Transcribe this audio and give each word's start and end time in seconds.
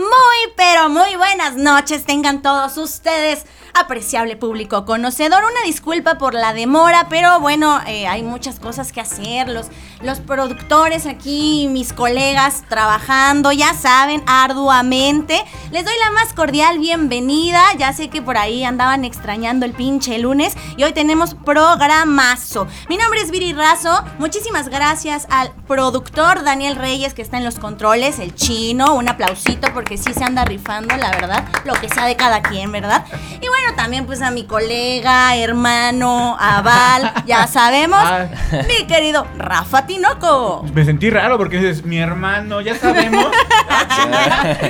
Muy, 0.00 0.52
pero 0.56 0.88
muy 0.88 1.14
buenas 1.16 1.56
noches 1.56 2.06
tengan 2.06 2.40
todos 2.40 2.78
ustedes, 2.78 3.44
apreciable 3.74 4.36
público 4.36 4.84
conocedor. 4.84 5.42
Una 5.44 5.62
disculpa 5.64 6.18
por 6.18 6.34
la 6.34 6.52
demora, 6.52 7.06
pero 7.08 7.40
bueno, 7.40 7.80
eh, 7.86 8.06
hay 8.06 8.22
muchas 8.22 8.60
cosas 8.60 8.92
que 8.92 9.00
hacer. 9.00 9.48
Los, 9.48 9.68
los 10.02 10.20
productores 10.20 11.06
aquí, 11.06 11.68
mis 11.70 11.92
colegas 11.92 12.64
trabajando, 12.68 13.52
ya 13.52 13.74
saben, 13.74 14.22
arduamente. 14.26 15.44
Les 15.70 15.84
doy 15.84 15.94
la 16.04 16.10
más 16.10 16.32
cordial 16.32 16.78
bienvenida. 16.78 17.62
Ya 17.78 17.92
sé 17.92 18.08
que 18.08 18.22
por 18.22 18.38
ahí 18.38 18.64
andaban 18.64 19.04
extrañando 19.04 19.66
el 19.66 19.72
pinche 19.72 20.18
lunes 20.18 20.54
y 20.76 20.84
hoy 20.84 20.92
tenemos 20.92 21.34
programazo. 21.34 22.66
Mi 22.88 22.96
nombre 22.96 23.20
es 23.20 23.30
Viri 23.30 23.52
Razo. 23.52 24.04
Muchísimas 24.18 24.68
gracias 24.68 25.26
al 25.30 25.52
productor 25.66 26.42
Daniel 26.44 26.76
Reyes 26.76 27.14
que 27.14 27.22
está 27.22 27.38
en 27.38 27.44
los 27.44 27.58
controles, 27.58 28.18
el 28.18 28.34
chino. 28.34 28.94
Un 28.94 29.08
aplausito 29.08 29.72
porque 29.72 29.96
sí 29.98 30.12
se 30.14 30.24
anda 30.24 30.44
rifando, 30.44 30.96
la 30.96 31.10
verdad, 31.10 31.44
lo 31.64 31.74
que 31.74 31.88
sea 31.88 32.06
de 32.06 32.16
cada 32.16 32.42
quien, 32.42 32.72
¿verdad? 32.72 33.04
Y 33.40 33.48
bueno, 33.48 33.59
también 33.76 34.06
pues 34.06 34.20
a 34.22 34.30
mi 34.30 34.44
colega, 34.44 35.34
hermano, 35.36 36.36
Aval, 36.38 37.12
ya 37.26 37.46
sabemos, 37.48 38.00
Ah. 38.02 38.26
mi 38.68 38.86
querido 38.86 39.26
Rafa 39.36 39.86
Tinoco. 39.86 40.64
Me 40.74 40.84
sentí 40.84 41.10
raro 41.10 41.36
porque 41.38 41.58
dices, 41.58 41.84
mi 41.84 41.98
hermano, 41.98 42.60
ya 42.60 42.76
sabemos. 42.76 43.26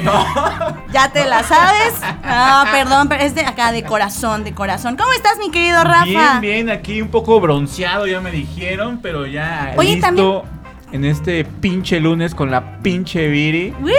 no. 0.05 0.27
¿Ya 0.93 1.11
te 1.13 1.25
la 1.27 1.43
sabes? 1.43 1.95
Ah, 2.25 2.67
perdón, 2.73 3.09
pero 3.09 3.23
es 3.23 3.35
de 3.35 3.43
acá, 3.43 3.73
de 3.73 3.83
corazón, 3.85 4.45
de 4.45 4.55
corazón. 4.55 4.97
¿Cómo 4.97 5.13
estás, 5.13 5.39
mi 5.39 5.51
querido 5.51 5.83
Rafa? 5.85 6.05
Bien, 6.05 6.41
bien, 6.41 6.71
aquí 6.71 7.01
un 7.03 7.09
poco 7.11 7.41
bronceado, 7.41 8.07
ya 8.07 8.21
me 8.21 8.31
dijeron, 8.31 9.01
pero 9.03 9.27
ya 9.27 9.73
Oye, 9.77 9.91
listo 9.93 10.07
también- 10.07 10.43
en 10.93 11.05
este 11.05 11.45
pinche 11.45 12.01
lunes 12.01 12.35
con 12.35 12.51
la 12.51 12.79
pinche 12.83 13.29
Viri. 13.29 13.75
¡Woo! 13.81 13.91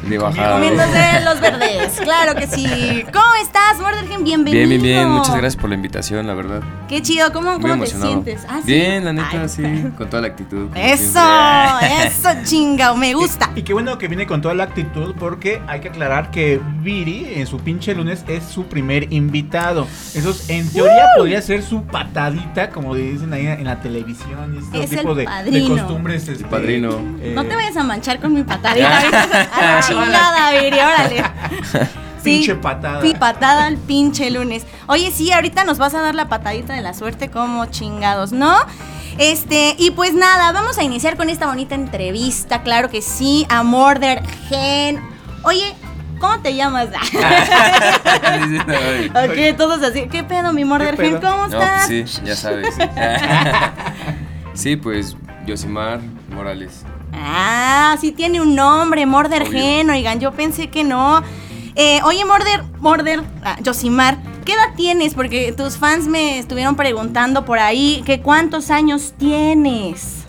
De 0.08 0.18
bajada. 0.18 0.54
Comiéndose 0.56 1.22
los 1.24 1.40
verdes, 1.40 2.00
claro 2.04 2.36
que 2.36 2.46
sí. 2.48 3.06
¿Cómo 3.14 3.34
estás, 3.42 3.80
Murdergen? 3.80 4.24
Bienvenido. 4.26 4.68
Bien, 4.68 4.70
bien, 4.70 4.82
bien. 4.82 5.10
Muchas 5.10 5.32
gracias 5.38 5.56
por 5.56 5.70
la 5.70 5.76
invitación, 5.78 6.28
la 6.28 6.34
verdad. 6.34 6.62
Qué 6.90 7.02
chido, 7.02 7.32
¿cómo, 7.32 7.54
cómo 7.62 7.80
te 7.80 7.88
sientes? 7.88 8.46
Ah, 8.50 8.60
¿sí? 8.66 8.72
Bien, 8.74 9.06
la 9.06 9.14
neta, 9.14 9.30
Ay, 9.44 9.50
sí. 9.50 9.64
Con 9.98 10.10
toda 10.10 10.22
la 10.22 10.28
actitud. 10.28 10.68
Eso, 10.76 11.20
siempre. 11.22 12.08
eso, 12.08 12.30
chinga, 12.44 12.94
me 12.96 13.14
gusta. 13.14 13.50
Y 13.56 13.62
qué 13.64 13.72
bueno 13.74 13.98
que 13.98 14.10
viene 14.10 14.28
con 14.28 14.42
toda 14.42 14.54
la 14.54 14.66
actitud 14.66 15.16
porque 15.18 15.62
hay 15.68 15.80
que 15.80 15.88
aclarar 15.88 16.32
que 16.32 16.60
Viri 16.82 17.36
en 17.36 17.48
su 17.48 17.60
pinche 17.60 17.96
lunes 17.96 18.26
es 18.28 18.44
su 18.44 18.66
primer 18.66 19.12
invitado. 19.14 19.88
Eso 20.14 20.32
es, 20.32 20.50
en 20.50 20.70
teoría 20.70 21.06
podría 21.16 21.42
ser 21.42 21.64
su 21.64 21.82
patadita, 21.84 22.70
como 22.72 22.94
dicen 22.94 23.32
ahí 23.32 23.48
en 23.48 23.64
la 23.64 23.80
televisión. 23.80 24.56
Y 24.56 24.60
este 24.60 24.84
Es 24.84 24.90
tipo 24.90 25.12
el 25.14 25.18
de, 25.54 25.68
costumbres. 25.70 26.28
este, 26.28 26.44
padrino. 26.44 26.90
eh, 27.22 27.32
No 27.34 27.46
te 27.46 27.56
vayas 27.56 27.78
a 27.78 27.84
manchar 27.84 28.20
con 28.20 28.34
mi 28.34 28.44
patadita. 28.44 29.02
Chingada, 30.04 30.52
Viri, 30.52 30.78
órale. 30.80 31.24
Pinche 32.24 32.56
patada. 32.56 33.02
pi- 33.02 33.16
patada 33.16 33.66
al 33.66 33.76
pinche 33.78 34.30
lunes. 34.32 34.66
Oye, 34.88 35.12
sí, 35.12 35.32
ahorita 35.34 35.66
nos 35.66 35.78
vas 35.78 35.94
a 35.94 36.02
dar 36.02 36.16
la 36.16 36.30
patadita 36.30 36.74
de 36.74 36.82
la 36.82 36.94
suerte 36.94 37.30
como 37.30 37.66
chingados, 37.66 38.32
¿no? 38.32 38.56
Este, 39.18 39.76
y 39.78 39.92
pues 39.92 40.14
nada, 40.14 40.52
vamos 40.54 40.78
a 40.78 40.84
iniciar 40.84 41.18
con 41.18 41.30
esta 41.30 41.48
bonita 41.48 41.76
entrevista, 41.76 42.62
claro 42.64 42.90
que 42.90 43.02
sí, 43.02 43.46
a 43.50 43.64
Murder 43.64 44.24
Gen. 44.48 45.02
Oye, 45.44 45.76
¿cómo 46.20 46.40
te 46.40 46.56
llamas? 46.56 46.88
Ok, 49.14 49.58
todos 49.58 49.84
así. 49.84 50.08
¿Qué 50.10 50.24
pedo, 50.24 50.54
mi 50.54 50.64
Murder 50.66 50.96
¿Qué 50.96 51.10
Gen? 51.10 51.22
¿Cómo 51.22 51.48
No, 51.48 51.62
estás? 51.62 51.88
pues 51.88 52.12
sí, 52.12 52.22
ya 52.24 52.36
sabes. 52.36 52.74
Sí, 54.54 54.76
pues 54.78 55.18
Yosimar 55.46 56.00
Morales. 56.34 56.84
Ah, 57.16 57.96
sí 58.00 58.12
tiene 58.12 58.42
un 58.42 58.56
nombre, 58.56 59.06
Morder. 59.06 59.50
Gen, 59.50 59.90
oigan, 59.90 60.20
yo 60.20 60.32
pensé 60.32 60.68
que 60.70 60.84
no. 60.84 61.22
Eh, 61.76 62.00
oye, 62.04 62.24
Morder, 62.26 62.64
Morder, 62.80 63.24
ah, 63.44 63.58
Josimar, 63.66 64.18
¿qué 64.46 64.54
edad 64.54 64.74
tienes? 64.76 65.14
Porque 65.14 65.52
tus 65.54 65.78
fans 65.78 66.08
me 66.08 66.38
estuvieron 66.40 66.76
preguntando 66.76 67.46
por 67.46 67.60
ahí 67.60 68.04
que 68.06 68.22
cuántos 68.22 68.70
años 68.70 69.14
tienes. 69.18 70.20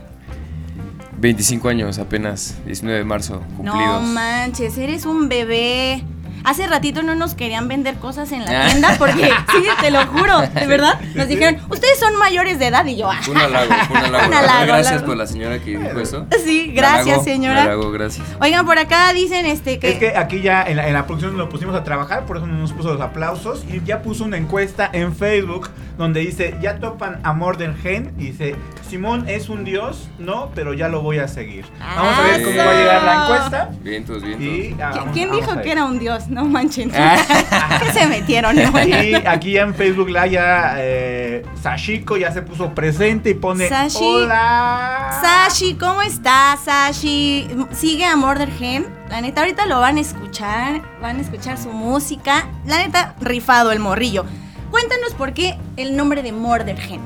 25 1.18 1.68
años 1.68 1.98
apenas, 1.98 2.56
19 2.66 2.98
de 2.98 3.04
marzo, 3.04 3.42
No 3.62 3.72
cumplidos. 3.72 4.02
manches, 4.04 4.76
eres 4.78 5.06
un 5.06 5.28
bebé. 5.28 6.04
Hace 6.44 6.66
ratito 6.66 7.02
no 7.02 7.14
nos 7.14 7.34
querían 7.34 7.68
vender 7.68 7.96
cosas 7.96 8.30
en 8.32 8.44
la 8.44 8.66
tienda 8.66 8.94
porque, 8.98 9.24
sí, 9.52 9.64
te 9.80 9.90
lo 9.90 10.06
juro, 10.06 10.40
de 10.42 10.66
verdad. 10.66 11.00
Nos 11.14 11.26
dijeron, 11.28 11.58
ustedes 11.70 11.98
son 11.98 12.16
mayores 12.16 12.58
de 12.58 12.66
edad 12.66 12.84
y 12.86 12.96
yo, 12.96 13.10
ah, 13.10 13.18
Fue 13.22 13.34
un 13.34 13.40
halago, 13.40 13.72
fue 13.88 13.98
un 13.98 14.04
halago. 14.04 14.26
Un 14.28 14.34
halago, 14.34 14.66
gracias 14.66 14.88
halago. 14.92 15.06
por 15.06 15.16
la 15.16 15.26
señora 15.26 15.58
que 15.58 15.78
dijo 15.78 15.98
eso. 16.00 16.26
Sí, 16.44 16.72
gracias, 16.74 17.06
halago, 17.08 17.24
señora. 17.24 17.62
halago, 17.62 17.90
gracias. 17.90 18.26
Oigan, 18.40 18.66
por 18.66 18.78
acá 18.78 19.12
dicen 19.12 19.46
este 19.46 19.78
que. 19.78 19.90
Es 19.92 19.98
que 19.98 20.16
aquí 20.16 20.40
ya 20.42 20.62
en 20.62 20.76
la, 20.76 20.86
en 20.86 20.94
la 20.94 21.06
producción 21.06 21.36
lo 21.36 21.48
pusimos 21.48 21.74
a 21.74 21.82
trabajar, 21.84 22.26
por 22.26 22.36
eso 22.36 22.46
nos 22.46 22.72
puso 22.72 22.92
los 22.92 23.00
aplausos 23.00 23.64
y 23.72 23.82
ya 23.84 24.02
puso 24.02 24.24
una 24.24 24.36
encuesta 24.36 24.88
en 24.92 25.14
Facebook 25.14 25.70
donde 25.98 26.20
dice, 26.20 26.56
ya 26.60 26.78
topan 26.80 27.20
a 27.22 27.32
Morden 27.32 27.76
Gen 27.76 28.12
y 28.18 28.26
dice, 28.32 28.56
Simón 28.88 29.28
es 29.28 29.48
un 29.48 29.64
dios, 29.64 30.08
no, 30.18 30.50
pero 30.54 30.74
ya 30.74 30.88
lo 30.88 31.00
voy 31.02 31.18
a 31.18 31.28
seguir. 31.28 31.64
Vamos 31.78 32.18
a 32.18 32.22
ver 32.22 32.42
cómo 32.42 32.56
va 32.56 32.70
a 32.70 32.74
llegar 32.74 33.02
la 33.04 33.22
encuesta. 33.24 33.70
Bien, 33.80 34.04
todos 34.04 34.22
bien. 34.22 34.42
Y, 34.42 34.72
ah, 34.82 34.90
¿Qui- 34.92 34.96
vamos- 34.96 35.12
¿Quién 35.14 35.30
dijo 35.32 35.60
que 35.62 35.70
era 35.72 35.84
un 35.84 35.98
dios? 35.98 36.28
No 36.34 36.44
manchen. 36.46 36.90
Ah. 36.92 37.78
¿Qué 37.80 37.92
se 37.92 38.06
metieron? 38.08 38.56
no? 38.56 38.84
Y 38.84 39.14
aquí 39.14 39.56
en 39.56 39.72
Facebook 39.72 40.08
Live 40.08 40.30
ya 40.30 40.74
eh, 40.78 41.44
Sashiko 41.62 42.16
ya 42.16 42.32
se 42.32 42.42
puso 42.42 42.74
presente 42.74 43.30
y 43.30 43.34
pone 43.34 43.68
Sashi. 43.68 43.98
hola. 44.02 45.20
Sashi, 45.22 45.74
¿cómo 45.74 46.02
estás, 46.02 46.64
Sashi? 46.64 47.46
Sigue 47.70 48.04
a 48.04 48.16
Murder 48.16 48.50
Gen. 48.50 48.84
La 49.10 49.20
neta, 49.20 49.42
ahorita 49.42 49.66
lo 49.66 49.78
van 49.78 49.96
a 49.96 50.00
escuchar. 50.00 50.82
Van 51.00 51.18
a 51.18 51.20
escuchar 51.20 51.56
su 51.56 51.70
música. 51.70 52.48
La 52.66 52.78
neta, 52.78 53.14
rifado 53.20 53.70
el 53.70 53.78
morrillo. 53.78 54.24
Cuéntanos 54.72 55.14
por 55.14 55.34
qué 55.34 55.56
el 55.76 55.96
nombre 55.96 56.24
de 56.24 56.32
Murder 56.32 56.76
Gen. 56.76 57.00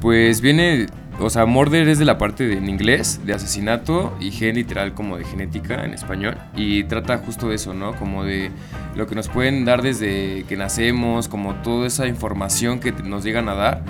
Pues 0.00 0.40
viene, 0.40 0.86
o 1.18 1.30
sea, 1.30 1.46
murder 1.46 1.88
es 1.88 1.98
de 1.98 2.04
la 2.04 2.18
parte 2.18 2.46
de, 2.46 2.58
en 2.58 2.68
inglés, 2.68 3.20
de 3.24 3.32
asesinato, 3.32 4.14
y 4.20 4.30
gen 4.30 4.56
literal 4.56 4.94
como 4.94 5.16
de 5.16 5.24
genética 5.24 5.84
en 5.84 5.94
español. 5.94 6.36
Y 6.54 6.84
trata 6.84 7.18
justo 7.18 7.48
de 7.48 7.56
eso, 7.56 7.74
¿no? 7.74 7.94
Como 7.96 8.24
de 8.24 8.50
lo 8.94 9.06
que 9.06 9.14
nos 9.14 9.28
pueden 9.28 9.64
dar 9.64 9.82
desde 9.82 10.44
que 10.48 10.56
nacemos, 10.56 11.28
como 11.28 11.54
toda 11.56 11.86
esa 11.86 12.06
información 12.06 12.80
que 12.80 12.92
nos 12.92 13.24
llegan 13.24 13.48
a 13.48 13.54
dar. 13.54 13.82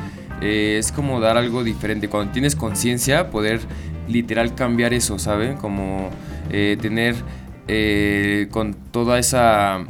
eh, 0.43 0.77
es 0.79 0.93
como 0.93 1.21
dar 1.21 1.37
algo 1.37 1.65
diferente. 1.65 2.09
Cuando 2.09 2.33
tienes 2.33 2.55
conciencia, 2.57 3.31
poder 3.31 3.61
literal 4.09 4.55
cambiar 4.55 4.93
eso, 4.93 5.19
¿saben? 5.19 5.57
Como 5.57 6.11
eh, 6.51 6.77
tener 6.81 7.17
eh, 7.69 8.49
con 8.51 8.75
toda 8.75 9.19
esa 9.19 9.85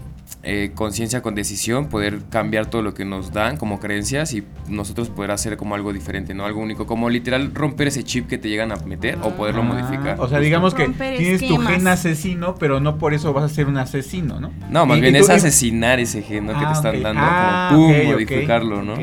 eh, 0.49 0.71
conciencia, 0.75 1.23
con 1.23 1.35
decisión, 1.35 1.89
poder 1.89 2.21
cambiar 2.31 2.67
todo 2.67 2.81
lo 2.81 2.95
que 2.95 3.05
nos 3.05 3.33
dan 3.33 3.57
como 3.57 3.81
creencias 3.81 4.33
y 4.33 4.45
nosotros 4.69 5.09
poder 5.11 5.33
hacer 5.33 5.57
como 5.57 5.75
algo 5.75 5.93
diferente, 5.93 6.35
¿no? 6.35 6.45
Algo 6.47 6.61
único, 6.61 6.87
como 6.87 7.11
literal 7.11 7.51
romper 7.53 7.89
ese 7.89 8.05
chip 8.05 8.29
que 8.29 8.39
te 8.39 8.49
llegan 8.49 8.71
a 8.71 8.77
meter 8.77 9.19
o 9.23 9.35
poderlo 9.35 9.63
Ah, 9.63 9.65
modificar. 9.65 10.17
O 10.21 10.29
sea, 10.29 10.39
digamos 10.39 10.75
que 10.75 10.89
tienes 10.89 11.47
tu 11.47 11.59
gen 11.59 11.89
asesino, 11.89 12.55
pero 12.55 12.79
no 12.79 12.97
por 12.97 13.13
eso 13.13 13.33
vas 13.33 13.45
a 13.45 13.49
ser 13.53 13.67
un 13.67 13.77
asesino, 13.77 14.39
¿no? 14.41 14.53
No, 14.71 14.87
más 14.87 14.99
Y- 14.99 15.01
bien 15.01 15.17
y 15.17 15.19
es 15.19 15.27
tú- 15.27 15.33
asesinar 15.33 15.99
ese 15.99 16.23
gen 16.23 16.47
¿no? 16.47 16.53
que 16.59 16.65
Ah, 16.65 16.69
te 16.69 16.73
están 16.75 16.97
ok. 16.97 17.03
dando, 17.03 17.23
Ah, 17.27 17.67
como 17.69 17.81
pum, 17.81 17.91
ok, 17.91 17.97
ok, 17.99 18.05
modificarlo, 18.13 18.83
¿no? 18.83 18.97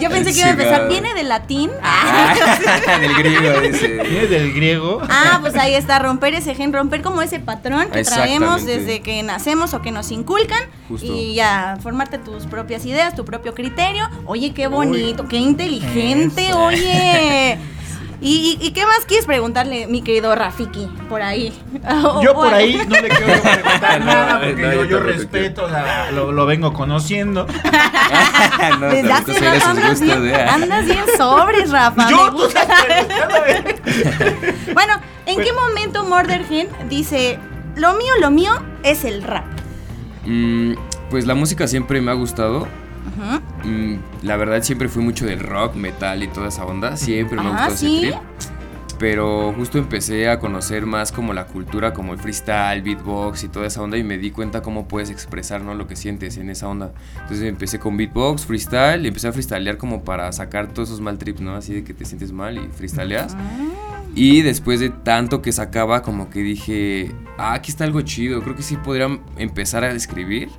Yo 0.00 0.10
pensé 0.10 0.32
que 0.32 0.38
iba 0.38 0.48
a 0.48 0.52
empezar. 0.52 0.88
¿Viene 0.88 1.14
de 1.14 1.22
latín? 1.24 1.70
Ah, 1.82 2.34
del 3.00 3.14
griego 3.14 3.60
Viene 3.60 3.68
ese. 3.76 3.88
del 4.28 4.52
griego. 4.52 5.02
Ah, 5.08 5.38
pues 5.40 5.54
ahí 5.56 5.74
está, 5.74 5.98
romper 5.98 6.34
ese 6.34 6.54
gen, 6.54 6.72
romper 6.72 7.02
como 7.02 7.22
ese 7.22 7.40
patrón 7.40 7.90
que 7.90 8.02
traemos 8.04 8.64
desde 8.64 9.00
que 9.00 9.22
nacemos 9.22 9.74
o 9.74 9.82
que 9.82 9.90
nos 9.90 10.10
inculcan 10.10 10.62
Justo. 10.88 11.06
y 11.06 11.34
ya 11.34 11.76
formarte 11.82 12.18
tus 12.18 12.46
propias 12.46 12.84
ideas, 12.86 13.14
tu 13.14 13.24
propio 13.24 13.54
criterio. 13.54 14.08
Oye, 14.26 14.52
qué 14.54 14.66
bonito, 14.66 15.26
qué 15.28 15.36
inteligente, 15.38 16.48
Eso. 16.48 16.58
oye. 16.64 17.58
¿Y, 18.22 18.58
y, 18.60 18.66
y 18.66 18.72
qué 18.72 18.84
más 18.84 19.06
quieres 19.06 19.24
preguntarle, 19.24 19.86
mi 19.86 20.02
querido 20.02 20.34
Rafiki, 20.34 20.86
por 21.08 21.22
ahí? 21.22 21.52
O- 22.04 22.22
Yo 22.22 22.34
por 22.34 22.52
ahí 22.52 22.76
no 22.86 23.00
le 23.00 23.08
quiero 23.08 23.40
preguntar 23.42 24.00
nada 24.04 24.40
porque 24.40 24.62
no, 24.62 24.84
yo, 24.84 25.00
respeto, 25.00 25.64
o 25.64 25.68
sea, 25.70 26.10
lo, 26.12 26.30
lo 26.30 26.44
vengo 26.44 26.72
conociendo. 26.74 27.46
no, 28.80 28.86
Desde 28.88 29.12
hace 29.12 29.32
de 29.32 29.40
rato 29.50 29.66
andas 29.70 30.00
bien, 30.00 30.28
¿eh? 30.28 30.34
andas 30.34 30.84
bien 30.84 31.04
sobres, 31.16 31.70
Rafa. 31.70 32.04
me 32.04 32.10
Yo, 32.10 32.30
tú. 32.30 32.42
Bueno, 34.74 34.94
¿en 35.26 35.34
Pues- 35.36 35.46
qué 35.46 35.52
momento 35.52 36.04
Murdergen 36.04 36.68
dice, 36.88 37.38
lo 37.76 37.94
mío, 37.94 38.12
lo 38.20 38.30
mío 38.30 38.52
es 38.82 39.04
el 39.04 39.22
rap? 39.22 39.44
Mm, 40.26 40.74
pues 41.10 41.26
la 41.26 41.34
música 41.34 41.66
siempre 41.66 42.00
me 42.00 42.10
ha 42.10 42.14
gustado. 42.14 42.60
Ujú. 43.16 43.40
Mm, 43.64 43.96
la 44.22 44.36
verdad 44.36 44.62
siempre 44.62 44.88
fui 44.88 45.02
mucho 45.02 45.26
del 45.26 45.40
rock, 45.40 45.74
metal 45.74 46.22
y 46.22 46.28
toda 46.28 46.48
esa 46.48 46.64
onda. 46.64 46.96
Siempre 46.96 47.36
me 47.40 47.48
Ah, 47.48 47.66
gustó 47.68 47.76
¿sí? 47.76 47.98
ese 47.98 48.12
trip. 48.12 48.20
Pero 48.98 49.54
justo 49.56 49.78
empecé 49.78 50.28
a 50.28 50.38
conocer 50.38 50.84
más 50.84 51.10
como 51.10 51.32
la 51.32 51.46
cultura, 51.46 51.94
como 51.94 52.12
el 52.12 52.18
freestyle, 52.18 52.82
beatbox 52.82 53.44
y 53.44 53.48
toda 53.48 53.66
esa 53.66 53.80
onda 53.80 53.96
y 53.96 54.04
me 54.04 54.18
di 54.18 54.30
cuenta 54.30 54.60
cómo 54.60 54.88
puedes 54.88 55.08
expresar 55.08 55.62
¿no? 55.62 55.74
lo 55.74 55.86
que 55.86 55.96
sientes 55.96 56.36
en 56.36 56.50
esa 56.50 56.68
onda. 56.68 56.92
Entonces 57.14 57.46
empecé 57.48 57.78
con 57.78 57.96
beatbox, 57.96 58.44
freestyle 58.44 59.02
y 59.02 59.08
empecé 59.08 59.28
a 59.28 59.32
freestylear 59.32 59.78
como 59.78 60.04
para 60.04 60.30
sacar 60.32 60.68
todos 60.74 60.90
esos 60.90 61.00
mal 61.00 61.16
trips, 61.16 61.40
¿no? 61.40 61.54
Así 61.54 61.72
de 61.72 61.82
que 61.82 61.94
te 61.94 62.04
sientes 62.04 62.30
mal 62.30 62.58
y 62.58 62.68
freestyleas. 62.76 63.34
Y 64.14 64.42
después 64.42 64.80
de 64.80 64.90
tanto 64.90 65.40
que 65.40 65.52
sacaba, 65.52 66.02
como 66.02 66.28
que 66.28 66.40
dije, 66.40 67.10
ah, 67.38 67.54
aquí 67.54 67.70
está 67.70 67.84
algo 67.84 68.02
chido, 68.02 68.42
creo 68.42 68.54
que 68.54 68.62
sí 68.62 68.76
podrían 68.76 69.20
empezar 69.38 69.82
a 69.82 69.92
escribir. 69.92 70.50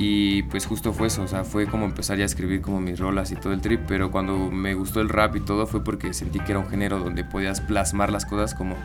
Y 0.00 0.44
pues 0.44 0.64
justo 0.64 0.92
fue 0.92 1.08
eso, 1.08 1.22
o 1.24 1.26
sea, 1.28 1.42
fue 1.42 1.66
como 1.66 1.84
empezar 1.84 2.16
ya 2.18 2.22
a 2.22 2.26
escribir 2.26 2.62
como 2.62 2.80
mis 2.80 3.00
rolas 3.00 3.32
y 3.32 3.34
todo 3.34 3.52
el 3.52 3.60
trip, 3.60 3.80
pero 3.88 4.12
cuando 4.12 4.48
me 4.48 4.74
gustó 4.74 5.00
el 5.00 5.08
rap 5.08 5.34
y 5.34 5.40
todo 5.40 5.66
fue 5.66 5.82
porque 5.82 6.14
sentí 6.14 6.38
que 6.38 6.52
era 6.52 6.60
un 6.60 6.68
género 6.68 7.00
donde 7.00 7.24
podías 7.24 7.60
plasmar 7.60 8.12
las 8.12 8.24
cosas 8.24 8.54
como 8.54 8.76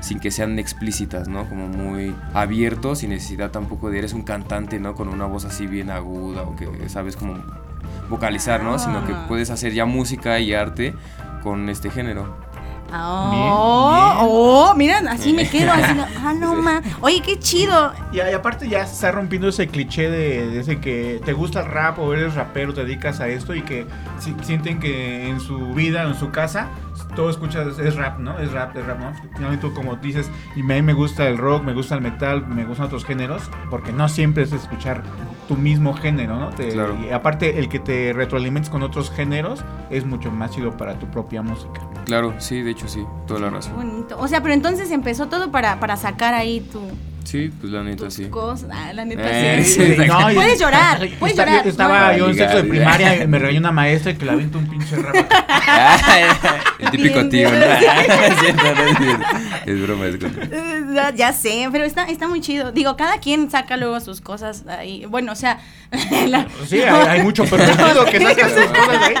sin 0.00 0.20
que 0.20 0.30
sean 0.30 0.58
explícitas, 0.58 1.28
¿no? 1.28 1.46
Como 1.50 1.68
muy 1.68 2.14
abierto, 2.32 2.94
sin 2.94 3.10
necesidad 3.10 3.50
tampoco 3.50 3.90
de 3.90 3.98
eres 3.98 4.14
un 4.14 4.22
cantante, 4.22 4.80
¿no? 4.80 4.94
Con 4.94 5.08
una 5.08 5.26
voz 5.26 5.44
así 5.44 5.66
bien 5.66 5.90
aguda 5.90 6.42
o 6.44 6.56
que 6.56 6.88
sabes 6.88 7.16
como 7.16 7.36
vocalizar, 8.08 8.62
¿no? 8.62 8.78
Sino 8.78 9.04
que 9.06 9.12
Ah. 9.12 9.26
puedes 9.28 9.50
hacer 9.50 9.74
ya 9.74 9.84
música 9.84 10.40
y 10.40 10.54
arte 10.54 10.94
con 11.42 11.68
este 11.68 11.90
género. 11.90 12.34
Oh, 12.96 13.30
Bien, 13.30 13.42
bien. 13.42 13.52
oh, 14.20 14.74
miren, 14.76 15.08
así 15.08 15.32
me 15.32 15.48
quedo, 15.48 15.72
así, 15.72 15.92
ah, 16.24 16.32
no 16.38 16.54
ma. 16.54 16.80
Oye, 17.00 17.20
qué 17.20 17.38
chido. 17.38 17.92
Y, 18.12 18.16
y 18.18 18.20
aparte 18.20 18.68
ya 18.68 18.86
se 18.86 18.94
está 18.94 19.10
rompiendo 19.12 19.48
ese 19.48 19.66
cliché 19.68 20.08
de, 20.10 20.48
de 20.50 20.60
ese 20.60 20.78
que 20.80 21.20
te 21.24 21.32
gusta 21.32 21.60
el 21.60 21.66
rap 21.66 21.98
o 21.98 22.14
eres 22.14 22.34
rapero, 22.34 22.72
te 22.72 22.84
dedicas 22.84 23.20
a 23.20 23.28
esto 23.28 23.54
y 23.54 23.62
que 23.62 23.86
si- 24.20 24.34
sienten 24.42 24.78
que 24.78 25.28
en 25.28 25.40
su 25.40 25.74
vida, 25.74 26.04
en 26.04 26.14
su 26.14 26.30
casa, 26.30 26.68
todo 27.16 27.30
escuchas, 27.30 27.78
es 27.78 27.96
rap, 27.96 28.18
¿no? 28.20 28.38
Es 28.38 28.52
rap, 28.52 28.76
es 28.76 28.86
rap, 28.86 29.00
¿no? 29.00 29.12
Finalmente 29.34 29.66
tú 29.66 29.74
como 29.74 29.96
dices, 29.96 30.30
y 30.54 30.60
a 30.60 30.64
mí 30.64 30.82
me 30.82 30.92
gusta 30.92 31.26
el 31.28 31.38
rock, 31.38 31.64
me 31.64 31.72
gusta 31.74 31.94
el 31.96 32.00
metal, 32.00 32.46
me 32.46 32.64
gustan 32.64 32.86
otros 32.86 33.04
géneros, 33.04 33.42
porque 33.70 33.92
no 33.92 34.08
siempre 34.08 34.44
es 34.44 34.52
escuchar 34.52 35.02
tu 35.48 35.56
mismo 35.56 35.94
género, 35.94 36.36
¿no? 36.36 36.50
Te- 36.50 36.68
Claro. 36.68 36.96
Y 37.04 37.10
aparte 37.12 37.58
el 37.58 37.68
que 37.68 37.78
te 37.80 38.12
retroalimentes 38.12 38.70
con 38.70 38.82
otros 38.82 39.10
géneros 39.10 39.64
es 39.90 40.04
mucho 40.06 40.30
más 40.30 40.52
chido 40.52 40.76
para 40.76 40.94
tu 40.98 41.06
propia 41.06 41.42
música. 41.42 41.80
Claro, 42.04 42.34
sí, 42.38 42.62
de 42.62 42.70
hecho 42.70 42.88
sí, 42.88 43.04
toda 43.26 43.40
la 43.40 43.50
razón. 43.50 44.06
O 44.18 44.28
sea, 44.28 44.42
pero 44.42 44.54
entonces 44.54 44.90
empezó 44.90 45.26
todo 45.28 45.50
para, 45.50 45.80
para 45.80 45.96
sacar 45.96 46.34
ahí 46.34 46.60
tu, 46.60 46.80
Sí, 47.24 47.50
pues 47.60 47.72
la 47.72 47.82
neta 47.82 48.04
tus 48.04 48.14
sí. 48.14 48.26
cosas. 48.26 48.68
Ah, 48.72 48.92
la 48.92 49.04
neta 49.04 49.22
Eh, 49.24 49.64
sí. 49.64 49.94
sí. 49.96 50.06
No, 50.06 50.30
y- 50.30 50.34
Puedes 50.34 50.60
llorar, 50.60 50.98
puedes 51.18 51.36
Está- 51.36 51.46
llorar. 51.50 51.66
Estaba 51.66 52.12
No, 52.12 52.18
yo 52.18 52.28
en 52.28 52.34
sexto 52.36 52.56
de 52.58 52.64
primaria 52.64 53.22
y 53.22 53.26
me 53.26 53.38
regañó 53.38 53.58
una 53.60 53.72
maestra 53.72 54.12
y 54.12 54.16
que 54.16 54.24
le 54.26 54.32
aviento 54.32 54.58
un 54.58 54.68
pinche 54.68 54.96
rap. 54.96 55.14
el 56.78 56.90
típico 56.90 57.14
Bien, 57.24 57.30
tío, 57.30 57.50
¿no? 57.50 57.56
Es 59.66 59.82
broma, 59.82 60.06
es 60.06 60.18
broma. 60.18 60.34
Ya, 60.94 61.10
ya 61.14 61.32
sé, 61.32 61.68
pero 61.72 61.84
está, 61.84 62.04
está 62.04 62.28
muy 62.28 62.40
chido. 62.40 62.70
Digo, 62.72 62.96
cada 62.96 63.18
quien 63.18 63.50
saca 63.50 63.76
luego 63.76 63.98
sus 64.00 64.20
cosas 64.20 64.64
ahí. 64.68 65.04
Bueno, 65.06 65.32
o 65.32 65.36
sea, 65.36 65.58
la- 66.28 66.46
Sí, 66.68 66.80
hay, 66.82 67.06
hay 67.08 67.22
mucho 67.22 67.44
pervertido 67.44 68.04
que 68.04 68.20
saca 68.20 68.48
sus 68.48 68.66
cosas 68.66 69.02
ahí. 69.02 69.14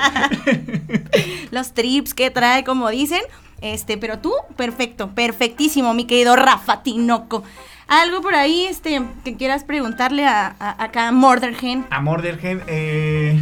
los 1.50 1.72
trips 1.72 2.14
que 2.14 2.30
trae, 2.30 2.64
como 2.64 2.90
dicen. 2.90 3.20
Este, 3.60 3.96
pero 3.96 4.18
tú, 4.18 4.32
perfecto, 4.56 5.10
perfectísimo, 5.14 5.94
mi 5.94 6.04
querido 6.06 6.36
Rafa 6.36 6.82
Tinoco. 6.82 7.44
Algo 7.86 8.22
por 8.22 8.34
ahí, 8.34 8.64
este, 8.64 9.02
que 9.24 9.36
quieras 9.36 9.62
preguntarle 9.64 10.26
a, 10.26 10.54
a- 10.58 10.82
acá 10.84 11.08
a 11.08 11.12
Murdergen. 11.12 11.84
Amor 11.90 12.22
del 12.22 12.38
gen, 12.38 12.62
eh, 12.66 13.38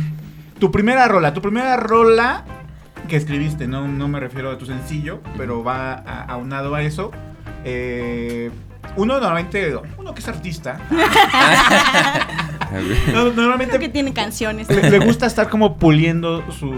tu 0.58 0.70
primera 0.72 1.06
rola, 1.08 1.32
tu 1.32 1.40
primera 1.40 1.76
rola 1.76 2.44
que 3.08 3.16
escribiste, 3.16 3.66
no, 3.68 3.86
no 3.86 4.08
me 4.08 4.18
refiero 4.20 4.50
a 4.50 4.58
tu 4.58 4.66
sencillo, 4.66 5.20
pero 5.36 5.62
va 5.62 5.92
a- 5.94 6.24
aunado 6.24 6.74
a 6.74 6.82
eso. 6.82 7.12
Eh, 7.64 8.50
uno 8.96 9.14
normalmente, 9.20 9.74
uno 9.96 10.12
que 10.12 10.20
es 10.20 10.28
artista, 10.28 10.80
A 10.90 12.70
no- 13.12 13.30
normalmente 13.30 13.76
Creo 13.76 13.80
que 13.80 13.88
tiene 13.88 14.12
canciones. 14.12 14.68
le, 14.68 14.90
le 14.90 14.98
gusta 14.98 15.26
estar 15.26 15.48
como 15.48 15.76
puliendo 15.76 16.44
sus 16.52 16.74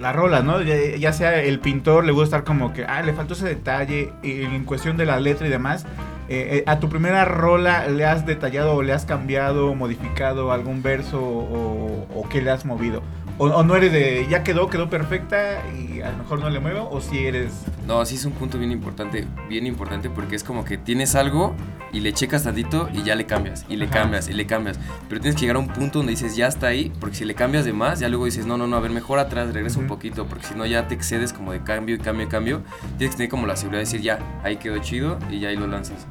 las 0.00 0.16
rolas, 0.16 0.42
¿no? 0.44 0.60
Ya, 0.62 0.74
ya 0.98 1.12
sea 1.12 1.40
el 1.42 1.60
pintor, 1.60 2.04
le 2.04 2.12
gusta 2.12 2.36
estar 2.38 2.44
como 2.44 2.72
que, 2.72 2.84
ah, 2.84 3.02
le 3.02 3.12
faltó 3.12 3.34
ese 3.34 3.46
detalle 3.46 4.12
en 4.22 4.64
cuestión 4.64 4.96
de 4.96 5.04
la 5.06 5.20
letra 5.20 5.46
y 5.46 5.50
demás. 5.50 5.84
Eh, 6.32 6.58
eh, 6.58 6.64
a 6.66 6.78
tu 6.78 6.88
primera 6.88 7.24
rola 7.24 7.88
le 7.88 8.04
has 8.06 8.24
detallado 8.24 8.76
o 8.76 8.82
le 8.82 8.92
has 8.92 9.04
cambiado, 9.04 9.74
modificado 9.74 10.52
algún 10.52 10.80
verso 10.80 11.20
o, 11.20 12.06
o 12.14 12.28
qué 12.28 12.40
le 12.40 12.52
has 12.52 12.64
movido. 12.64 13.02
O, 13.42 13.46
o 13.46 13.62
no 13.62 13.74
eres 13.74 13.90
de, 13.90 14.26
ya 14.28 14.42
quedó, 14.44 14.68
quedó 14.68 14.90
perfecta 14.90 15.62
y 15.74 16.02
a 16.02 16.10
lo 16.10 16.18
mejor 16.18 16.40
no 16.40 16.50
le 16.50 16.60
muevo, 16.60 16.90
o 16.90 17.00
si 17.00 17.24
eres... 17.24 17.50
No, 17.86 18.04
sí 18.04 18.16
es 18.16 18.26
un 18.26 18.32
punto 18.32 18.58
bien 18.58 18.70
importante, 18.70 19.26
bien 19.48 19.66
importante 19.66 20.10
porque 20.10 20.36
es 20.36 20.44
como 20.44 20.62
que 20.62 20.76
tienes 20.76 21.14
algo 21.14 21.54
y 21.90 22.00
le 22.00 22.12
checas 22.12 22.44
tantito 22.44 22.90
y 22.92 23.02
ya 23.02 23.14
le 23.14 23.24
cambias, 23.24 23.64
y 23.70 23.76
le 23.76 23.86
Ajá. 23.86 23.94
cambias, 23.94 24.28
y 24.28 24.34
le 24.34 24.44
cambias. 24.44 24.78
Pero 25.08 25.22
tienes 25.22 25.36
que 25.36 25.40
llegar 25.40 25.56
a 25.56 25.60
un 25.60 25.68
punto 25.68 26.00
donde 26.00 26.10
dices, 26.10 26.36
ya 26.36 26.48
está 26.48 26.66
ahí, 26.66 26.92
porque 27.00 27.16
si 27.16 27.24
le 27.24 27.34
cambias 27.34 27.64
de 27.64 27.72
más, 27.72 27.98
ya 27.98 28.10
luego 28.10 28.26
dices, 28.26 28.44
no, 28.44 28.58
no, 28.58 28.66
no, 28.66 28.76
a 28.76 28.80
ver, 28.80 28.90
mejor 28.90 29.18
atrás, 29.18 29.54
regresa 29.54 29.78
un 29.78 29.86
Ujú. 29.86 29.94
poquito, 29.94 30.26
porque 30.26 30.46
si 30.46 30.54
no 30.54 30.66
ya 30.66 30.86
te 30.86 30.94
excedes 30.94 31.32
como 31.32 31.52
de 31.52 31.62
cambio 31.62 31.94
y 31.94 31.98
cambio 31.98 32.26
y 32.26 32.28
cambio. 32.28 32.60
Tienes 32.98 33.14
que 33.14 33.20
tener 33.20 33.30
como 33.30 33.46
la 33.46 33.56
seguridad 33.56 33.78
de 33.78 33.84
decir, 33.86 34.02
ya, 34.02 34.18
ahí 34.44 34.56
quedó 34.56 34.76
chido 34.80 35.18
y 35.30 35.40
ya 35.40 35.48
ahí 35.48 35.56
lo 35.56 35.66
lanzas. 35.66 36.06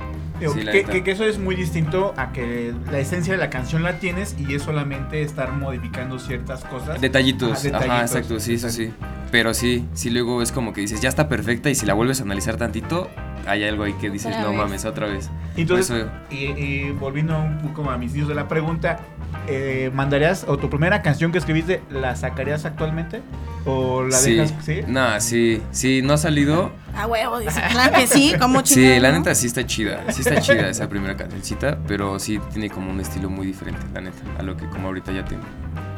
Sí, 0.53 0.61
que, 0.71 0.85
que- 0.85 1.03
que 1.03 1.11
eso 1.11 1.25
es 1.25 1.37
muy 1.37 1.53
distinto 1.55 2.13
a 2.15 2.31
que 2.31 2.73
la 2.89 2.99
esencia 2.99 3.33
de 3.33 3.39
la 3.39 3.49
canción 3.49 3.83
la 3.83 3.99
tienes 3.99 4.35
y 4.39 4.55
es 4.55 4.63
solamente 4.63 5.21
estar 5.21 5.51
modificando 5.51 6.17
ciertas 6.17 6.63
cosas. 6.63 7.01
Detallitos, 7.19 7.51
Ajá, 7.51 7.61
detallitos, 7.63 7.91
ajá, 7.91 8.01
exacto, 8.01 8.39
sí, 8.39 8.57
sí, 8.57 8.69
sí. 8.69 8.91
Pero 9.31 9.53
sí, 9.53 9.85
sí 9.93 10.09
luego 10.09 10.41
es 10.41 10.51
como 10.51 10.73
que 10.73 10.81
dices, 10.81 11.01
ya 11.01 11.09
está 11.09 11.27
perfecta 11.29 11.69
y 11.69 11.75
si 11.75 11.85
la 11.85 11.93
vuelves 11.93 12.19
a 12.19 12.23
analizar 12.23 12.57
tantito, 12.57 13.09
hay 13.45 13.63
algo 13.63 13.83
ahí 13.83 13.93
que 13.93 14.09
dices, 14.09 14.35
no 14.39 14.49
vez. 14.49 14.57
mames, 14.57 14.85
otra 14.85 15.07
vez. 15.07 15.29
Entonces, 15.55 16.05
y, 16.31 16.45
y 16.45 16.91
volviendo 16.91 17.37
un 17.37 17.59
poco 17.59 17.89
a 17.89 17.97
mis 17.97 18.13
días 18.13 18.27
de 18.27 18.33
la 18.35 18.47
pregunta, 18.47 18.99
eh, 19.47 19.91
¿mandarías 19.93 20.45
o 20.47 20.57
tu 20.57 20.69
primera 20.69 21.01
canción 21.01 21.31
que 21.31 21.37
escribiste 21.37 21.81
la 21.91 22.15
sacarías 22.15 22.65
actualmente? 22.65 23.21
¿O 23.65 24.03
la 24.03 24.17
sí. 24.17 24.35
dejas? 24.35 24.53
Sí. 24.63 24.81
Nah, 24.87 25.19
sí, 25.19 25.61
sí, 25.71 26.01
no 26.01 26.13
ha 26.13 26.17
salido. 26.17 26.71
A 26.95 27.05
huevo, 27.05 27.39
dice, 27.39 27.61
claro 27.71 27.93
que 27.95 28.07
sí, 28.07 28.33
como 28.39 28.59
Sí, 28.65 28.75
chingado, 28.75 29.01
la 29.01 29.11
¿no? 29.11 29.17
neta 29.19 29.35
sí 29.35 29.45
está 29.47 29.65
chida, 29.65 30.11
sí 30.11 30.21
está 30.21 30.41
chida 30.41 30.69
esa 30.69 30.89
primera 30.89 31.15
cancioncita, 31.15 31.77
pero 31.87 32.17
sí 32.17 32.39
tiene 32.51 32.69
como 32.69 32.89
un 32.89 32.99
estilo 32.99 33.29
muy 33.29 33.45
diferente, 33.45 33.85
la 33.93 34.01
neta, 34.01 34.17
a 34.39 34.41
lo 34.43 34.57
que 34.57 34.65
como 34.69 34.87
ahorita 34.87 35.11
ya 35.11 35.23
tengo. 35.25 35.43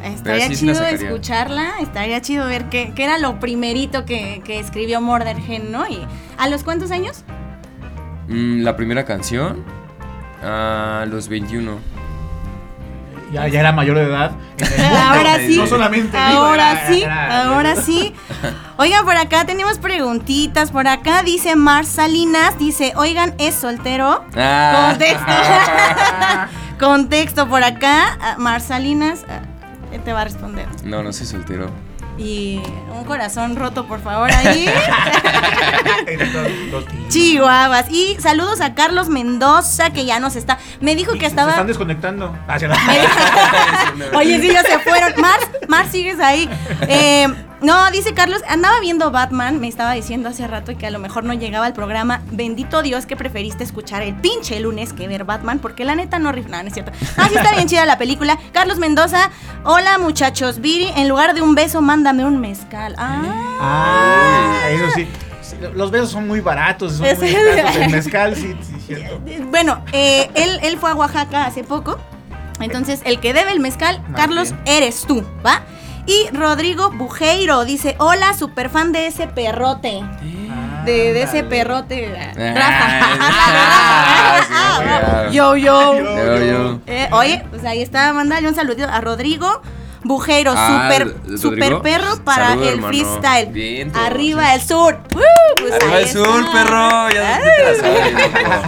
Estaría 0.04 0.48
sí, 0.48 0.56
chido 0.56 0.84
escucharla, 0.86 1.74
estaría 1.82 2.22
chido 2.22 2.46
ver 2.48 2.66
qué, 2.70 2.92
qué 2.96 3.04
era 3.04 3.18
lo 3.18 3.40
primerito 3.40 4.06
que, 4.06 4.42
que 4.46 4.60
escribió 4.60 5.02
Murdergen, 5.02 5.72
¿no? 5.72 5.88
Y 5.88 6.06
¿A 6.38 6.48
los 6.50 6.64
cuántos 6.64 6.92
años? 6.92 7.24
Mm, 8.28 8.62
la 8.64 8.76
primera 8.76 9.06
canción, 9.06 9.64
a 10.44 11.06
los 11.08 11.28
21. 11.28 11.78
Ya, 13.32 13.48
ya 13.48 13.62
era 13.62 13.72
mayor 13.72 13.96
de 13.98 14.04
edad. 14.04 14.32
Ahora 15.08 15.38
sí. 15.38 15.56
No 15.58 15.66
solamente. 15.66 16.18
en 16.18 16.24
Ahora 16.24 16.88
sí, 16.88 17.02
era- 17.04 17.26
era- 17.28 17.44
ahora 17.54 17.76
sí. 17.78 18.14
Oigan, 18.78 19.06
por 19.06 19.16
acá 19.16 19.46
tenemos 19.46 19.78
preguntitas. 19.80 20.72
Por 20.72 20.86
acá 20.88 21.24
dice 21.24 21.56
Mar 21.56 21.86
Salinas, 21.86 22.60
dice, 22.60 22.92
oigan, 22.98 23.34
¿es 23.38 23.56
soltero? 23.56 24.26
Ah. 24.36 24.88
Contexto. 24.90 25.32
Contexto 26.80 27.48
por 27.48 27.64
acá. 27.64 28.18
ah, 28.20 28.36
Mar 28.38 28.60
Salinas 28.60 29.24
ah, 29.30 29.44
te 30.00 30.14
va 30.14 30.22
a 30.22 30.24
responder. 30.26 30.68
No, 30.84 31.04
no 31.04 31.14
soy 31.14 31.26
soltero. 31.28 31.70
Y 32.18 32.62
un 32.94 33.04
corazón 33.06 33.56
roto, 33.56 33.88
por 33.88 34.02
favor, 34.02 34.30
ahí. 34.32 34.66
Chihuahuas. 37.10 37.90
Y 37.90 38.18
saludos 38.20 38.62
a 38.62 38.74
Carlos 38.76 39.10
Mendoza, 39.10 39.90
que 39.92 40.06
ya 40.06 40.20
nos 40.20 40.36
está. 40.36 40.58
Me 40.82 40.96
dijo 40.96 41.14
que 41.14 41.22
Se 41.22 41.26
estaba. 41.28 41.52
están 41.52 41.68
desconectando. 41.68 42.36
Hacia 42.48 42.68
la- 42.68 42.78
Oye, 44.18 44.40
sí, 44.42 44.52
ya 44.52 44.64
se 44.64 44.80
fueron. 44.80 45.14
Mars, 45.20 45.48
Mars, 45.68 45.90
sigues 45.92 46.20
ahí. 46.20 46.50
Eh, 46.88 47.28
no, 47.62 47.92
dice 47.92 48.14
Carlos, 48.14 48.42
andaba 48.48 48.80
viendo 48.80 49.12
Batman, 49.12 49.60
me 49.60 49.68
estaba 49.68 49.94
diciendo 49.94 50.30
hace 50.30 50.48
rato 50.48 50.76
que 50.78 50.88
a 50.88 50.92
lo 50.92 51.00
mejor 51.00 51.24
no 51.24 51.34
llegaba 51.34 51.66
al 51.66 51.74
programa. 51.74 52.22
Bendito 52.32 52.82
Dios 52.82 53.06
que 53.06 53.16
preferiste 53.16 53.64
escuchar 53.64 54.02
el 54.02 54.16
pinche 54.16 54.60
lunes 54.60 54.94
que 54.94 55.08
ver 55.08 55.24
Batman, 55.26 55.60
porque 55.60 55.86
la 55.86 55.96
neta 55.96 56.20
no 56.20 56.32
rif- 56.32 56.48
No, 56.48 56.62
no 56.62 56.68
es 56.68 56.74
cierto. 56.74 56.92
Ah, 57.18 57.28
sí 57.30 57.36
está 57.38 57.52
bien 57.54 57.68
chida 57.68 57.86
la 57.86 57.98
película. 57.98 58.38
Carlos 58.52 58.78
Mendoza, 58.80 59.30
hola 59.64 59.98
muchachos. 59.98 60.60
Viri, 60.60 60.90
en 60.96 61.08
lugar 61.08 61.34
de 61.36 61.42
un 61.42 61.54
beso, 61.56 61.82
mándame 61.82 62.26
un 62.26 62.40
mezcal. 62.40 62.96
Ah. 62.98 63.22
Ah, 63.62 64.70
eso 64.70 64.86
sí. 64.96 65.08
Los 65.76 65.92
besos 65.92 66.10
son 66.10 66.28
muy 66.28 66.40
baratos, 66.40 66.94
son 66.94 67.02
muy 67.02 67.28
escasos. 67.30 67.76
El 67.76 67.90
mezcal, 67.92 68.36
sí, 68.36 68.56
sí, 68.62 68.74
cierto. 68.88 69.22
Bueno, 69.50 69.84
eh, 69.92 70.30
él, 70.34 70.60
él 70.64 70.78
fue 70.80 70.90
a 70.90 70.96
Oaxaca 70.96 71.46
hace 71.46 71.64
poco. 71.64 72.00
Entonces, 72.60 73.02
el 73.06 73.20
que 73.20 73.34
debe 73.34 73.52
el 73.52 73.60
mezcal, 73.60 74.02
Más 74.08 74.20
Carlos, 74.22 74.52
bien. 74.52 74.62
eres 74.66 75.02
tú, 75.08 75.24
¿va? 75.46 75.62
Y 76.06 76.30
Rodrigo 76.34 76.92
Bujeiro 76.92 77.64
dice, 77.66 77.96
hola, 78.00 78.34
super 78.34 78.70
fan 78.70 78.92
de 78.92 79.08
ese 79.08 79.28
perrote. 79.28 80.04
De, 80.86 81.14
de 81.14 81.22
ese 81.24 81.44
perrote. 81.44 82.12
Ah, 82.18 82.54
Rafa. 84.48 85.28
sí, 85.30 85.36
yo, 85.36 85.56
yo. 85.56 85.96
Yo, 85.96 86.38
yo. 86.44 86.80
Eh, 86.88 87.08
oye, 87.12 87.44
pues 87.50 87.64
ahí 87.66 87.82
está, 87.82 88.12
mandale 88.14 88.48
un 88.48 88.56
saludito 88.56 88.88
a 88.90 89.00
Rodrigo 89.02 89.62
Bujeiro, 90.04 90.54
Ah, 90.56 90.90
super, 90.92 91.38
super 91.38 91.82
perro 91.82 92.24
para 92.24 92.50
Saludo, 92.50 92.64
el 92.70 92.74
hermano. 92.76 92.88
freestyle. 92.88 93.52
Bien, 93.52 93.92
Arriba 93.96 94.46
sí. 94.48 94.52
el 94.56 94.62
sur. 94.62 95.00
¡Uh! 95.16 95.20
Pues 95.62 95.74
Arriba 95.74 96.00
el 96.00 96.08
sur, 96.08 96.40
está. 96.40 96.52
perro. 96.52 97.10
Ya, 97.12 97.40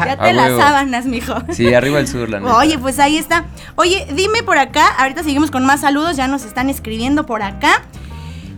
ya 0.06 0.18
te. 0.18 0.26
Ya 0.28 0.34
las 0.34 0.48
huevo. 0.50 0.60
sábanas, 0.62 1.06
mijo. 1.06 1.34
Sí, 1.52 1.74
arriba 1.74 2.00
el 2.00 2.08
sur, 2.08 2.30
la 2.30 2.40
neta. 2.40 2.56
Oye, 2.58 2.78
pues 2.78 3.00
ahí 3.00 3.18
está. 3.18 3.46
Oye, 3.76 4.06
dime 4.14 4.44
por 4.44 4.58
acá, 4.60 4.88
ahorita 5.00 5.24
seguimos 5.24 5.50
con 5.50 5.66
más 5.66 5.82
saludos, 5.82 6.16
ya 6.16 6.28
nos 6.28 6.46
están 6.46 6.70
escribiendo 6.70 7.26
por 7.26 7.42
acá. 7.42 7.82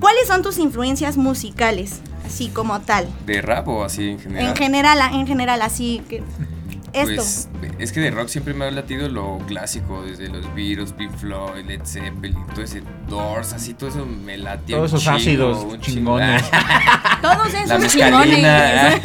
¿Cuáles 0.01 0.27
son 0.27 0.41
tus 0.41 0.58
influencias 0.60 1.15
musicales? 1.15 2.01
Así 2.25 2.50
como 2.50 2.82
tal. 2.82 3.08
¿De 3.25 3.41
rap 3.41 3.67
o 3.70 3.84
así 3.86 4.10
en 4.10 4.20
general? 4.20 4.50
En 4.50 4.55
general, 4.55 5.00
en 5.13 5.27
general, 5.27 5.62
así 5.62 6.01
que. 6.10 6.24
Esto. 6.95 7.49
Pues 7.59 7.71
es 7.79 7.91
que 7.91 7.99
de 7.99 8.11
rock 8.11 8.27
siempre 8.29 8.53
me 8.53 8.65
ha 8.65 8.71
latido 8.71 9.09
lo 9.09 9.39
clásico, 9.47 10.03
desde 10.03 10.29
los 10.29 10.45
Beatles, 10.55 10.93
Pink 10.93 11.11
Floyd, 11.11 11.65
Led 11.65 11.81
Zeppelin, 11.85 12.45
todo 12.53 12.61
ese 12.63 12.81
Doors, 13.09 13.53
así 13.53 13.73
todo 13.73 13.89
eso 13.89 14.05
me 14.05 14.37
latía. 14.37 14.77
Todos 14.77 14.93
un 14.93 14.97
esos 14.99 15.03
chingo, 15.03 15.49
ácidos 15.51 15.63
un 15.73 15.79
chingones. 15.81 16.41
chingo. 16.43 16.63
Todos 17.21 17.53
La 17.53 17.75
esos 17.77 17.91
chingones. 17.93 19.01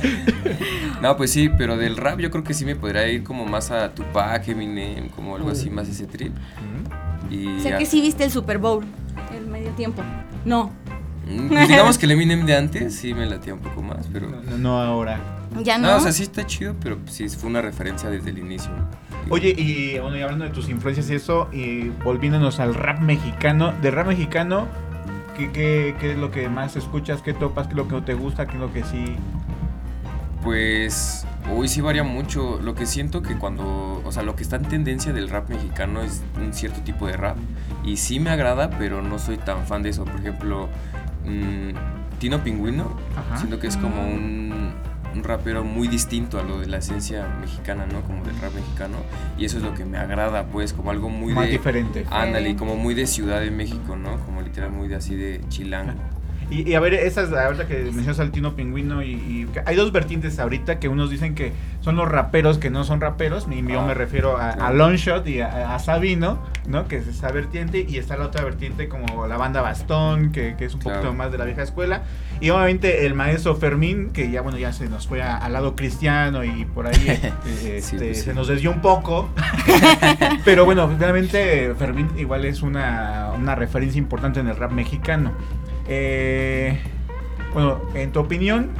no, 1.02 1.16
pues 1.16 1.30
sí, 1.30 1.48
pero 1.48 1.76
del 1.76 1.96
rap 1.96 2.18
yo 2.20 2.30
creo 2.30 2.44
que 2.44 2.54
sí 2.54 2.64
me 2.64 2.76
podría 2.76 3.06
ir 3.08 3.22
como 3.24 3.46
más 3.46 3.70
a 3.70 3.94
Tupac, 3.94 4.46
Eminem, 4.48 5.08
como 5.10 5.36
algo 5.36 5.50
así, 5.50 5.70
más 5.70 5.88
ese 5.88 6.06
trip. 6.06 6.32
Y 7.30 7.60
Sé 7.60 7.70
ya- 7.70 7.78
que 7.78 7.86
sí 7.86 8.00
viste 8.00 8.24
el 8.24 8.30
Super 8.30 8.58
Bowl, 8.58 8.84
el 9.36 9.46
medio 9.46 9.70
tiempo. 9.72 10.02
No, 10.44 10.72
Mm, 11.26 11.48
pues 11.48 11.68
digamos 11.68 11.98
que 11.98 12.06
el 12.06 12.12
Eminem 12.12 12.44
de 12.46 12.56
antes 12.56 12.96
sí 12.96 13.12
me 13.14 13.26
latía 13.26 13.52
un 13.54 13.60
poco 13.60 13.82
más, 13.82 14.08
pero... 14.12 14.28
No, 14.30 14.58
no 14.58 14.80
ahora. 14.80 15.20
Ya 15.62 15.78
no. 15.78 15.88
No, 15.88 15.96
o 15.96 16.00
sea, 16.00 16.12
sí 16.12 16.22
está 16.22 16.46
chido, 16.46 16.74
pero 16.82 16.98
pues 16.98 17.14
sí 17.14 17.28
fue 17.28 17.50
una 17.50 17.60
referencia 17.60 18.08
desde 18.08 18.30
el 18.30 18.38
inicio. 18.38 18.70
Oye, 19.28 19.54
y 19.56 19.98
bueno, 19.98 20.16
y 20.16 20.22
hablando 20.22 20.44
de 20.44 20.50
tus 20.50 20.68
influencias 20.68 21.10
y 21.10 21.14
eso, 21.14 21.48
y 21.52 21.90
volviéndonos 22.04 22.60
al 22.60 22.74
rap 22.74 23.00
mexicano, 23.00 23.72
de 23.82 23.90
rap 23.90 24.06
mexicano, 24.06 24.66
¿qué, 25.36 25.50
qué, 25.52 25.94
qué 26.00 26.12
es 26.12 26.18
lo 26.18 26.30
que 26.30 26.48
más 26.48 26.76
escuchas? 26.76 27.22
¿Qué 27.22 27.34
topas? 27.34 27.66
¿Qué 27.66 27.72
es 27.72 27.76
lo 27.76 27.88
que 27.88 27.94
no 27.94 28.04
te 28.04 28.14
gusta? 28.14 28.46
¿Qué 28.46 28.54
es 28.54 28.60
lo 28.60 28.72
que 28.72 28.84
sí? 28.84 29.16
Pues, 30.42 31.26
uy, 31.54 31.68
sí 31.68 31.80
varía 31.80 32.02
mucho. 32.02 32.60
Lo 32.62 32.74
que 32.74 32.86
siento 32.86 33.22
que 33.22 33.36
cuando, 33.36 34.02
o 34.04 34.12
sea, 34.12 34.22
lo 34.22 34.36
que 34.36 34.42
está 34.42 34.56
en 34.56 34.64
tendencia 34.64 35.12
del 35.12 35.28
rap 35.28 35.50
mexicano 35.50 36.00
es 36.02 36.22
un 36.40 36.54
cierto 36.54 36.80
tipo 36.80 37.06
de 37.06 37.16
rap. 37.16 37.36
Y 37.84 37.98
sí 37.98 38.20
me 38.20 38.30
agrada, 38.30 38.70
pero 38.70 39.02
no 39.02 39.18
soy 39.18 39.36
tan 39.36 39.66
fan 39.66 39.82
de 39.82 39.90
eso. 39.90 40.04
Por 40.04 40.20
ejemplo, 40.20 40.68
mm, 41.26 42.18
Tino 42.18 42.42
Pingüino, 42.42 42.96
Ajá. 43.16 43.36
siento 43.36 43.58
que 43.58 43.66
es 43.66 43.76
como 43.76 44.02
un, 44.02 44.72
un 45.14 45.24
rapero 45.24 45.64
muy 45.64 45.88
distinto 45.88 46.38
a 46.38 46.42
lo 46.42 46.60
de 46.60 46.66
la 46.66 46.78
esencia 46.78 47.26
mexicana, 47.40 47.86
¿no? 47.86 48.02
Como 48.02 48.24
del 48.24 48.38
rap 48.40 48.54
mexicano. 48.54 48.96
Y 49.38 49.44
eso 49.44 49.58
es 49.58 49.62
lo 49.64 49.74
que 49.74 49.84
me 49.84 49.98
agrada, 49.98 50.44
pues, 50.46 50.72
como 50.72 50.90
algo 50.90 51.08
muy 51.08 51.32
Más 51.34 51.46
de... 51.46 51.52
diferente. 51.52 52.06
Ándale, 52.10 52.50
y 52.50 52.54
como 52.54 52.76
muy 52.76 52.94
de 52.94 53.06
Ciudad 53.06 53.40
de 53.40 53.50
México, 53.50 53.96
¿no? 53.96 54.16
Como 54.26 54.42
literal 54.42 54.70
muy 54.70 54.88
de 54.88 54.96
así 54.96 55.16
de 55.16 55.40
chilango. 55.48 55.94
Y, 56.52 56.68
y 56.68 56.74
a 56.74 56.80
ver, 56.80 56.94
esas, 56.94 57.32
ahorita 57.32 57.68
que 57.68 57.76
mencionas 57.92 58.18
al 58.18 58.32
Tino 58.32 58.56
Pingüino, 58.56 59.04
y, 59.04 59.12
y 59.12 59.48
hay 59.66 59.76
dos 59.76 59.92
vertientes 59.92 60.36
ahorita 60.40 60.80
que 60.80 60.88
unos 60.88 61.08
dicen 61.08 61.36
que 61.36 61.52
son 61.80 61.94
los 61.94 62.08
raperos 62.08 62.58
que 62.58 62.70
no 62.70 62.82
son 62.82 63.00
raperos, 63.00 63.46
y 63.48 63.62
yo 63.68 63.80
Ah, 63.82 63.86
me 63.86 63.94
refiero 63.94 64.36
a, 64.36 64.50
a 64.50 64.54
claro. 64.56 64.74
Longshot 64.74 65.28
y 65.28 65.42
a, 65.42 65.72
a 65.76 65.78
Sabino, 65.78 66.40
¿no? 66.66 66.88
Que 66.88 66.96
es 66.96 67.06
esa 67.06 67.30
vertiente, 67.30 67.86
y 67.88 67.98
está 67.98 68.16
la 68.16 68.26
otra 68.26 68.42
vertiente 68.42 68.88
como 68.88 69.28
la 69.28 69.36
banda 69.36 69.62
Bastón, 69.62 70.32
que, 70.32 70.56
que 70.56 70.64
es 70.64 70.74
un 70.74 70.80
Claro. 70.80 70.98
poquito 70.98 71.14
más 71.16 71.30
de 71.30 71.38
la 71.38 71.44
vieja 71.44 71.62
escuela, 71.62 72.02
y 72.40 72.50
obviamente 72.50 73.06
el 73.06 73.14
maestro 73.14 73.54
Fermín, 73.56 74.10
que 74.10 74.30
ya 74.30 74.40
bueno, 74.40 74.58
ya 74.58 74.72
se 74.72 74.88
nos 74.88 75.06
fue 75.06 75.22
a- 75.22 75.36
al 75.36 75.52
lado 75.52 75.76
cristiano 75.76 76.42
y 76.44 76.64
por 76.64 76.86
ahí 76.86 76.94
Sí, 77.44 77.68
este, 77.70 77.96
pues 77.98 78.18
sí. 78.18 78.24
se 78.24 78.34
nos 78.34 78.48
desvió 78.48 78.70
un 78.70 78.80
poco, 78.80 79.28
pero 80.44 80.64
bueno, 80.64 80.90
realmente 80.98 81.74
Fermín 81.78 82.08
igual 82.16 82.44
es 82.44 82.62
una, 82.62 83.30
una 83.36 83.54
referencia 83.54 83.98
importante 83.98 84.40
en 84.40 84.48
el 84.48 84.56
rap 84.56 84.72
mexicano. 84.72 85.32
Eh, 85.88 86.80
bueno, 87.52 87.80
en 87.94 88.12
tu 88.12 88.20
opinión, 88.20 88.70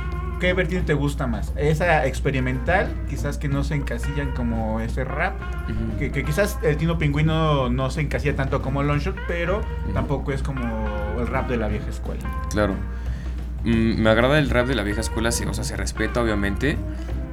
¿qué 0.41 0.53
vertiente 0.55 0.87
te 0.87 0.95
gusta 0.95 1.27
más? 1.27 1.53
¿Esa 1.57 2.07
experimental? 2.07 2.95
Quizás 3.09 3.37
que 3.37 3.49
no 3.49 3.65
se 3.65 3.75
encasillan 3.75 4.31
como 4.33 4.81
ese 4.81 5.05
rap. 5.05 5.35
Que 5.99 6.11
quizás 6.25 6.59
el 6.63 6.77
Tino 6.77 6.99
Pingüino 6.99 7.69
no 7.69 7.91
se 7.91 8.01
encasilla 8.01 8.35
tanto 8.37 8.63
como 8.63 8.83
Longshot, 8.83 9.17
pero 9.29 9.61
tampoco 9.93 10.33
es 10.33 10.43
como 10.43 10.61
el 11.19 11.27
rap 11.27 11.49
de 11.49 11.57
la 11.57 11.69
vieja 11.69 11.89
escuela. 11.91 12.23
Claro. 12.51 12.75
Mm, 13.65 14.01
me 14.01 14.11
agrada 14.11 14.39
el 14.39 14.49
rap 14.51 14.67
de 14.67 14.75
la 14.75 14.83
vieja 14.83 15.01
escuela, 15.01 15.29
o 15.29 15.33
sea, 15.55 15.65
se 15.65 15.77
respeta 15.77 16.23
obviamente, 16.23 16.79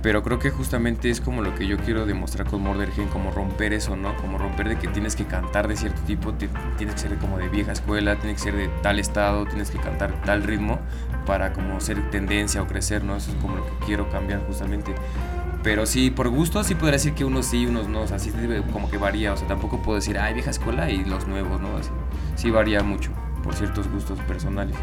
pero 0.01 0.23
creo 0.23 0.39
que 0.39 0.49
justamente 0.49 1.09
es 1.09 1.21
como 1.21 1.41
lo 1.41 1.55
que 1.55 1.67
yo 1.67 1.77
quiero 1.77 2.05
demostrar 2.05 2.47
con 2.47 2.61
Murder 2.61 2.91
Gen, 2.91 3.07
como 3.07 3.31
romper 3.31 3.73
eso, 3.73 3.95
¿no? 3.95 4.15
Como 4.17 4.37
romper 4.37 4.67
de 4.69 4.77
que 4.77 4.87
tienes 4.89 5.15
que 5.15 5.25
cantar 5.25 5.67
de 5.67 5.77
cierto 5.77 6.01
tipo, 6.01 6.33
ti- 6.33 6.49
tienes 6.77 6.95
que 6.95 7.01
ser 7.09 7.17
como 7.17 7.37
de 7.37 7.47
vieja 7.49 7.71
escuela, 7.71 8.17
tienes 8.17 8.37
que 8.43 8.51
ser 8.51 8.57
de 8.57 8.67
tal 8.81 8.99
estado, 8.99 9.45
tienes 9.45 9.71
que 9.71 9.79
cantar 9.79 10.21
tal 10.23 10.43
ritmo 10.43 10.79
para 11.25 11.53
como 11.53 11.79
ser 11.79 12.09
tendencia 12.11 12.61
o 12.61 12.67
crecer, 12.67 13.03
¿no? 13.03 13.15
Eso 13.15 13.31
es 13.31 13.37
como 13.37 13.55
lo 13.57 13.65
que 13.65 13.85
quiero 13.85 14.09
cambiar 14.09 14.45
justamente. 14.45 14.93
Pero 15.63 15.85
sí, 15.85 16.11
por 16.11 16.29
gusto 16.29 16.63
sí 16.63 16.75
podría 16.75 16.93
decir 16.93 17.13
que 17.13 17.25
unos 17.25 17.45
sí, 17.47 17.65
unos 17.65 17.87
no, 17.89 18.01
o 18.01 18.07
sea, 18.07 18.19
sí 18.19 18.31
como 18.71 18.89
que 18.89 18.97
varía, 18.97 19.33
o 19.33 19.37
sea, 19.37 19.47
tampoco 19.47 19.81
puedo 19.81 19.95
decir, 19.97 20.17
ay, 20.17 20.33
vieja 20.33 20.51
escuela 20.51 20.89
y 20.91 21.03
los 21.05 21.27
nuevos, 21.27 21.59
¿no? 21.61 21.75
Así, 21.77 21.89
sí 22.35 22.51
varía 22.51 22.83
mucho 22.83 23.11
por 23.43 23.55
ciertos 23.55 23.87
gustos 23.89 24.19
personales. 24.21 24.75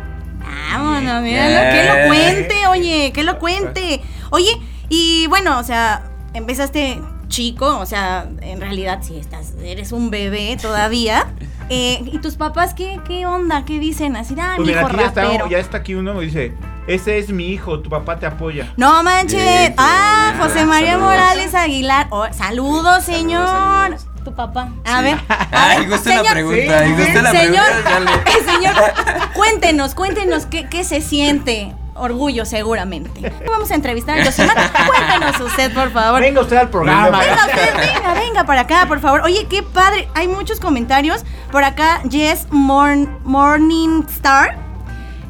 Vámonos, 0.44 1.22
mira, 1.22 1.70
que 1.70 1.84
lo 1.88 1.94
Bien. 1.94 2.06
cuente, 2.08 2.66
oye, 2.68 3.12
que 3.12 3.22
lo 3.22 3.38
cuente. 3.38 4.02
Oye, 4.30 4.50
y 4.88 5.26
bueno, 5.28 5.58
o 5.58 5.62
sea, 5.64 6.02
empezaste 6.34 7.00
chico, 7.28 7.78
o 7.78 7.86
sea, 7.86 8.26
en 8.42 8.60
realidad 8.60 9.00
sí 9.02 9.16
estás, 9.18 9.54
eres 9.62 9.92
un 9.92 10.10
bebé 10.10 10.56
todavía. 10.60 11.26
Eh, 11.70 12.02
¿Y 12.12 12.18
tus 12.18 12.36
papás 12.36 12.74
qué, 12.74 13.00
qué 13.08 13.24
onda? 13.24 13.64
¿Qué 13.64 13.78
dicen? 13.78 14.16
Así, 14.16 14.34
ah, 14.38 14.52
Pues 14.56 14.68
mi 14.68 14.74
hijo 14.74 14.86
ya 14.90 15.06
está, 15.06 15.48
ya 15.48 15.58
está 15.58 15.78
aquí 15.78 15.94
uno 15.94 16.20
dice, 16.20 16.52
ese 16.86 17.16
es 17.16 17.30
mi 17.30 17.48
hijo, 17.48 17.80
tu 17.80 17.88
papá 17.88 18.18
te 18.18 18.26
apoya. 18.26 18.70
No 18.76 19.02
manches. 19.02 19.72
Ah. 19.78 20.34
José 20.38 20.66
María 20.66 20.92
Saludos. 20.92 21.10
Morales 21.10 21.54
Aguilar. 21.54 22.08
Oh, 22.10 22.26
saludos, 22.32 23.04
señor. 23.04 23.48
saludos. 23.48 24.06
Tu 24.24 24.34
papá. 24.34 24.68
A 24.84 24.98
Sí. 24.98 25.04
ver. 25.04 25.14
a 25.28 25.48
Ay, 25.52 25.80
ver, 25.80 25.90
gusta 25.90 26.10
la 26.10 26.16
señor. 26.16 26.32
pregunta, 26.32 26.86
gusta 26.88 27.22
la 27.22 27.30
señor, 27.30 27.64
pregunta, 27.82 28.52
señor, 28.52 28.74
cuéntenos, 29.34 29.94
cuéntenos 29.94 30.46
qué, 30.46 30.66
qué 30.68 30.82
se 30.84 31.00
siente. 31.00 31.74
Orgullo, 31.96 32.44
seguramente. 32.44 33.32
Vamos 33.46 33.70
a 33.70 33.76
entrevistar 33.76 34.18
a 34.18 34.24
Yosimar. 34.24 34.56
Cuéntenos 34.86 35.40
usted, 35.40 35.72
por 35.72 35.92
favor. 35.92 36.20
Venga 36.20 36.40
usted 36.40 36.56
al 36.56 36.68
programa. 36.68 37.20
Venga 37.20 37.46
usted, 37.46 37.76
venga, 37.76 38.14
venga 38.14 38.44
para 38.44 38.62
acá, 38.62 38.86
por 38.88 38.98
favor. 38.98 39.20
Oye, 39.20 39.46
qué 39.48 39.62
padre. 39.62 40.08
Hay 40.14 40.26
muchos 40.26 40.58
comentarios. 40.58 41.24
Por 41.52 41.62
acá, 41.62 42.00
Jess 42.10 42.48
Morn, 42.50 43.16
Morningstar. 43.22 44.56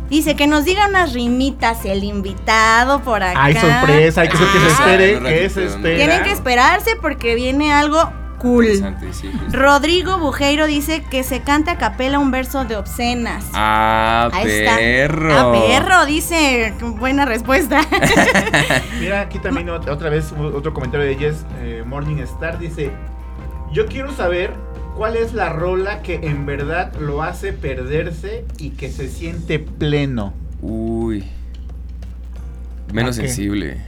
Dice 0.09 0.37
que 0.37 0.47
nos 0.47 0.65
diga 0.65 0.87
unas 0.89 1.13
rimitas 1.13 1.85
el 1.85 2.03
invitado 2.05 3.01
por 3.03 3.23
acá. 3.23 3.43
Hay 3.45 3.57
sorpresa, 3.57 4.23
hay 4.23 4.29
que, 4.29 4.39
que 4.39 4.43
se 4.45 4.67
Ah. 4.67 4.71
espere, 4.71 5.21
que 5.23 5.51
se 5.51 5.61
¿no? 5.61 5.67
espere. 5.69 5.97
Tienen 5.97 6.23
que 6.23 6.31
esperarse 6.33 6.97
porque 6.97 7.35
viene 7.35 7.75
algo 7.75 8.11
cool. 8.45 8.67
Sí. 9.13 9.31
Rodrigo 9.53 10.19
Bujeiro 10.19 10.67
dice 10.67 11.03
que 11.11 11.23
se 11.25 11.41
cante 11.41 11.71
a 11.71 11.79
capela 11.79 12.19
un 12.19 12.31
verso 12.31 12.65
de 12.65 12.77
obscenas. 12.77 13.45
Ah, 13.55 14.29
Ahí 14.33 14.49
está. 14.51 14.77
perro. 14.77 15.35
Ah, 15.37 15.53
perro, 15.67 16.07
dice. 16.07 16.73
Buena 16.99 17.25
respuesta. 17.25 17.81
Mira, 19.01 19.23
aquí 19.23 19.39
también 19.39 19.69
ot- 19.69 19.89
otra 19.89 20.11
vez 20.11 20.33
otro 20.33 20.73
comentario 20.73 21.07
de 21.07 21.17
Jess 21.17 21.45
eh, 21.63 21.83
Morning 21.87 22.17
Star 22.19 22.59
dice, 22.59 22.91
yo 23.73 23.87
quiero 23.87 24.13
saber 24.15 24.53
cuál 24.97 25.17
es 25.17 25.33
la 25.35 25.49
rola 25.51 26.03
que 26.03 26.15
en 26.23 26.47
verdad 26.47 26.93
lo 27.01 27.23
hace 27.23 27.53
perderse 27.53 28.45
y 28.59 28.71
que 28.71 28.91
se 28.93 29.09
siente 29.09 29.59
pleno. 29.59 30.33
Uy. 30.63 31.25
Menos 32.93 33.17
sensible. 33.17 33.79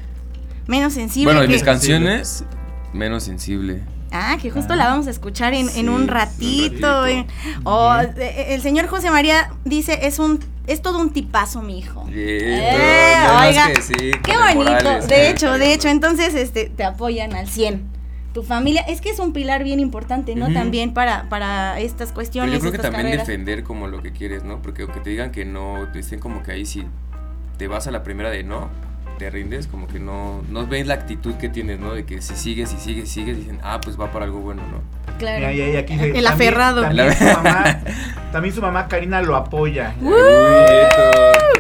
Menos 0.67 0.95
sensible. 0.95 1.27
Bueno, 1.33 1.43
en 1.45 1.51
mis 1.53 1.63
canciones, 1.63 2.45
menos 2.93 3.23
sensible. 3.23 3.83
Ah, 4.17 4.39
que 4.41 4.51
justo 4.51 4.75
la 4.75 4.87
vamos 4.89 5.07
a 5.07 5.11
escuchar 5.11 5.53
en, 5.55 5.67
en 5.69 5.73
Sí, 5.73 5.81
un 5.81 5.89
un 6.03 6.09
ratito. 6.09 7.05
ratito. 7.05 7.07
eh. 7.07 7.27
Oh, 7.65 7.95
eh, 8.17 8.47
el 8.55 8.63
señor 8.63 8.87
José 8.87 9.11
María 9.11 9.51
dice, 9.65 10.07
es 10.07 10.19
un 10.19 10.41
es 10.67 10.83
todo 10.83 10.99
un 10.99 11.11
tipazo, 11.11 11.63
mi 11.63 11.79
hijo. 11.79 12.05
Eh, 12.13 13.15
más 13.25 13.47
oiga, 13.49 13.73
que 13.73 13.83
sí, 13.83 13.95
qué 14.25 14.33
bonito. 14.55 15.07
De 15.07 15.15
eh, 15.27 15.31
hecho, 15.31 15.53
de 15.59 15.73
hecho, 15.73 15.89
entonces 15.89 16.35
este 16.35 16.69
te 16.69 16.83
apoyan 16.85 17.35
al 17.35 17.47
100. 17.49 17.95
Tu 18.33 18.43
familia, 18.43 18.83
es 18.83 19.01
que 19.01 19.09
es 19.11 19.19
un 19.19 19.33
pilar 19.33 19.65
bien 19.65 19.81
importante, 19.81 20.35
¿no? 20.35 20.53
También 20.53 20.93
para, 20.93 21.29
para 21.31 21.79
estas 21.81 22.09
Pero 22.09 22.15
cuestiones. 22.17 22.53
yo 22.55 22.61
creo 22.61 22.73
que 22.73 22.79
también 22.79 23.05
carreras. 23.07 23.27
defender 23.27 23.63
como 23.63 23.87
lo 23.87 24.03
que 24.03 24.13
quieres, 24.13 24.45
¿no? 24.45 24.61
Porque 24.61 24.83
aunque 24.83 25.01
te 25.01 25.09
digan 25.11 25.31
que 25.31 25.45
no, 25.47 25.89
te 25.93 26.01
estén 26.01 26.19
como 26.21 26.43
que 26.43 26.53
ahí 26.53 26.67
si 26.67 26.85
te 27.57 27.67
vas 27.69 27.87
a 27.87 27.91
la 27.93 28.03
primera 28.03 28.29
de 28.29 28.43
no, 28.45 28.69
te 29.17 29.31
rindes, 29.31 29.67
como 29.67 29.87
que 29.87 29.99
no, 29.99 30.43
no 30.49 30.67
ven 30.67 30.89
la 30.89 30.95
actitud 30.95 31.35
que 31.35 31.49
tienes, 31.49 31.79
¿no? 31.81 31.95
De 31.95 32.05
que 32.05 32.23
si 32.23 32.37
sigues 32.37 32.73
y 32.73 32.79
sigues, 32.79 33.09
sigues, 33.11 33.37
dicen, 33.37 33.59
ah, 33.63 33.81
pues 33.83 33.99
va 33.99 34.13
para 34.13 34.25
algo 34.25 34.41
bueno, 34.41 34.63
¿no? 34.69 34.83
Claro. 35.19 35.39
Mira, 35.39 35.53
y- 35.53 35.73
y 35.73 35.77
aquí 35.77 35.95
dice, 35.95 36.07
El 36.07 36.13
también- 36.25 36.27
aferrado. 36.33 36.83
También, 36.83 37.17
su 37.17 37.25
mamá, 37.25 37.79
también 38.33 38.55
su 38.55 38.61
mamá 38.63 38.89
Karina 38.89 39.23
lo 39.23 39.37
apoya. 39.37 39.95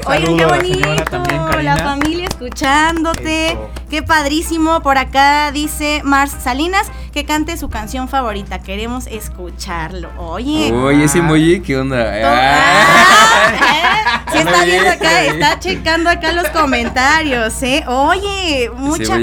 Oigan, 0.08 0.36
qué 0.36 0.42
la 0.42 0.46
bonito. 0.46 1.04
también, 1.10 1.64
la 1.64 1.76
familia 1.78 2.26
escuchándote. 2.28 3.48
Eso. 3.52 3.70
Qué 3.90 4.02
padrísimo. 4.02 4.80
Por 4.82 4.98
acá 4.98 5.50
dice 5.52 6.00
Mars 6.04 6.32
Salinas 6.42 6.90
que 7.12 7.24
cante 7.24 7.56
su 7.56 7.68
canción 7.68 8.08
favorita. 8.08 8.60
Queremos 8.60 9.06
escucharlo. 9.08 10.10
Oye. 10.18 10.72
Oye, 10.72 11.04
ese 11.04 11.18
emoji, 11.18 11.60
¿qué 11.60 11.76
onda? 11.78 11.96
Ah. 12.22 12.68
Ah, 12.68 13.52
¿eh? 13.52 13.82
Sí 14.32 14.38
Anda 14.38 14.50
está 14.52 14.64
viendo 14.64 14.90
acá, 14.90 15.24
está 15.24 15.58
checando 15.60 16.10
acá 16.10 16.32
los 16.32 16.48
comentarios, 16.48 17.62
¿eh? 17.62 17.84
Oye, 17.86 18.70
mucha, 18.76 19.16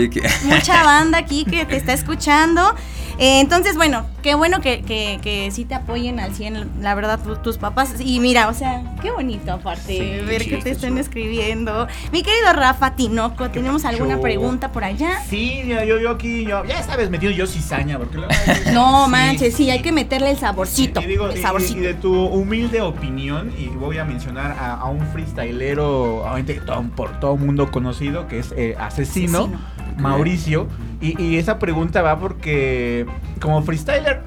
mucha 0.44 0.84
banda 0.86 1.18
aquí 1.18 1.46
que 1.46 1.66
te 1.66 1.76
está 1.78 1.94
escuchando. 1.94 2.74
Eh, 3.20 3.40
entonces, 3.40 3.76
bueno, 3.76 4.06
qué 4.22 4.36
bueno 4.36 4.60
que, 4.62 4.82
que, 4.82 5.20
que 5.22 5.50
sí 5.52 5.66
te 5.66 5.76
apoyen 5.76 6.20
al 6.20 6.34
100, 6.34 6.82
la 6.82 6.96
verdad, 6.96 7.20
tu- 7.24 7.36
tus 7.38 7.58
papás. 7.58 7.94
Y 8.00 8.20
mira, 8.20 8.48
o 8.50 8.54
sea, 8.54 8.84
qué 9.02 9.12
bonito 9.12 9.52
aparte 9.54 9.98
Sí, 10.20 10.26
ver 10.26 10.42
sí, 10.44 10.50
que 10.50 10.58
te 10.58 10.76
chulo. 10.76 11.00
escribiendo. 11.00 11.88
Mi 12.12 12.24
querido 12.24 12.54
Rafa 12.54 12.96
Tinoco, 12.96 13.50
¿tenemos 13.50 13.86
alguna 13.86 14.20
pregunta 14.20 14.72
por 14.72 14.84
allá? 14.84 15.20
Sí, 15.30 15.62
yo, 15.68 16.00
yo 16.00 16.10
aquí, 16.12 16.46
yo, 16.46 16.66
ya 16.66 16.82
sabes, 16.84 17.10
metido 17.10 17.32
yo 17.32 17.46
cizaña, 17.48 17.98
porque 18.00 18.18
luego- 18.18 18.34
No 18.74 19.06
Sí, 19.06 19.12
manches, 19.12 19.54
sí, 19.56 19.70
hay 19.70 19.82
que 19.82 19.92
meterle 19.92 20.32
el 20.32 20.38
saborcito. 20.38 21.02
Y, 21.02 21.06
digo, 21.06 21.28
el 21.30 21.42
saborcito. 21.42 21.80
y 21.80 21.84
de 21.84 21.94
tu 21.94 22.14
humilde 22.26 22.82
opinión, 22.82 23.52
y 23.58 23.68
voy 23.68 23.98
a 24.00 24.06
mencionar 24.06 24.52
a, 24.52 24.74
a 24.74 24.86
un 24.86 25.00
freestylero, 25.08 26.24
obviamente 26.24 26.62
por 26.96 27.20
todo 27.20 27.38
mundo 27.38 27.72
conocido, 27.72 28.28
que 28.28 28.40
es 28.40 28.54
eh, 28.58 28.76
Asesino, 28.80 29.40
Asesino. 29.40 29.60
Mauricio. 29.98 30.68
Y, 31.04 31.22
y 31.22 31.38
esa 31.38 31.60
pregunta 31.60 32.02
va 32.02 32.18
porque 32.18 33.06
como 33.42 33.62
freestyler 33.62 34.22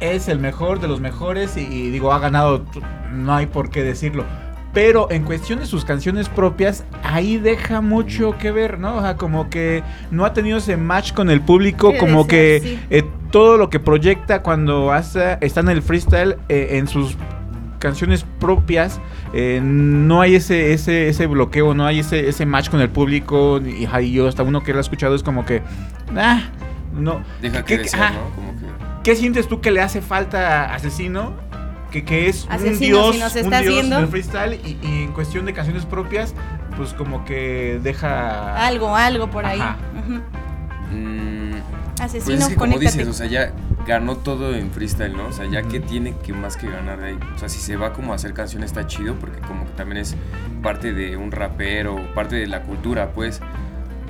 es 0.00 0.28
el 0.28 0.38
mejor 0.38 0.78
de 0.78 0.88
los 0.88 1.00
mejores 1.00 1.56
y, 1.56 1.60
y 1.62 1.90
digo, 1.90 2.12
ha 2.12 2.18
ganado, 2.18 2.66
no 3.12 3.34
hay 3.34 3.46
por 3.46 3.70
qué 3.70 3.82
decirlo. 3.82 4.24
Pero 4.74 5.10
en 5.10 5.24
cuestión 5.24 5.58
de 5.58 5.66
sus 5.66 5.84
canciones 5.84 6.28
propias, 6.28 6.84
ahí 7.02 7.38
deja 7.38 7.80
mucho 7.80 8.36
que 8.38 8.52
ver, 8.52 8.78
¿no? 8.78 8.96
O 8.96 9.00
sea, 9.00 9.16
como 9.16 9.50
que 9.50 9.82
no 10.10 10.24
ha 10.24 10.32
tenido 10.32 10.58
ese 10.58 10.76
match 10.76 11.12
con 11.12 11.28
el 11.30 11.40
público, 11.40 11.92
como 11.98 12.26
que 12.26 12.60
sí. 12.62 12.80
eh, 12.90 13.04
todo 13.32 13.56
lo 13.56 13.68
que 13.68 13.80
proyecta 13.80 14.42
cuando 14.42 14.92
hace, 14.92 15.38
está 15.40 15.60
en 15.60 15.70
el 15.70 15.82
freestyle, 15.82 16.36
eh, 16.48 16.68
en 16.72 16.86
sus 16.86 17.16
canciones 17.80 18.24
propias, 18.38 19.00
eh, 19.32 19.60
no 19.60 20.20
hay 20.20 20.36
ese, 20.36 20.72
ese, 20.72 21.08
ese 21.08 21.26
bloqueo, 21.26 21.74
no 21.74 21.84
hay 21.86 21.98
ese, 21.98 22.28
ese 22.28 22.46
match 22.46 22.68
con 22.70 22.80
el 22.80 22.88
público. 22.90 23.60
Y, 23.60 23.88
yo 24.12 24.28
hasta 24.28 24.44
uno 24.44 24.62
que 24.62 24.70
lo 24.72 24.78
ha 24.78 24.82
escuchado 24.82 25.16
es 25.16 25.24
como 25.24 25.44
que, 25.44 25.62
ah, 26.16 26.42
no. 26.94 27.22
Deja 27.42 27.64
¿Qué- 27.64 27.76
que 27.78 27.82
desear, 27.82 28.12
ah, 28.12 28.14
¿no? 28.14 28.34
Como 28.36 28.52
que... 28.52 28.66
¿Qué 29.02 29.16
sientes 29.16 29.48
tú 29.48 29.60
que 29.60 29.70
le 29.72 29.80
hace 29.80 30.00
falta 30.02 30.66
a 30.66 30.74
Asesino? 30.76 31.32
Que, 31.90 32.04
que 32.04 32.28
es 32.28 32.44
un 32.44 32.52
Asesino, 32.52 32.96
dios, 33.10 33.14
si 33.16 33.20
nos 33.20 33.32
un 33.34 33.40
estás 33.40 33.62
dios 33.62 33.90
del 33.90 34.06
freestyle 34.06 34.60
y, 34.64 34.78
y 34.86 35.02
en 35.04 35.12
cuestión 35.12 35.44
de 35.46 35.52
canciones 35.54 35.84
propias, 35.86 36.34
pues 36.76 36.92
como 36.92 37.24
que 37.24 37.80
deja... 37.82 38.64
Algo, 38.64 38.94
algo 38.94 39.28
por 39.30 39.44
ahí. 39.44 39.58
Ajá. 39.58 39.80
Mm, 40.92 41.52
Asesino, 42.00 42.24
Pues 42.24 42.40
es 42.42 42.48
que 42.48 42.54
como 42.54 42.72
conéctate. 42.74 42.98
dices, 42.98 43.08
o 43.08 43.12
sea, 43.16 43.26
ya 43.26 43.52
ganó 43.86 44.16
todo 44.16 44.54
en 44.54 44.70
freestyle, 44.70 45.16
¿no? 45.16 45.26
O 45.28 45.32
sea, 45.32 45.46
ya 45.46 45.62
que 45.62 45.80
tiene 45.80 46.14
que 46.22 46.32
más 46.32 46.56
que 46.56 46.68
ganar 46.70 47.00
de 47.00 47.08
ahí. 47.08 47.18
O 47.34 47.38
sea, 47.38 47.48
si 47.48 47.58
se 47.58 47.76
va 47.76 47.92
como 47.92 48.12
a 48.12 48.16
hacer 48.16 48.32
canciones 48.34 48.70
está 48.70 48.86
chido 48.86 49.14
porque 49.16 49.38
como 49.40 49.64
que 49.64 49.72
también 49.72 49.98
es 49.98 50.16
parte 50.62 50.92
de 50.92 51.16
un 51.16 51.32
rapero, 51.32 51.98
parte 52.14 52.36
de 52.36 52.46
la 52.46 52.62
cultura, 52.62 53.12
pues. 53.12 53.40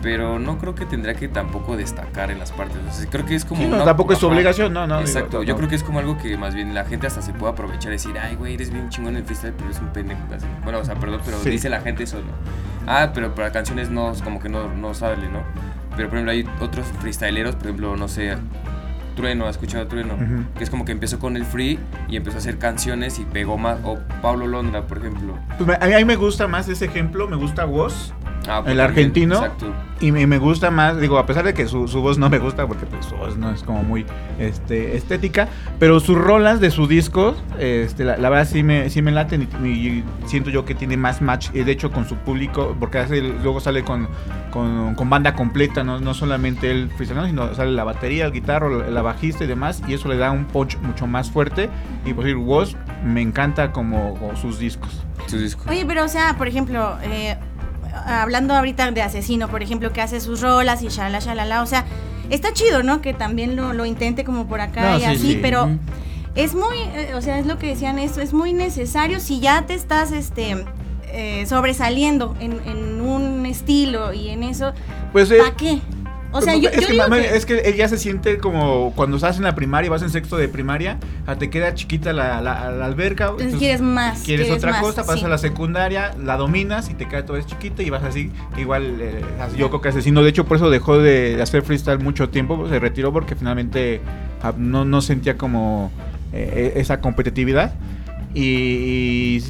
Pero 0.03 0.39
no 0.39 0.57
creo 0.57 0.75
que 0.75 0.87
tendría 0.87 1.13
que 1.13 1.29
tampoco 1.29 1.77
destacar 1.77 2.31
en 2.31 2.39
las 2.39 2.53
partes. 2.53 2.79
O 2.89 2.91
sea, 2.91 3.11
creo 3.11 3.27
que 3.27 3.35
es 3.35 3.45
como 3.45 3.61
Sí, 3.61 3.69
no, 3.69 3.77
una- 3.77 3.85
tampoco 3.85 4.15
es 4.15 4.19
su 4.19 4.29
obligación, 4.29 4.73
no, 4.73 4.87
no. 4.87 4.97
digo, 4.97 5.07
Exacto, 5.07 5.37
no, 5.39 5.43
yo 5.43 5.57
creo 5.57 5.69
que 5.69 5.75
es 5.75 5.83
como 5.85 5.99
algo 5.99 6.17
que 6.17 6.39
más 6.39 6.55
bien 6.55 6.73
la 6.75 6.87
gente 6.87 7.07
hasta 7.07 7.21
se 7.21 7.35
puede 7.35 7.53
aprovechar 7.53 7.93
y 7.93 7.97
decir, 7.97 8.17
ay, 8.19 8.35
güey, 8.35 8.55
eres 8.55 8.71
bien 8.73 8.89
chingón 8.89 9.13
en 9.13 9.19
el 9.19 9.25
freestyle, 9.25 9.53
pero 9.53 9.67
eres 9.69 9.79
un 9.83 9.89
pendejo. 9.93 10.21
así. 10.35 10.47
Bueno, 10.65 10.79
o 10.79 10.85
sea, 10.87 10.95
perdón, 10.95 11.21
pero 11.23 11.39
Sí. 11.43 11.51
dice 11.51 11.69
la 11.69 11.83
gente 11.83 12.05
eso, 12.05 12.17
¿no? 12.17 12.33
Ah, 12.91 13.11
pero 13.13 13.35
para 13.35 13.53
canciones 13.53 13.91
no, 13.91 14.15
como 14.25 14.41
que 14.41 14.49
no, 14.49 14.73
no 14.75 14.95
sale, 14.95 15.29
¿no? 15.29 15.43
Pero 15.95 16.09
por 16.09 16.17
ejemplo, 16.17 16.33
hay 16.33 16.49
otros 16.65 16.87
freestyleros, 17.01 17.57
por 17.57 17.65
ejemplo, 17.67 17.95
no 17.95 18.09
sé, 18.09 18.39
Trueno, 19.11 19.45
¿has 19.47 19.53
escuchado 19.57 19.87
Trueno? 19.87 20.15
Que 20.57 20.65
es 20.65 20.71
como 20.71 20.85
que 20.85 20.93
empezó 20.93 21.19
con 21.19 21.37
el 21.37 21.45
free 21.45 21.79
y 22.09 22.17
empezó 22.17 22.37
a 22.37 22.41
hacer 22.41 22.59
canciones 22.59 23.19
y 23.19 23.25
pegó 23.25 23.59
más. 23.59 23.79
O 23.85 23.99
Pablo 24.23 24.47
Londra, 24.47 24.87
por 24.87 24.99
ejemplo. 24.99 25.39
Pues 25.59 25.67
me- 25.69 25.75
a, 25.75 25.87
mí, 25.87 25.95
a 25.95 25.99
mí 25.99 26.05
me 26.05 26.17
gusta 26.17 26.47
más 26.49 26.69
ese 26.69 26.87
ejemplo, 26.87 27.29
me 27.29 27.37
gusta 27.37 27.67
Woz. 27.67 28.13
Ah, 28.51 28.63
pues 28.63 28.73
El 28.73 28.79
también, 28.79 28.81
argentino. 28.81 29.35
Exacto. 29.37 29.73
Y 30.01 30.13
me, 30.13 30.27
me 30.27 30.39
gusta 30.39 30.71
más, 30.71 30.99
digo, 30.99 31.19
a 31.19 31.27
pesar 31.27 31.45
de 31.45 31.53
que 31.53 31.69
su, 31.69 31.87
su 31.87 32.01
voz 32.01 32.17
no 32.17 32.31
me 32.31 32.39
gusta, 32.39 32.67
porque 32.67 32.87
pues, 32.87 33.05
su 33.05 33.17
voz 33.17 33.37
no 33.37 33.51
es 33.51 33.63
como 33.63 33.83
muy 33.83 34.07
este, 34.39 34.97
estética, 34.97 35.47
pero 35.79 36.01
sus 36.01 36.17
rolas 36.17 36.59
de 36.59 36.71
sus 36.71 36.89
discos, 36.89 37.37
este, 37.59 38.05
la, 38.05 38.17
la 38.17 38.31
verdad 38.31 38.49
sí 38.51 38.63
me, 38.63 38.89
sí 38.89 39.03
me 39.03 39.13
laten 39.13 39.47
y, 39.63 39.69
y 39.69 40.05
siento 40.25 40.49
yo 40.49 40.65
que 40.65 40.75
tiene 40.75 40.97
más 40.97 41.21
match, 41.21 41.51
eh, 41.53 41.65
de 41.65 41.73
hecho, 41.73 41.93
con 41.93 42.09
su 42.09 42.17
público, 42.17 42.75
porque 42.81 42.99
hace, 42.99 43.21
luego 43.21 43.61
sale 43.61 43.85
con, 43.85 44.09
con, 44.51 44.95
con 44.95 45.11
banda 45.11 45.35
completa, 45.35 45.85
¿no? 45.85 46.01
no 46.01 46.15
solamente 46.15 46.71
el 46.71 46.89
freestyle, 46.89 47.27
sino 47.27 47.55
sale 47.55 47.73
la 47.73 47.85
batería, 47.85 48.25
el 48.25 48.33
guitarro, 48.33 48.81
la, 48.81 48.89
la 48.89 49.03
bajista 49.03 49.45
y 49.45 49.49
demás, 49.49 49.83
y 49.87 49.93
eso 49.93 50.09
le 50.09 50.17
da 50.17 50.31
un 50.31 50.47
punch 50.47 50.79
mucho 50.79 51.07
más 51.07 51.31
fuerte. 51.31 51.69
Y 52.07 52.15
por 52.15 52.25
decir, 52.25 52.39
Woz 52.39 52.75
me 53.05 53.21
encanta 53.21 53.71
como, 53.71 54.15
como 54.15 54.35
sus 54.35 54.59
discos. 54.59 55.05
Sus 55.27 55.43
discos. 55.43 55.67
Oye, 55.69 55.85
pero 55.87 56.05
o 56.05 56.09
sea, 56.09 56.37
por 56.39 56.49
ejemplo, 56.49 56.97
eh, 57.03 57.37
hablando 57.95 58.55
ahorita 58.55 58.91
de 58.91 59.03
asesino, 59.03 59.49
por 59.49 59.63
ejemplo, 59.63 59.93
que 59.93 60.01
hace 60.01 60.21
sus 60.21 60.41
rolas 60.41 60.83
y 60.83 60.89
shalala, 60.89 61.19
shalala, 61.21 61.63
o 61.63 61.67
sea, 61.67 61.85
está 62.31 62.53
chido, 62.53 62.83
¿no? 62.83 63.01
Que 63.01 63.13
también 63.15 63.57
lo, 63.57 63.73
lo 63.73 63.85
intente 63.87 64.25
como 64.25 64.47
por 64.47 64.61
acá 64.61 64.91
No, 64.93 64.97
y 64.97 65.01
sí, 65.01 65.07
así, 65.07 65.19
sí. 65.33 65.39
pero 65.43 65.69
es 66.35 66.55
muy, 66.55 66.77
eh, 66.95 67.13
o 67.15 67.23
sea, 67.23 67.39
es 67.39 67.47
lo 67.47 67.59
que 67.59 67.67
decían 67.69 67.99
esto, 67.99 68.21
es 68.21 68.33
muy 68.33 68.53
necesario 68.53 69.21
si 69.21 69.41
ya 69.41 69.67
te 69.67 69.75
estás, 69.75 70.13
este, 70.13 70.65
eh, 71.13 71.45
sobresaliendo 71.47 72.37
en, 72.41 72.61
en 72.67 73.01
un 73.01 73.45
estilo 73.47 74.13
y 74.13 74.29
en 74.29 74.45
eso, 74.45 74.73
Pues 75.13 75.31
eh, 75.31 75.39
¿para 75.39 75.57
qué? 75.57 75.81
O 76.33 76.41
sea, 76.41 76.53
Pues, 76.53 76.63
yo, 76.63 76.69
es, 76.71 76.77
yo 76.81 76.87
que, 76.87 76.93
digo 76.93 77.05
mamá, 77.09 77.17
que- 77.21 77.37
es 77.37 77.45
que 77.47 77.59
él 77.59 77.75
ya 77.75 77.89
se 77.89 77.99
siente 77.99 78.39
como 78.39 78.93
cuando 78.95 79.17
estás 79.17 79.37
en 79.39 79.43
la 79.43 79.55
primaria, 79.57 79.91
vas 79.91 80.03
en 80.03 80.11
sexto 80.11 80.37
de 80.37 80.49
primaria, 80.49 80.99
ah, 81.27 81.35
te 81.37 81.51
queda 81.51 81.75
chiquita 81.75 82.13
la, 82.13 82.41
la- 82.41 82.71
la 82.71 82.85
alberca. 82.85 83.31
Entonces 83.31 83.57
quieres 83.57 83.81
más, 83.81 84.21
Quieres 84.23 84.47
quieres 84.47 84.63
otra 84.63 84.71
más, 84.73 84.81
cosa, 84.83 85.03
pasas 85.03 85.21
sí. 85.21 85.27
a 85.27 85.29
la 85.29 85.39
secundaria, 85.39 86.15
la 86.23 86.37
dominas 86.37 86.89
y 86.89 86.95
te 86.95 87.09
queda 87.09 87.27
todo 87.27 87.37
es 87.37 87.47
chiquita 87.47 87.83
y 87.83 87.91
vas 87.91 88.05
así. 88.05 88.31
Igual, 88.57 89.01
eh, 89.01 89.23
yo 89.57 89.69
creo 89.71 89.81
que 89.81 89.89
asesino. 89.89 90.23
De 90.23 90.31
hecho, 90.31 90.45
por 90.47 90.57
eso 90.57 90.71
dejó 90.71 90.99
de, 90.99 91.41
hacer 91.43 91.63
freestyle 91.63 91.99
mucho 91.99 92.29
tiempo, 92.29 92.69
se 92.69 92.79
retiró 92.79 93.13
porque 93.13 93.35
finalmente 93.35 94.01
ah, 94.43 94.53
no, 94.57 94.85
no 94.85 95.01
sentía 95.01 95.37
como 95.37 95.91
eh, 96.33 96.75
esa 96.77 97.01
competitividad. 97.01 97.75
Y, 98.35 98.43
y, 98.43 99.45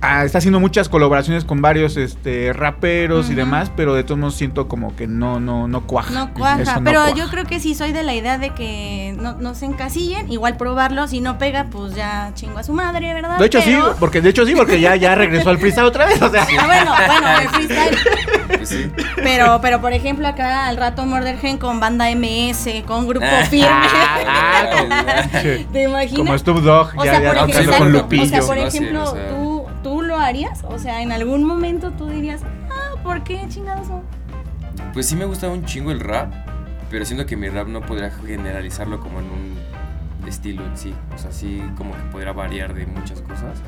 ah, 0.00 0.24
está 0.24 0.38
haciendo 0.38 0.60
muchas 0.60 0.88
colaboraciones 0.88 1.44
con 1.44 1.60
varios 1.62 1.96
este, 1.96 2.52
raperos 2.52 3.30
y 3.30 3.34
demás, 3.34 3.70
pero 3.76 3.94
de 3.94 4.04
todos 4.04 4.18
modos 4.18 4.34
siento 4.34 4.68
como 4.68 4.94
que 4.96 5.06
no, 5.06 5.40
no, 5.40 5.68
no 5.68 5.86
cuaja. 5.86 6.12
No 6.12 6.32
cuaja, 6.34 6.62
Eso 6.62 6.74
no 6.76 6.84
pero 6.84 7.00
cuaja. 7.02 7.14
yo 7.16 7.28
creo 7.28 7.44
que 7.44 7.60
sí 7.60 7.74
soy 7.74 7.92
de 7.92 8.02
la 8.02 8.14
idea 8.14 8.38
de 8.38 8.50
que 8.50 9.14
no, 9.18 9.34
no 9.34 9.54
se 9.54 9.66
encasillen, 9.66 10.30
igual 10.30 10.56
probarlo, 10.56 11.06
si 11.08 11.20
no 11.20 11.38
pega, 11.38 11.64
pues 11.70 11.94
ya 11.94 12.30
chingo 12.34 12.58
a 12.58 12.62
su 12.62 12.72
madre, 12.72 13.12
¿verdad? 13.14 13.38
De 13.38 13.46
hecho 13.46 13.60
sí, 13.62 13.76
porque 13.98 14.20
de 14.20 14.30
hecho 14.30 14.44
sí, 14.46 14.54
porque 14.54 14.80
ya, 14.80 14.96
ya 14.96 15.14
regresó 15.14 15.50
al 15.50 15.58
freestyle 15.58 15.86
otra 15.86 16.06
vez, 16.06 16.20
o 16.22 16.30
sea. 16.30 16.46
Ah, 16.58 16.66
bueno, 16.66 16.92
bueno, 17.06 17.38
el 17.40 17.48
freestyle. 17.66 17.98
Pues 18.48 18.68
sí. 18.68 18.90
Pero, 19.16 19.60
pero 19.60 19.80
por 19.80 19.92
ejemplo, 19.92 20.26
acá 20.26 20.66
al 20.66 20.76
rato 20.76 21.04
Murder 21.06 21.38
Gen 21.38 21.58
con 21.58 21.78
banda 21.80 22.06
MS, 22.14 22.82
con 22.86 23.06
grupo 23.06 23.26
firme. 23.48 23.68
Ah, 23.70 25.24
Sí. 25.42 25.66
¿Te 25.72 25.82
imaginas? 25.84 26.16
Como 26.18 26.38
Snoop 26.38 26.58
Dogg, 26.62 26.98
O 26.98 27.04
ya, 27.04 27.10
sea, 27.12 27.22
ya 27.22 27.28
por 27.28 27.34
tocando 27.38 27.52
ejemplo, 27.58 27.78
con 27.78 27.88
exacto. 27.88 28.02
Lupillo. 28.04 28.22
o 28.22 28.26
sea, 28.26 28.40
por 28.42 28.58
ejemplo, 28.58 29.02
o 29.02 29.14
sea. 29.14 29.28
¿tú, 29.28 29.34
¿tú 29.34 29.47
O 30.64 30.78
sea, 30.78 31.00
en 31.00 31.12
algún 31.12 31.44
momento 31.44 31.92
tú 31.92 32.08
dirías, 32.08 32.42
ah, 32.70 33.00
¿por 33.04 33.22
qué 33.22 33.40
chingados? 33.48 33.86
Pues 34.92 35.06
sí 35.06 35.14
me 35.14 35.24
gusta 35.24 35.48
un 35.48 35.64
chingo 35.64 35.92
el 35.92 36.00
rap, 36.00 36.32
pero 36.90 37.04
siento 37.04 37.24
que 37.24 37.36
mi 37.36 37.48
rap 37.48 37.68
no 37.68 37.80
podría 37.82 38.10
generalizarlo 38.10 38.98
como 38.98 39.20
en 39.20 39.26
un 39.26 39.57
estilo 40.28 40.64
en 40.64 40.76
sí. 40.76 40.94
O 41.14 41.18
sea, 41.18 41.32
sí 41.32 41.62
como 41.76 41.92
que 41.92 42.02
podría 42.12 42.32
variar 42.32 42.74
de 42.74 42.86
muchas 42.86 43.20
cosas. 43.22 43.58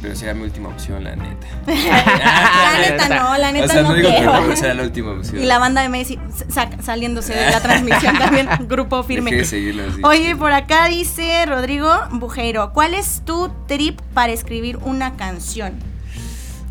Pero 0.00 0.14
sería 0.14 0.32
mi 0.34 0.42
última 0.44 0.68
opción, 0.68 1.02
la 1.02 1.16
neta. 1.16 1.46
La 1.66 2.78
neta 2.78 3.08
no, 3.08 3.36
la 3.38 3.50
neta 3.52 3.64
o 3.66 3.68
sea, 3.68 3.82
no, 3.82 3.88
no 3.88 3.94
digo 3.94 4.08
que 4.10 4.14
quiero. 4.16 4.46
no, 4.46 4.56
será 4.56 4.74
la 4.74 4.82
última 4.84 5.10
opción. 5.12 5.42
Y 5.42 5.46
la 5.46 5.58
banda 5.58 5.82
de 5.82 5.88
Messi 5.88 6.18
sa- 6.48 6.70
saliéndose 6.82 7.34
de 7.34 7.50
la 7.50 7.60
transmisión 7.60 8.16
también, 8.18 8.48
grupo 8.68 9.02
firme. 9.02 9.30
Dejé 9.32 9.40
de 9.42 9.48
seguirlo 9.48 9.82
así. 9.90 10.00
Oye, 10.04 10.36
por 10.36 10.52
acá 10.52 10.86
dice 10.86 11.44
Rodrigo 11.46 11.90
Bujeiro, 12.12 12.72
¿cuál 12.72 12.94
es 12.94 13.22
tu 13.24 13.50
trip 13.66 14.00
para 14.14 14.32
escribir 14.32 14.76
una 14.84 15.16
canción? 15.16 15.72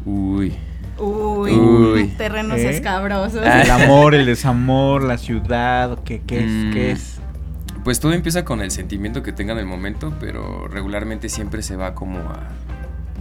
Uy. 0.06 0.56
Uy, 0.98 1.52
Uy. 1.52 2.08
terrenos 2.18 2.58
¿Eh? 2.60 2.70
escabrosos. 2.70 3.46
El 3.46 3.70
amor, 3.72 4.16
el 4.16 4.26
desamor, 4.26 5.04
la 5.04 5.18
ciudad, 5.18 6.00
¿qué, 6.06 6.22
qué 6.26 6.40
es? 6.46 6.50
Mm. 6.52 6.72
¿Qué 6.74 6.92
es? 6.92 7.20
Pues 7.88 8.02
todo 8.02 8.12
empieza 8.12 8.44
con 8.44 8.60
el 8.60 8.70
sentimiento 8.70 9.24
que 9.24 9.32
tenga 9.32 9.54
en 9.54 9.60
el 9.60 9.66
momento, 9.66 10.12
pero 10.20 10.68
regularmente 10.68 11.30
siempre 11.30 11.64
se 11.64 11.78
va 11.78 11.96
como 11.96 12.20
a 12.20 12.42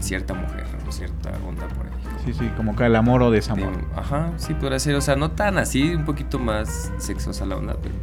cierta 0.01 0.35
mujer 0.35 0.65
o 0.89 0.91
cierta 0.91 1.31
onda 1.47 1.69
por 1.69 1.87
ahí. 1.87 1.93
como 2.03 2.19
Sí, 2.25 2.33
sí, 2.37 2.51
como 2.57 2.75
que 2.75 2.85
el 2.85 2.97
amor 2.97 3.23
o 3.23 3.31
de- 3.31 3.37
desamor. 3.37 3.73
ajá, 3.95 4.33
sí, 4.39 4.55
podría 4.55 4.81
ser. 4.81 4.97
O 4.97 5.01
sea, 5.01 5.15
no 5.15 5.31
tan 5.31 5.57
así, 5.59 5.95
un 5.95 6.05
poquito 6.05 6.41
más 6.41 6.91
sexosa 6.99 7.47
la 7.47 7.55
onda, 7.55 7.77
pero. 7.81 7.95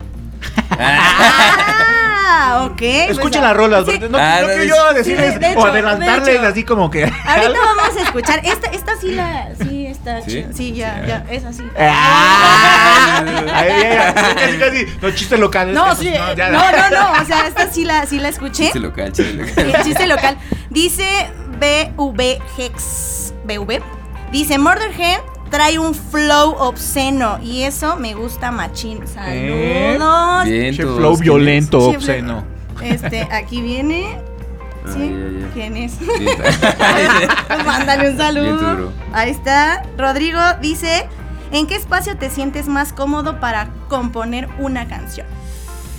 Ah, 2.36 2.64
ok. 2.66 2.78
pues, 2.78 3.10
Escuchen 3.12 3.42
las 3.42 3.56
rolas, 3.56 3.86
sí. 3.86 3.92
porque 3.92 4.10
no, 4.10 4.18
Ah, 4.18 4.38
no 4.42 4.48
no, 4.48 4.54
quiero 4.54 4.64
yo 4.64 4.94
decirles 4.94 5.40
de 5.40 5.52
hecho, 5.52 5.60
o 5.60 5.66
de 5.66 5.72
adelantarles 5.72 6.40
así 6.42 6.64
como 6.64 6.90
que. 6.90 7.04
Ahorita 7.04 7.60
vamos 7.78 7.98
a 7.98 8.02
escuchar. 8.02 8.40
Esta, 8.44 8.68
esta 8.72 8.96
sí 8.98 9.12
la. 9.12 9.50
Sí, 9.56 9.83
está 9.94 10.22
¿Sí? 10.22 10.32
chida. 10.32 10.48
Sí, 10.54 10.74
ya, 10.74 11.02
Sí. 11.02 11.08
ya, 11.08 11.26
es 11.30 11.46
así. 11.46 11.64
¡Ah! 11.80 13.24
Casi, 14.36 14.58
casi. 14.58 14.86
Los 15.02 15.16
chistes 15.16 15.40
locales. 15.40 15.74
No, 15.76 15.96
sí. 15.96 16.10
no, 16.10 16.34
ya. 16.34 16.50
No, 16.50 16.60
no, 16.72 16.90
no. 16.90 17.22
O 17.22 17.26
sea, 17.26 17.48
esta 17.48 17.72
sí 17.72 17.86
la, 17.86 18.06
sí 18.06 18.20
la 18.20 18.30
escuché. 18.30 18.64
Chiste 18.66 18.80
local, 18.80 19.12
chiste 19.14 19.34
local. 19.34 19.54
El 19.76 19.84
chiste 19.84 20.08
local. 20.08 20.38
Dice 20.70 21.30
BV 21.60 22.40
Hex. 22.58 23.34
BV. 23.46 23.82
Dice 24.32 24.58
Murder 24.58 24.92
Hen 24.98 25.22
trae 25.50 25.78
un 25.78 25.94
flow 25.94 26.56
obsceno. 26.58 27.40
Y 27.42 27.64
eso 27.64 27.96
me 27.96 28.14
gusta 28.14 28.52
machín. 28.52 29.04
¿Eh? 29.28 29.96
Saludos. 29.98 30.46
Bien, 30.46 30.76
flow 30.76 31.18
violento, 31.18 31.80
obsceno. 31.80 32.44
Este, 32.82 33.22
aquí 33.32 33.62
viene. 33.62 34.20
¿Sí? 34.92 35.00
Ay, 35.02 35.14
ay, 35.14 35.44
ay. 35.44 35.50
¿Quién 35.54 35.78
es? 35.78 35.94
Pues 37.48 37.66
Mándale 37.66 38.10
un 38.12 38.18
saludo. 38.18 38.92
Ahí 39.14 39.32
está. 39.32 39.84
Rodrigo 39.98 40.40
dice: 40.62 41.08
¿En 41.52 41.68
qué 41.68 41.76
espacio 41.76 42.18
te 42.18 42.30
sientes 42.30 42.68
más 42.68 42.94
cómodo 42.94 43.40
para 43.40 43.70
componer 43.90 44.50
una 44.60 44.88
canción? 44.88 45.28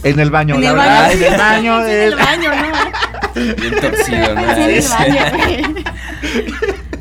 En 0.03 0.21
el 0.21 0.31
baño, 0.31 0.57
En 0.57 0.63
la 0.63 0.69
el 0.71 0.77
verdad. 0.77 1.03
baño. 1.03 1.17
En 1.17 1.33
el 1.33 1.39
baño. 1.39 1.83
Sí, 1.85 1.91
en 1.91 2.03
el 2.03 2.17
baño, 2.17 2.51
¿no? 2.51 3.55
Bien 3.57 3.81
torcido, 3.81 4.35
¿no? 4.35 4.55
Sí, 4.55 4.61
en 4.61 4.71
el 4.71 4.89
baño, 4.89 5.25
güey. 5.73 5.85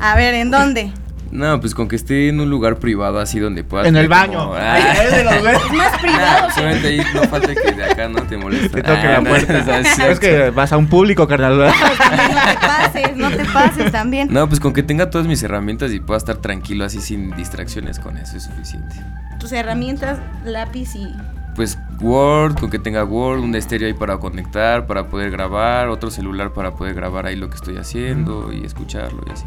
A 0.00 0.14
ver, 0.16 0.34
¿en 0.34 0.50
dónde? 0.50 0.92
No, 1.34 1.60
pues 1.60 1.74
con 1.74 1.88
que 1.88 1.96
esté 1.96 2.28
en 2.28 2.38
un 2.40 2.48
lugar 2.48 2.76
privado 2.76 3.18
así 3.18 3.40
donde 3.40 3.64
puedas. 3.64 3.86
En 3.88 3.96
el 3.96 4.08
baño. 4.08 4.38
como- 4.38 4.54
Ah. 4.54 4.78
es 4.78 5.10
de 5.10 5.24
los 5.24 5.40
güeyes. 5.40 5.62
Es 5.64 5.72
más 5.72 5.98
privado. 6.00 6.44
pues, 6.44 6.56
obviamente 6.58 6.86
ahí 6.88 7.00
no 7.12 7.22
falta 7.24 7.54
que 7.54 7.72
de 7.72 7.84
acá 7.84 8.08
no 8.08 8.22
te 8.22 8.36
moleste. 8.36 8.68
Te 8.68 8.82
toque 8.82 8.98
Ah, 9.06 9.10
la 9.12 9.20
no, 9.20 9.28
puerta. 9.30 9.78
es 9.80 9.98
Es 9.98 10.20
que 10.20 10.50
vas 10.50 10.72
a 10.72 10.76
un 10.76 10.86
público, 10.86 11.26
carnal. 11.26 11.58
No 11.58 11.64
te 11.72 12.66
pases, 12.66 13.16
no 13.16 13.30
te 13.30 13.44
pases 13.46 13.90
también. 13.92 14.28
No, 14.30 14.48
pues 14.48 14.60
con 14.60 14.72
que 14.72 14.82
tenga 14.84 15.10
todas 15.10 15.26
mis 15.26 15.42
herramientas 15.42 15.92
y 15.92 15.98
pueda 16.00 16.18
estar 16.18 16.36
tranquilo 16.36 16.84
así 16.84 17.00
sin 17.00 17.34
distracciones, 17.36 17.98
con 17.98 18.16
eso 18.16 18.36
es 18.36 18.44
suficiente. 18.44 18.94
Tus 19.40 19.50
herramientas, 19.52 20.18
lápiz 20.44 20.94
y. 20.94 21.12
Pues 21.56 21.78
Word, 22.00 22.54
con 22.60 22.70
que 22.70 22.78
tenga 22.78 23.04
Word, 23.04 23.40
un 23.40 23.54
estéreo 23.56 23.86
ahí 23.88 23.94
para 23.94 24.18
conectar, 24.18 24.86
para 24.86 25.08
poder 25.08 25.30
grabar, 25.32 25.88
otro 25.88 26.10
celular 26.10 26.52
para 26.52 26.74
poder 26.76 26.94
grabar 26.94 27.26
ahí 27.26 27.36
lo 27.36 27.48
que 27.50 27.56
estoy 27.56 27.76
haciendo 27.76 28.52
y 28.52 28.64
escucharlo 28.64 29.22
y 29.28 29.30
así. 29.32 29.46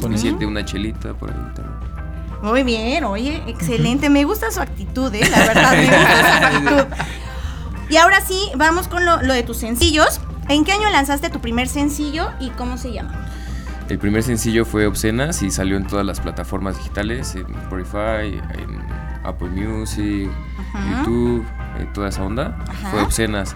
Con 0.00 0.14
una 0.48 0.64
chelita 0.64 1.14
por 1.14 1.30
ahí 1.30 1.36
también. 1.54 1.96
Muy 2.42 2.62
bien, 2.62 3.04
oye, 3.04 3.42
excelente. 3.46 4.10
Me 4.10 4.24
gusta 4.24 4.50
su 4.50 4.60
actitud, 4.60 5.12
¿eh? 5.14 5.28
La 5.30 5.38
verdad, 5.38 5.72
me 5.72 5.84
gusta 5.86 6.20
su 6.20 6.44
actitud. 6.76 6.96
Y 7.88 7.96
ahora 7.96 8.20
sí, 8.20 8.50
vamos 8.56 8.88
con 8.88 9.04
lo, 9.04 9.22
lo 9.22 9.32
de 9.34 9.42
tus 9.42 9.56
sencillos. 9.58 10.20
¿En 10.48 10.64
qué 10.64 10.72
año 10.72 10.88
lanzaste 10.90 11.30
tu 11.30 11.40
primer 11.40 11.68
sencillo 11.68 12.30
y 12.40 12.50
cómo 12.50 12.78
se 12.78 12.92
llama? 12.92 13.26
El 13.88 13.98
primer 13.98 14.22
sencillo 14.22 14.64
fue 14.64 14.86
Obscenas 14.86 15.42
y 15.42 15.50
salió 15.50 15.76
en 15.76 15.86
todas 15.86 16.04
las 16.04 16.20
plataformas 16.20 16.76
digitales, 16.76 17.34
en 17.36 17.46
Spotify, 17.54 18.40
en 18.58 18.80
Apple 19.24 19.48
Music, 19.48 20.28
Ajá. 20.72 20.98
YouTube, 21.04 21.44
eh, 21.78 21.88
toda 21.94 22.08
esa 22.08 22.22
onda. 22.24 22.56
Ajá. 22.68 22.90
Fue 22.90 23.02
Obscenas. 23.02 23.54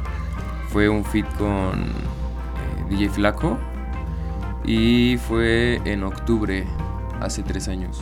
Fue 0.68 0.88
un 0.88 1.04
feat 1.04 1.26
con 1.36 1.80
eh, 1.80 2.84
DJ 2.90 3.10
Flaco 3.10 3.58
y 4.64 5.18
fue 5.28 5.80
en 5.84 6.02
octubre, 6.02 6.64
hace 7.20 7.42
tres 7.42 7.68
años. 7.68 8.00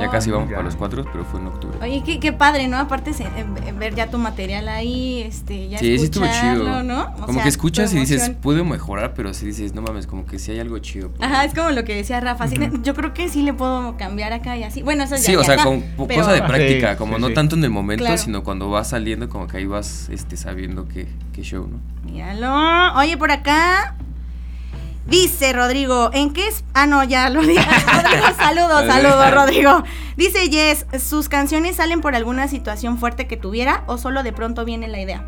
Ya 0.00 0.08
casi 0.10 0.30
vamos 0.30 0.48
para 0.50 0.62
los 0.62 0.74
cuatro, 0.76 1.04
pero 1.12 1.24
fue 1.24 1.38
en 1.40 1.48
octubre. 1.48 1.76
Oye, 1.82 2.02
qué, 2.04 2.18
qué 2.18 2.32
padre, 2.32 2.66
¿no? 2.66 2.78
Aparte, 2.78 3.12
se- 3.12 3.24
eh, 3.24 3.74
ver 3.78 3.94
ya 3.94 4.08
tu 4.10 4.16
material 4.16 4.68
ahí, 4.68 5.22
este, 5.22 5.68
ya 5.68 5.78
Sí, 5.78 5.98
sí 5.98 6.04
estuvo 6.04 6.24
chido. 6.24 6.82
¿no? 6.82 7.02
O 7.02 7.26
como 7.26 7.32
sea, 7.34 7.42
que 7.42 7.48
escuchas 7.48 7.92
y 7.92 7.98
dices, 7.98 8.30
puedo 8.40 8.64
mejorar, 8.64 9.12
pero 9.14 9.34
si 9.34 9.46
dices, 9.46 9.74
no 9.74 9.82
mames, 9.82 10.06
como 10.06 10.24
que 10.24 10.38
si 10.38 10.52
hay 10.52 10.60
algo 10.60 10.78
chido. 10.78 11.10
Ajá, 11.20 11.40
ahí". 11.40 11.48
es 11.48 11.54
como 11.54 11.70
lo 11.70 11.84
que 11.84 11.94
decía 11.96 12.20
Rafa. 12.20 12.48
sí, 12.48 12.56
Yo 12.82 12.94
creo 12.94 13.12
que 13.12 13.28
sí 13.28 13.42
le 13.42 13.52
puedo 13.52 13.96
cambiar 13.96 14.32
acá 14.32 14.56
y 14.56 14.62
así. 14.62 14.82
Bueno, 14.82 15.04
eso 15.04 15.16
ya 15.16 15.22
Sí, 15.22 15.32
ya 15.32 15.40
o 15.40 15.44
sea, 15.44 15.54
está, 15.56 15.66
con 15.66 15.82
pero- 16.08 16.20
cosa 16.20 16.32
de 16.32 16.42
práctica, 16.42 16.92
sí, 16.92 16.96
como 16.98 17.16
sí, 17.16 17.20
no 17.20 17.28
sí. 17.28 17.34
tanto 17.34 17.56
en 17.56 17.64
el 17.64 17.70
momento, 17.70 18.04
Claro. 18.04 18.18
sino 18.18 18.42
cuando 18.44 18.70
vas 18.70 18.88
saliendo, 18.88 19.28
como 19.28 19.46
que 19.46 19.58
ahí 19.58 19.66
vas 19.66 20.08
este, 20.10 20.36
sabiendo 20.36 20.86
qué, 20.88 21.06
qué 21.32 21.42
show, 21.42 21.68
¿no? 21.68 21.80
Míralo. 22.10 22.98
Oye, 22.98 23.16
por 23.18 23.30
acá. 23.30 23.96
Dice 25.06 25.52
Rodrigo, 25.52 26.10
¿en 26.12 26.32
qué 26.32 26.46
es? 26.46 26.64
Ah, 26.74 26.86
no, 26.86 27.02
ya 27.02 27.28
lo 27.28 27.42
dije. 27.42 27.60
Rodrigo, 27.86 28.26
saludos, 28.36 28.86
saludos, 28.86 29.34
Rodrigo. 29.34 29.82
Dice 30.16 30.48
Jess, 30.50 30.86
¿sus 31.02 31.28
canciones 31.28 31.76
salen 31.76 32.00
por 32.00 32.14
alguna 32.14 32.46
situación 32.46 32.98
fuerte 32.98 33.26
que 33.26 33.36
tuviera 33.36 33.82
o 33.86 33.98
solo 33.98 34.22
de 34.22 34.32
pronto 34.32 34.64
viene 34.64 34.86
la 34.88 35.00
idea? 35.00 35.24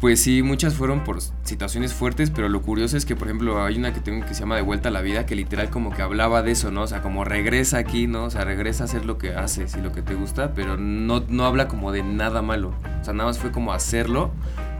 Pues 0.00 0.20
sí, 0.20 0.42
muchas 0.42 0.74
fueron 0.74 1.02
por 1.02 1.18
situaciones 1.44 1.94
fuertes, 1.94 2.30
pero 2.30 2.48
lo 2.48 2.60
curioso 2.60 2.96
es 2.96 3.06
que, 3.06 3.16
por 3.16 3.26
ejemplo, 3.26 3.62
hay 3.64 3.78
una 3.78 3.94
que 3.94 4.00
tengo 4.00 4.26
que 4.26 4.34
se 4.34 4.40
llama 4.40 4.56
De 4.56 4.62
vuelta 4.62 4.90
a 4.90 4.92
la 4.92 5.00
vida, 5.00 5.24
que 5.24 5.34
literal 5.34 5.70
como 5.70 5.94
que 5.94 6.02
hablaba 6.02 6.42
de 6.42 6.50
eso, 6.50 6.70
¿no? 6.70 6.82
O 6.82 6.86
sea, 6.86 7.00
como 7.00 7.24
regresa 7.24 7.78
aquí, 7.78 8.06
¿no? 8.06 8.24
O 8.24 8.30
sea, 8.30 8.44
regresa 8.44 8.84
a 8.84 8.86
hacer 8.86 9.06
lo 9.06 9.16
que 9.16 9.34
haces 9.34 9.74
y 9.76 9.80
lo 9.80 9.92
que 9.92 10.02
te 10.02 10.14
gusta, 10.14 10.52
pero 10.52 10.76
no, 10.76 11.24
no 11.28 11.46
habla 11.46 11.68
como 11.68 11.90
de 11.90 12.02
nada 12.02 12.42
malo. 12.42 12.74
O 13.00 13.04
sea, 13.04 13.14
nada 13.14 13.30
más 13.30 13.38
fue 13.38 13.50
como 13.50 13.72
hacerlo 13.72 14.30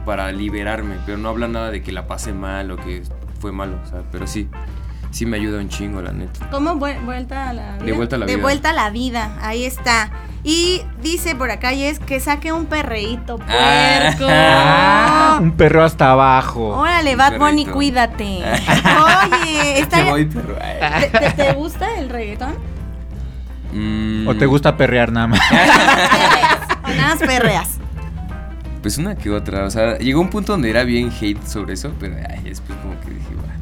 para 0.05 0.31
liberarme, 0.31 0.95
pero 1.05 1.17
no 1.17 1.29
habla 1.29 1.47
nada 1.47 1.71
de 1.71 1.81
que 1.81 1.91
la 1.91 2.07
pasé 2.07 2.33
mal 2.33 2.71
o 2.71 2.77
que 2.77 3.03
fue 3.39 3.51
malo, 3.51 3.77
o 3.83 3.87
sea, 3.89 4.01
pero 4.11 4.27
sí, 4.27 4.47
sí 5.11 5.25
me 5.25 5.37
ayuda 5.37 5.59
un 5.59 5.69
chingo, 5.69 6.01
la 6.01 6.11
neta. 6.11 6.49
¿Cómo 6.51 6.75
Vuel- 6.75 7.03
vuelta 7.03 7.49
a 7.49 7.53
la 7.53 7.73
vida? 7.73 7.85
De 7.85 7.91
vuelta 7.93 8.15
a 8.15 8.19
la 8.19 8.25
De 8.25 8.33
vida. 8.35 8.41
vuelta 8.43 8.69
a 8.69 8.73
la 8.73 8.89
vida, 8.89 9.37
ahí 9.41 9.65
está. 9.65 10.09
Y 10.47 10.83
dice 11.01 11.33
por 11.35 11.49
acá 11.49 11.71
Jess 11.71 11.97
que 11.97 12.19
saque 12.19 12.51
un 12.53 12.67
perreíto 12.67 13.39
Ah. 13.49 14.11
puerco. 14.11 14.27
Ah, 14.31 15.39
un 15.41 15.51
perro 15.53 15.83
hasta 15.83 16.11
abajo. 16.11 16.77
Órale, 16.77 17.13
Un 17.13 17.17
Bad 17.17 17.37
Bunny, 17.39 17.65
cuídate. 17.65 18.43
Oye, 19.41 19.79
está 19.79 19.97
Te 19.97 20.03
voy. 20.03 20.25
¿Te, 20.27 20.39
te- 21.19 21.31
te 21.31 21.53
gusta 21.53 21.95
el 21.97 22.09
reggaetón? 22.09 22.53
Mm, 23.73 24.27
¿O 24.27 24.35
te 24.35 24.45
gusta 24.45 24.77
perrear 24.77 25.11
nada 25.11 25.27
más? 25.27 25.39
O 26.85 26.87
nada 26.89 27.15
más 27.15 27.17
perreas. 27.17 27.79
Pues 28.85 28.99
una 28.99 29.15
que 29.15 29.31
otra, 29.31 29.63
o 29.65 29.71
sea, 29.71 29.97
llegó 29.97 30.21
un 30.21 30.29
punto 30.29 30.51
donde 30.51 30.69
era 30.69 30.83
bien 30.83 31.09
hate 31.19 31.41
sobre 31.47 31.73
eso, 31.73 31.91
pero 31.99 32.17
ay, 32.29 32.41
después 32.43 32.77
como 32.83 32.93
que 33.01 33.09
dije, 33.09 33.33
"Bueno, 33.33 33.53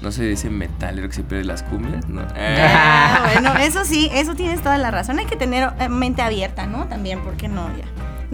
no 0.00 0.10
sé, 0.10 0.32
ese 0.32 0.48
metalero 0.48 1.06
que 1.10 1.14
se 1.14 1.22
pierde 1.24 1.44
las 1.44 1.62
cumbias, 1.62 2.08
¿no? 2.08 2.22
Ah, 2.34 3.28
bueno, 3.34 3.54
eso 3.58 3.84
sí, 3.84 4.08
eso 4.14 4.34
tienes 4.34 4.62
toda 4.62 4.78
la 4.78 4.90
razón. 4.90 5.18
Hay 5.18 5.26
que 5.26 5.36
tener 5.36 5.68
eh, 5.78 5.90
mente 5.90 6.22
abierta, 6.22 6.66
¿no? 6.66 6.86
También, 6.86 7.20
¿por 7.20 7.34
qué 7.36 7.48
no? 7.48 7.68
Ya. 7.76 7.84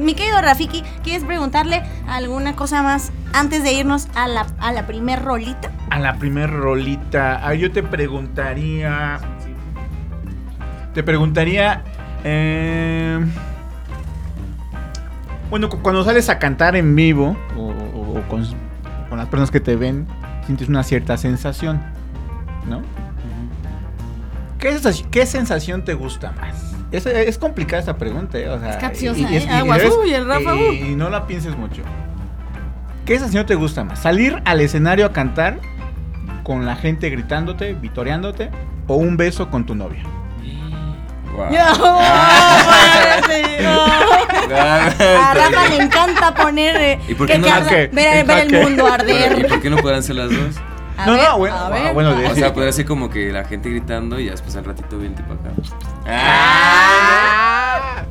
Mi 0.00 0.14
querido 0.14 0.40
Rafiki, 0.40 0.84
¿quieres 1.02 1.24
preguntarle 1.24 1.82
alguna 2.06 2.54
cosa 2.54 2.84
más 2.84 3.10
antes 3.32 3.64
de 3.64 3.72
irnos 3.72 4.06
a 4.14 4.28
la, 4.28 4.46
a 4.60 4.70
la 4.70 4.86
primer 4.86 5.24
rolita? 5.24 5.72
A 5.90 5.98
la 5.98 6.14
primer 6.20 6.50
rolita. 6.52 7.40
Ah, 7.44 7.54
yo 7.54 7.72
te 7.72 7.82
preguntaría. 7.82 9.18
Te 10.94 11.02
preguntaría. 11.02 11.82
eh, 12.22 13.18
bueno, 15.52 15.68
cu- 15.68 15.80
cuando 15.82 16.02
sales 16.02 16.28
a 16.30 16.38
cantar 16.38 16.76
en 16.76 16.96
vivo 16.96 17.36
o, 17.56 17.60
o- 17.60 18.18
o 18.18 18.22
con, 18.28 18.42
con 19.10 19.18
las 19.18 19.28
personas 19.28 19.50
que 19.50 19.60
te 19.60 19.76
ven, 19.76 20.06
sientes 20.46 20.68
una 20.68 20.82
cierta 20.82 21.16
sensación, 21.18 21.80
¿no? 22.68 22.80
¿Qué 24.58 24.72
sensación, 24.72 25.10
qué 25.10 25.26
sensación 25.26 25.84
te 25.84 25.92
gusta 25.94 26.32
más? 26.32 26.72
Es, 26.90 27.04
es 27.06 27.36
complicada 27.36 27.80
esta 27.80 27.96
pregunta, 27.98 28.38
¿eh? 28.38 28.48
O 28.48 28.58
sea, 28.58 28.70
Es 28.70 28.76
capciosa, 28.76 29.20
y- 29.20 29.24
y- 29.24 29.36
¿eh? 29.36 29.48
y- 29.48 29.88
uy, 30.02 30.14
el 30.14 30.26
Rafa, 30.26 30.56
y, 30.56 30.58
uh. 30.58 30.72
y 30.92 30.94
no 30.96 31.10
la 31.10 31.26
pienses 31.26 31.56
mucho. 31.56 31.82
¿Qué 33.04 33.14
sensación 33.18 33.44
te 33.44 33.54
gusta 33.56 33.84
más? 33.84 33.98
¿Salir 33.98 34.40
al 34.46 34.60
escenario 34.60 35.04
a 35.06 35.12
cantar 35.12 35.58
con 36.44 36.64
la 36.64 36.76
gente 36.76 37.10
gritándote, 37.10 37.74
vitoreándote? 37.74 38.50
¿O 38.86 38.96
un 38.96 39.16
beso 39.18 39.50
con 39.50 39.66
tu 39.66 39.74
novia? 39.74 40.02
Wow. 41.32 41.46
A 44.54 45.34
Rafa 45.34 45.68
le 45.68 45.76
encanta 45.82 46.34
poner 46.34 46.76
eh, 46.76 47.00
¿Y 47.08 47.14
por 47.14 47.26
que- 47.26 47.32
qué 47.34 47.38
no 47.38 47.46
que 47.46 47.52
arda- 47.52 47.68
¿Qué? 47.68 47.86
ver, 47.92 48.26
ver 48.26 48.38
el 48.52 48.52
mundo 48.62 48.86
¿Y 48.86 48.90
arder. 48.92 49.48
por 49.48 49.60
qué 49.60 49.70
no 49.70 49.76
podrán 49.78 50.02
ser 50.02 50.16
las 50.16 50.30
dos? 50.30 50.56
A 50.98 51.06
No, 51.06 51.12
ver, 51.14 51.22
no, 51.28 51.38
bueno, 51.38 51.56
a 51.56 51.66
ah, 51.68 51.92
bueno, 51.92 52.14
de- 52.14 52.26
O 52.26 52.34
sea, 52.34 52.52
podría 52.52 52.72
ser 52.72 52.84
como 52.84 53.08
que 53.08 53.32
la 53.32 53.44
gente 53.44 53.70
gritando 53.70 54.20
y 54.20 54.28
después 54.28 54.54
al 54.56 54.64
ratito 54.64 54.98
vente 54.98 55.22
para 55.22 55.34
acá. 55.40 55.50
Ah. 56.06 58.02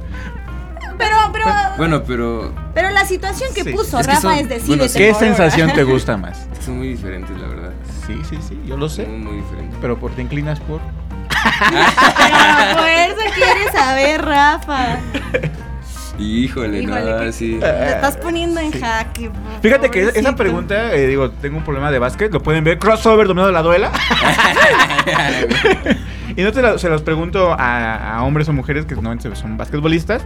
Pero, 0.98 1.16
pero, 1.32 1.46
Bueno, 1.78 2.04
pero 2.04 2.54
pero 2.74 2.90
la 2.92 3.06
situación 3.06 3.54
que 3.54 3.64
Sí. 3.64 3.72
puso 3.72 4.00
Es 4.00 4.08
que 4.08 4.14
Rafa 4.14 4.22
son- 4.22 4.32
es 4.34 4.48
bueno, 4.48 4.84
decídete 4.84 4.90
sí. 4.90 4.98
¿Qué 5.00 5.14
sensación 5.14 5.72
te 5.74 5.84
gusta 5.92 6.18
más? 6.18 6.48
son 6.64 6.78
muy 6.78 6.88
diferentes, 6.90 7.36
la 7.40 7.48
verdad. 7.48 7.72
Sí, 8.08 8.20
sí, 8.30 8.38
sí, 8.48 8.60
yo 8.66 8.78
lo 8.78 8.88
sé. 8.90 9.06
Muy, 9.06 9.18
muy 9.20 9.36
diferentes. 9.38 9.78
Pero 9.82 9.98
por 10.00 10.12
te 10.12 10.22
inclinas 10.22 10.60
por. 10.60 10.80
Pero 11.70 12.80
fuerza 12.80 13.36
quieres 13.36 13.72
saber, 13.74 14.22
Rafa. 14.26 14.98
Híjole, 16.20 16.84
Híjole, 16.84 17.12
no, 17.12 17.20
que 17.20 17.34
sí. 17.34 17.58
te 17.60 17.90
estás 17.90 18.16
poniendo 18.18 18.60
en 18.60 18.72
jaque. 18.72 19.32
Fíjate 19.64 19.90
que 19.90 20.12
esa 20.14 20.36
pregunta, 20.36 20.94
eh, 20.94 21.08
digo, 21.08 21.32
tengo 21.32 21.58
un 21.58 21.64
problema 21.64 21.90
de 21.90 21.98
básquet, 21.98 22.32
lo 22.32 22.44
pueden 22.44 22.64
ver, 22.64 22.78
crossover 22.78 23.26
dominado 23.28 23.52
la 23.52 23.64
duela. 23.64 23.92
y 26.36 26.44
no 26.44 26.52
te 26.52 26.62
la- 26.62 26.78
se 26.78 26.90
los 26.90 27.02
pregunto 27.02 27.54
a, 27.58 28.16
a 28.18 28.24
hombres 28.24 28.48
o 28.50 28.54
mujeres 28.54 28.86
que 28.86 28.96
normalmente 28.96 29.34
son 29.36 29.58
basquetbolistas. 29.58 30.24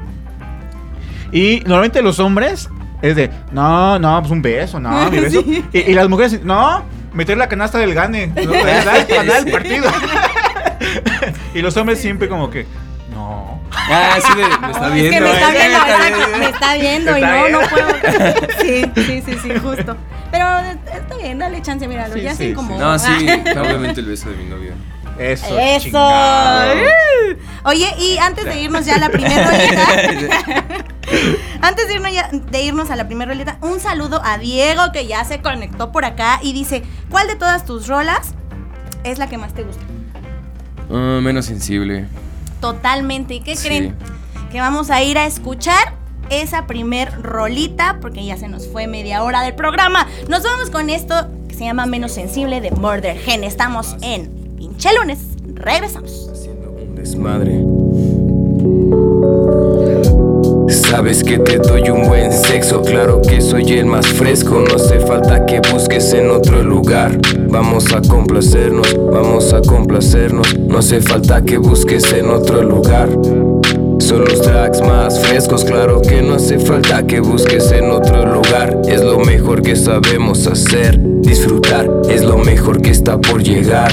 Y 1.32 1.62
normalmente 1.66 2.02
los 2.02 2.20
hombres 2.20 2.70
es 3.02 3.16
de, 3.16 3.30
no, 3.52 4.00
no, 4.00 4.20
pues 4.20 4.32
un 4.32 4.42
beso, 4.42 4.80
no, 4.80 5.10
mi 5.10 5.20
beso. 5.20 5.42
Sí. 5.44 5.64
Y, 5.72 5.80
y 5.80 5.94
las 5.94 6.10
mujeres, 6.10 6.42
no, 6.44 6.84
meter 7.14 7.38
la 7.38 7.48
canasta 7.48 7.78
del 7.78 7.94
gane, 7.94 8.28
no, 8.28 8.52
ganar 8.52 9.06
el 9.46 9.46
partido. 9.52 9.90
y 11.54 11.62
los 11.62 11.76
hombres 11.78 12.00
siempre 12.00 12.28
como 12.30 12.50
que, 12.50 12.66
no. 13.14 13.60
Ah, 13.72 14.18
sí, 14.26 14.34
me, 14.36 14.48
me 14.68 14.72
está 14.72 14.88
Es 14.88 14.94
viendo. 14.94 15.12
que 15.12 15.22
me 15.22 15.32
está 15.32 15.50
¿eh? 15.54 15.58
viendo, 15.60 15.78
exacto, 15.78 16.38
me 16.38 16.46
está 16.50 16.74
viendo 16.76 17.12
y 17.18 17.22
Está 17.22 17.36
no, 17.38 17.50
no 17.50 17.68
puedo. 17.70 17.88
Sí, 18.62 18.92
sí, 18.96 19.24
sí, 19.26 19.38
sí, 19.42 19.60
justo. 19.62 19.98
Pero 20.32 20.46
está 20.60 21.16
bien, 21.22 21.38
dale 21.40 21.62
chance, 21.62 21.88
míralo, 21.88 22.14
Sí, 22.16 22.22
ya 22.22 22.32
sí, 22.32 22.38
se 22.38 22.44
sí. 22.46 22.50
incomodó. 22.52 22.80
No, 22.80 23.00
sí, 23.00 23.12
obviamente 23.60 24.00
el 24.02 24.08
beso 24.08 24.30
de 24.30 24.36
mi 24.38 24.46
novia. 24.46 24.74
Eso. 25.18 25.58
Eso. 25.58 25.80
chingado. 25.86 26.74
Oye, 27.64 27.88
y 28.00 28.18
antes 28.18 28.44
de 28.46 28.62
irnos 28.62 28.86
ya 28.86 28.96
a 28.96 29.00
la 29.00 29.10
primera 29.10 29.50
roleta, 29.52 30.66
antes 31.62 31.88
de 31.88 31.94
irnos, 31.94 32.12
ya- 32.14 32.30
de 32.32 32.62
irnos 32.64 32.90
a 32.92 32.96
la 32.96 33.08
primera 33.08 33.32
roleta, 33.32 33.58
un 33.62 33.80
saludo 33.80 34.22
a 34.26 34.38
Diego 34.38 34.92
que 34.92 35.08
ya 35.08 35.24
se 35.24 35.42
conectó 35.42 35.92
por 35.92 36.04
acá 36.06 36.40
y 36.42 36.52
dice, 36.54 36.84
¿cuál 37.10 37.28
de 37.28 37.36
todas 37.36 37.66
tus 37.66 37.88
rolas 37.88 38.34
es 39.04 39.18
la 39.20 39.28
que 39.28 39.38
más 39.38 39.54
te 39.54 39.64
gusta? 39.64 39.84
Ah, 40.92 41.20
menos 41.22 41.46
sensible. 41.46 42.06
Totalmente. 42.62 43.36
¿Y 43.36 43.40
qué 43.42 43.56
Sí. 43.56 43.68
creen? 43.68 43.96
Que 44.52 44.60
vamos 44.60 44.90
a 44.90 45.02
ir 45.04 45.18
a 45.18 45.26
escuchar 45.26 45.94
esa 46.30 46.66
primer 46.66 47.22
rolita 47.22 47.98
porque 48.02 48.26
ya 48.26 48.38
se 48.38 48.48
nos 48.48 48.68
fue 48.68 48.88
media 48.88 49.24
hora 49.24 49.42
del 49.42 49.54
programa. 49.56 50.08
Nos 50.30 50.44
vamos 50.44 50.70
con 50.70 50.90
esto 50.90 51.28
que 51.48 51.56
se 51.56 51.66
llama 51.66 51.86
Menos 51.86 52.14
Sensible 52.14 52.62
de 52.62 52.72
Murder 52.72 53.18
Gen. 53.18 53.44
Estamos 53.44 53.96
en 54.02 54.30
Pinche 54.58 54.90
Lunes. 55.00 55.20
Regresamos. 55.54 56.30
Haciendo 56.32 56.72
un 56.72 56.96
desmadre. 56.96 57.64
Sabes 60.96 61.26
que 61.26 61.38
te 61.38 61.58
doy 61.58 61.90
un 61.90 62.08
buen 62.08 62.32
sexo, 62.32 62.82
claro 62.82 63.22
que 63.22 63.42
soy 63.42 63.66
el 63.74 63.86
más 63.86 64.08
fresco, 64.08 64.64
no 64.66 64.78
hace 64.78 64.98
falta 65.02 65.46
que 65.46 65.60
busques 65.74 66.14
en 66.14 66.30
otro 66.30 66.64
lugar. 66.64 67.20
Vamos 67.50 67.92
a 67.92 68.00
complacernos, 68.00 68.96
vamos 69.12 69.52
a 69.52 69.62
complacernos, 69.62 70.58
no 70.58 70.78
hace 70.78 71.02
falta 71.02 71.44
que 71.44 71.58
busques 71.58 72.14
en 72.14 72.30
otro 72.30 72.64
lugar. 72.64 73.10
Son 74.00 74.24
los 74.24 74.42
tracks 74.42 74.80
más 74.80 75.20
frescos, 75.20 75.66
claro 75.66 76.02
que 76.02 76.22
no 76.22 76.36
hace 76.36 76.60
falta 76.60 77.06
que 77.06 77.20
busques 77.20 77.74
en 77.74 77.92
otro 77.92 78.26
lugar. 78.26 78.80
Es 78.88 79.04
lo 79.04 79.20
mejor 79.20 79.62
que 79.62 79.76
sabemos 79.76 80.48
hacer, 80.48 80.98
disfrutar, 81.20 81.92
es 82.10 82.24
lo 82.24 82.38
mejor 82.38 82.82
que 82.82 82.92
está 82.92 83.18
por 83.18 83.44
llegar 83.44 83.92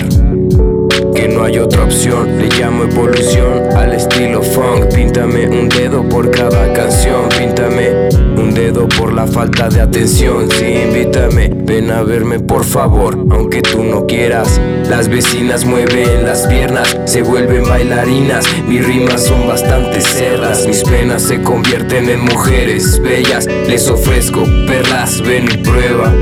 que 1.14 1.28
no 1.28 1.44
hay 1.44 1.58
otra 1.58 1.84
opción. 1.84 2.38
Le 2.38 2.48
llamo 2.58 2.84
evolución 2.84 3.76
al 3.76 3.94
estilo 3.94 4.42
funk. 4.42 4.94
Píntame 4.94 5.48
un 5.48 5.68
dedo 5.68 6.08
por 6.08 6.30
cada 6.30 6.72
canción. 6.72 7.28
Píntame 7.38 8.21
dedo 8.54 8.88
por 8.88 9.12
la 9.12 9.26
falta 9.26 9.68
de 9.68 9.80
atención. 9.80 10.48
Sí, 10.50 10.66
invítame, 10.66 11.50
ven 11.52 11.90
a 11.90 12.02
verme 12.02 12.40
por 12.40 12.64
favor, 12.64 13.26
aunque 13.30 13.62
tú 13.62 13.82
no 13.82 14.06
quieras. 14.06 14.60
Las 14.88 15.08
vecinas 15.08 15.64
mueven 15.64 16.24
las 16.24 16.46
piernas, 16.46 16.96
se 17.06 17.22
vuelven 17.22 17.68
bailarinas. 17.68 18.46
Mis 18.68 18.86
rimas 18.86 19.24
son 19.24 19.46
bastante 19.46 20.00
cerdas. 20.00 20.66
Mis 20.66 20.82
penas 20.82 21.22
se 21.22 21.42
convierten 21.42 22.08
en 22.08 22.20
mujeres 22.20 23.00
bellas. 23.00 23.46
Les 23.68 23.88
ofrezco 23.88 24.44
perlas, 24.66 25.22
ven 25.22 25.48
y 25.52 25.56
prueba. 25.58 26.12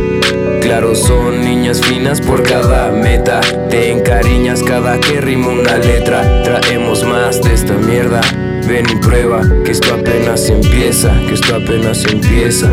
Claro, 0.60 0.94
son 0.94 1.40
niñas 1.40 1.80
finas 1.80 2.20
por 2.20 2.42
cada 2.42 2.90
meta. 2.90 3.40
Te 3.70 3.90
encariñas 3.90 4.62
cada 4.62 5.00
que 5.00 5.20
rima 5.20 5.48
una 5.48 5.78
letra. 5.78 6.42
Traemos 6.42 7.04
más 7.04 7.42
de 7.42 7.54
esta 7.54 7.74
mierda. 7.74 8.20
Ven 8.66 8.86
y 8.90 8.96
prueba 8.96 9.42
que 9.64 9.72
esto 9.72 9.94
apenas 9.94 10.48
empieza, 10.48 11.12
que 11.26 11.34
esto 11.34 11.56
apenas 11.56 12.04
empieza. 12.04 12.70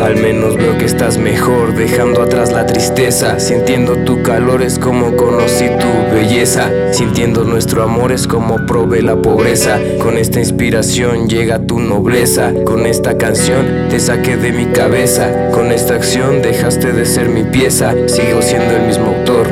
Al 0.00 0.16
menos 0.16 0.56
veo 0.56 0.76
que 0.78 0.86
estás 0.86 1.18
mejor, 1.18 1.74
dejando 1.74 2.22
atrás 2.22 2.52
la 2.52 2.66
tristeza. 2.66 3.38
Sintiendo 3.38 3.96
tu 4.04 4.22
calor 4.22 4.62
es 4.62 4.78
como 4.78 5.16
conocí 5.16 5.66
tu 5.66 6.14
belleza. 6.14 6.70
Sintiendo 6.92 7.44
nuestro 7.44 7.82
amor 7.82 8.12
es 8.12 8.26
como 8.26 8.64
probé 8.66 9.02
la 9.02 9.16
pobreza. 9.16 9.78
Con 10.00 10.18
esta 10.18 10.40
inspiración 10.40 11.28
llega 11.28 11.66
tu 11.66 11.78
nobleza. 11.78 12.52
Con 12.64 12.86
esta 12.86 13.16
canción 13.18 13.88
te 13.88 14.00
saqué 14.00 14.36
de 14.36 14.52
mi 14.52 14.66
cabeza. 14.66 15.50
Con 15.52 15.70
esta 15.70 15.94
acción 15.94 16.42
dejaste 16.42 16.92
de 16.92 17.04
ser 17.04 17.28
mi 17.28 17.44
pieza. 17.44 17.92
Sigo 18.06 18.42
siendo 18.42 18.76
el 18.76 18.86
mismo 18.86 19.14
autor. 19.16 19.48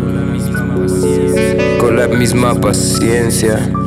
Con 0.00 0.14
la 0.14 0.22
misma 0.32 0.76
paciencia. 0.76 1.78
Con 1.78 1.96
la 1.96 2.08
misma 2.08 2.54
paciencia. 2.54 3.81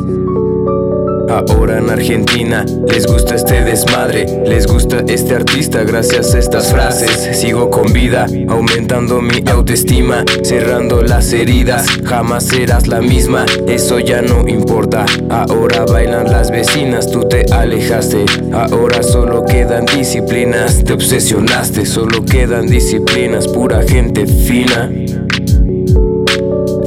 Ahora 1.29 1.79
en 1.79 1.89
Argentina 1.89 2.65
les 2.88 3.05
gusta 3.05 3.35
este 3.35 3.63
desmadre, 3.63 4.25
les 4.45 4.67
gusta 4.67 5.03
este 5.07 5.35
artista 5.35 5.83
gracias 5.83 6.33
a 6.33 6.39
estas 6.39 6.71
frases. 6.71 7.38
Sigo 7.38 7.69
con 7.69 7.91
vida, 7.91 8.27
aumentando 8.47 9.21
mi 9.21 9.43
autoestima, 9.47 10.23
cerrando 10.43 11.01
las 11.01 11.33
heridas. 11.33 11.88
Jamás 12.03 12.45
serás 12.45 12.88
la 12.88 13.01
misma, 13.01 13.45
eso 13.67 13.99
ya 13.99 14.21
no 14.21 14.47
importa. 14.47 15.05
Ahora 15.29 15.85
bailan 15.85 16.31
las 16.31 16.51
vecinas, 16.51 17.11
tú 17.11 17.27
te 17.27 17.45
alejaste. 17.51 18.25
Ahora 18.53 19.03
solo 19.03 19.43
quedan 19.45 19.85
disciplinas, 19.85 20.83
te 20.83 20.93
obsesionaste, 20.93 21.85
solo 21.85 22.23
quedan 22.23 22.67
disciplinas, 22.67 23.47
pura 23.47 23.81
gente 23.83 24.25
fina 24.27 24.89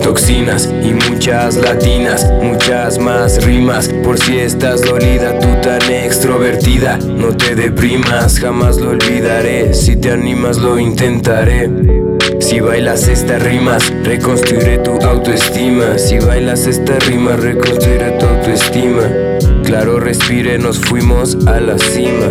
toxinas 0.09 0.66
y 0.83 0.94
muchas 1.11 1.57
latinas, 1.57 2.27
muchas 2.42 2.99
más 2.99 3.44
rimas. 3.44 3.90
Por 4.03 4.18
si 4.18 4.38
estás 4.38 4.81
dolida, 4.81 5.38
tú 5.38 5.49
tan 5.61 5.83
extrovertida, 5.92 6.97
no 6.97 7.37
te 7.37 7.55
deprimas, 7.55 8.40
jamás 8.40 8.79
lo 8.79 8.92
olvidaré. 8.92 9.75
Si 9.75 9.97
te 9.97 10.11
animas, 10.11 10.57
lo 10.57 10.79
intentaré. 10.79 11.68
Si 12.40 12.59
bailas 12.61 13.07
estas 13.07 13.42
rimas, 13.42 13.92
reconstruiré 14.03 14.79
tu 14.79 14.92
autoestima. 14.92 15.99
Si 15.99 16.18
bailas 16.18 16.66
estas 16.66 17.07
rimas, 17.07 17.40
reconstruiré 17.40 18.12
tu 18.12 18.25
autoestima. 18.25 19.03
Claro, 19.62 20.01
respire, 20.01 20.59
nos 20.59 20.79
fuimos 20.79 21.37
a 21.47 21.61
la 21.61 21.77
cima. 21.77 22.29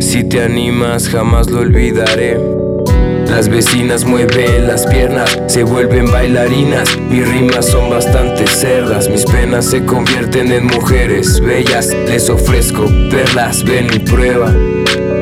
Si 0.00 0.24
te 0.24 0.42
animas, 0.42 1.08
jamás 1.08 1.48
lo 1.48 1.60
olvidaré. 1.60 2.53
Las 3.34 3.48
vecinas 3.48 4.04
mueven 4.04 4.68
las 4.68 4.86
piernas, 4.86 5.40
se 5.48 5.64
vuelven 5.64 6.08
bailarinas. 6.08 6.96
Mis 7.10 7.28
rimas 7.28 7.66
son 7.66 7.90
bastante 7.90 8.46
cerdas, 8.46 9.08
mis 9.10 9.24
penas 9.24 9.64
se 9.64 9.84
convierten 9.84 10.52
en 10.52 10.66
mujeres 10.66 11.40
bellas. 11.40 11.92
Les 12.06 12.30
ofrezco 12.30 12.84
perlas, 13.10 13.64
ven 13.64 13.88
y 13.92 13.98
prueba. 13.98 14.54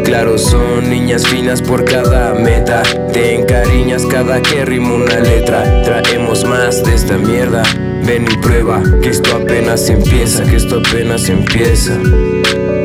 Claro, 0.05 0.37
son 0.37 0.90
niñas 0.90 1.27
finas 1.27 1.62
por 1.62 1.87
cada 1.87 2.35
meta. 2.35 2.83
Te 3.14 3.35
encariñas 3.35 4.05
cada 4.05 4.42
que 4.42 4.66
rima 4.66 4.92
una 4.92 5.18
letra. 5.18 5.83
Traemos 5.83 6.44
más 6.44 6.85
de 6.85 6.94
esta 6.94 7.16
mierda. 7.16 7.62
Ven 8.05 8.27
y 8.31 8.37
prueba 8.42 8.83
que 9.01 9.09
esto 9.09 9.37
apenas 9.37 9.88
empieza, 9.88 10.44
que 10.44 10.57
esto 10.57 10.83
apenas 10.87 11.31
empieza. 11.31 11.98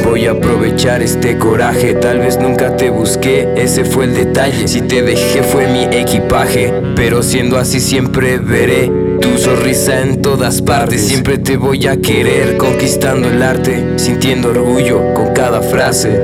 Voy 0.10 0.26
a 0.26 0.32
aprovechar 0.32 1.02
este 1.02 1.38
coraje, 1.38 1.93
tal 1.93 2.20
vez 2.20 2.39
nunca 2.39 2.78
te 2.78 2.89
busqué, 2.89 3.54
ese 3.58 3.84
fue 3.84 4.06
el 4.06 4.13
detalle. 4.15 4.67
Si 4.67 4.82
te 4.82 5.02
dejé 5.02 5.43
fue 5.43 5.67
mi 5.67 5.84
equipaje. 5.84 6.74
Pero 6.96 7.22
siendo 7.22 7.58
así 7.58 7.82
siempre 7.82 8.38
veré 8.38 8.89
tu 9.20 9.38
sonrisa 9.38 10.02
en 10.02 10.22
todas 10.22 10.62
partes. 10.62 11.06
Siempre 11.06 11.38
te 11.38 11.58
voy 11.58 11.88
a 11.88 11.98
querer 11.98 12.56
conquistando 12.56 13.30
el 13.30 13.43
arte, 13.43 13.98
sintiendo 13.98 14.50
orgullo 14.50 15.13
con 15.13 15.34
cada 15.34 15.62
frase. 15.62 16.17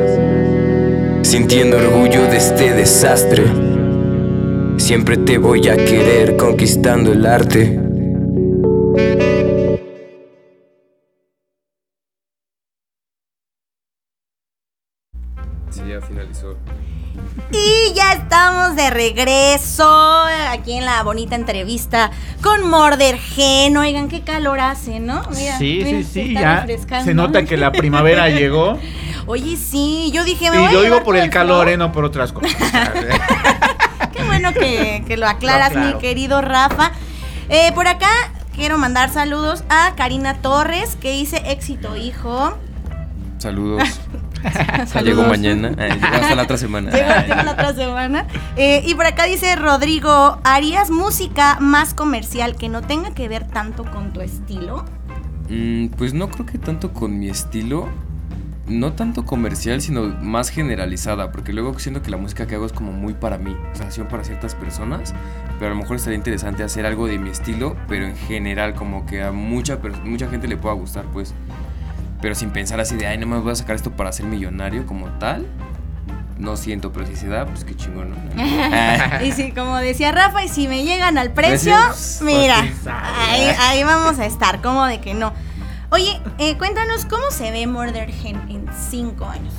Sintiendo 1.22 1.76
orgullo 1.78 2.24
de 2.28 2.38
este 2.38 2.74
desastre. 2.74 3.44
Siempre 4.78 5.18
te 5.18 5.38
voy 5.38 5.68
a 5.68 5.76
querer 5.76 6.38
conquistando 6.38 7.12
el 7.12 7.26
arte. 7.26 7.83
Finalizó. 16.34 16.58
Y 17.52 17.94
ya 17.94 18.14
estamos 18.14 18.76
de 18.76 18.90
regreso 18.90 19.88
aquí 20.50 20.74
en 20.74 20.86
la 20.86 21.04
bonita 21.04 21.36
entrevista 21.36 22.10
con 22.42 22.68
Morder 22.68 23.18
Gen. 23.20 23.78
Oigan, 23.78 24.10
qué 24.10 24.22
calor 24.22 24.60
hace, 24.60 25.00
¿no? 25.00 25.22
Mira, 25.36 25.58
sí, 25.58 25.82
mira, 25.84 25.98
sí, 26.00 26.04
sí, 26.04 26.34
ya 26.34 26.66
se 27.04 27.14
nota 27.14 27.44
que 27.44 27.56
la 27.56 27.72
primavera 27.72 28.30
llegó. 28.30 28.80
Oye, 29.28 29.58
sí, 29.58 30.12
yo 30.12 30.24
dije, 30.24 30.50
me 30.50 30.58
Y 30.58 30.60
voy 30.60 30.68
a 30.68 30.72
lo 30.72 30.82
digo 30.82 31.04
por 31.04 31.16
el 31.16 31.30
calor, 31.30 31.70
eh, 31.70 31.78
no 31.78 31.92
por 31.92 32.04
otras 32.04 32.34
cosas. 32.34 32.52
Qué 34.14 34.24
bueno 34.24 34.52
que, 34.54 35.04
que 35.08 35.16
lo 35.16 35.28
aclaras, 35.28 35.76
mi 35.76 35.94
querido 36.00 36.42
Rafa. 36.42 36.92
Eh, 37.50 37.72
por 37.74 37.88
acá 37.88 38.10
quiero 38.56 38.78
mandar 38.78 39.12
saludos 39.12 39.64
a 39.70 39.94
Karina 39.96 40.36
Torres, 40.42 40.98
que 41.00 41.12
dice 41.12 41.44
éxito, 41.46 41.96
hijo. 41.96 42.58
Saludos. 43.38 44.00
Saludos. 44.88 45.04
Llego 45.04 45.24
mañana. 45.24 45.70
Eh, 45.78 45.90
llego 45.94 46.16
hasta 46.16 46.36
la 46.36 46.44
otra 46.44 46.58
semana. 46.58 46.92
Llego 46.92 47.10
llego 47.28 47.44
la 47.44 47.52
otra 47.52 47.74
semana. 47.74 48.28
Eh, 48.56 48.84
y 48.86 48.96
por 48.96 49.06
acá 49.06 49.26
dice 49.26 49.56
Rodrigo, 49.56 50.40
¿harías 50.44 50.90
música 50.90 51.58
más 51.60 51.94
comercial 51.94 52.56
que 52.56 52.70
no 52.70 52.82
tenga 52.82 53.14
que 53.14 53.28
ver 53.28 53.48
tanto 53.48 53.84
con 53.86 54.14
tu 54.14 54.22
estilo? 54.22 54.86
Mm, 55.50 55.88
pues 55.90 56.14
no 56.14 56.30
creo 56.30 56.46
que 56.46 56.58
tanto 56.58 56.94
con 56.94 57.20
mi 57.20 57.30
estilo. 57.30 57.90
No 58.66 58.94
tanto 58.94 59.26
comercial, 59.26 59.82
sino 59.82 60.04
más 60.22 60.50
generalizada. 60.50 61.32
Porque 61.32 61.52
luego 61.52 61.78
siento 61.80 62.02
que 62.02 62.12
la 62.12 62.18
música 62.18 62.48
que 62.48 62.56
hago 62.56 62.66
es 62.66 62.74
como 62.74 62.92
muy 62.92 63.14
para 63.14 63.38
mí. 63.38 63.56
O 63.74 63.76
sea, 63.76 63.92
sí 63.92 64.02
para 64.04 64.24
ciertas 64.24 64.56
personas. 64.56 65.14
Pero 65.60 65.72
a 65.72 65.76
lo 65.76 65.82
mejor 65.82 65.98
estaría 65.98 66.18
interesante 66.18 66.64
hacer 66.64 66.86
algo 66.86 67.08
de 67.08 67.18
mi 67.18 67.30
estilo. 67.30 67.76
Pero 67.88 68.06
en 68.06 68.16
general, 68.16 68.74
como 68.74 69.06
que 69.06 69.22
a 69.22 69.32
mucha, 69.32 69.80
mucha 70.04 70.30
gente 70.30 70.48
le 70.48 70.58
pueda 70.58 70.76
gustar, 70.76 71.06
pues. 71.06 71.34
Pero 72.24 72.36
sin 72.36 72.52
pensar 72.52 72.80
así 72.80 72.96
de, 72.96 73.06
ay, 73.06 73.18
no 73.18 73.28
me 73.28 73.38
voy 73.38 73.52
a 73.52 73.56
sacar 73.56 73.76
esto 73.76 73.92
para 73.92 74.10
ser 74.14 74.26
millonario 74.28 74.86
como 74.86 75.08
tal. 75.20 75.46
No 76.38 76.56
siento, 76.56 76.94
pero 76.94 77.06
si 77.06 77.18
se 77.18 77.28
da, 77.28 77.46
pues 77.46 77.66
qué 77.66 77.76
chingón, 77.76 78.12
¿no? 78.12 79.26
Y 79.26 79.34
sí, 79.34 79.52
como 79.52 79.76
decía 79.76 80.14
Rafa, 80.14 80.42
y 80.42 80.48
si 80.48 80.70
me 80.70 80.86
llegan 80.86 81.18
al 81.18 81.34
precio, 81.34 81.76
Precios, 81.76 82.22
mira, 82.22 82.64
ahí, 83.30 83.42
ahí 83.60 83.84
vamos 83.84 84.20
a 84.20 84.26
estar, 84.26 84.62
como 84.62 84.86
de 84.86 85.02
que 85.02 85.14
no. 85.14 85.34
Oye, 85.90 86.18
eh, 86.38 86.58
cuéntanos 86.58 87.04
cómo 87.04 87.30
se 87.30 87.52
ve 87.52 87.68
Murder 87.68 88.10
Gen 88.10 88.38
en 88.50 88.68
cinco 88.90 89.26
años. 89.26 89.54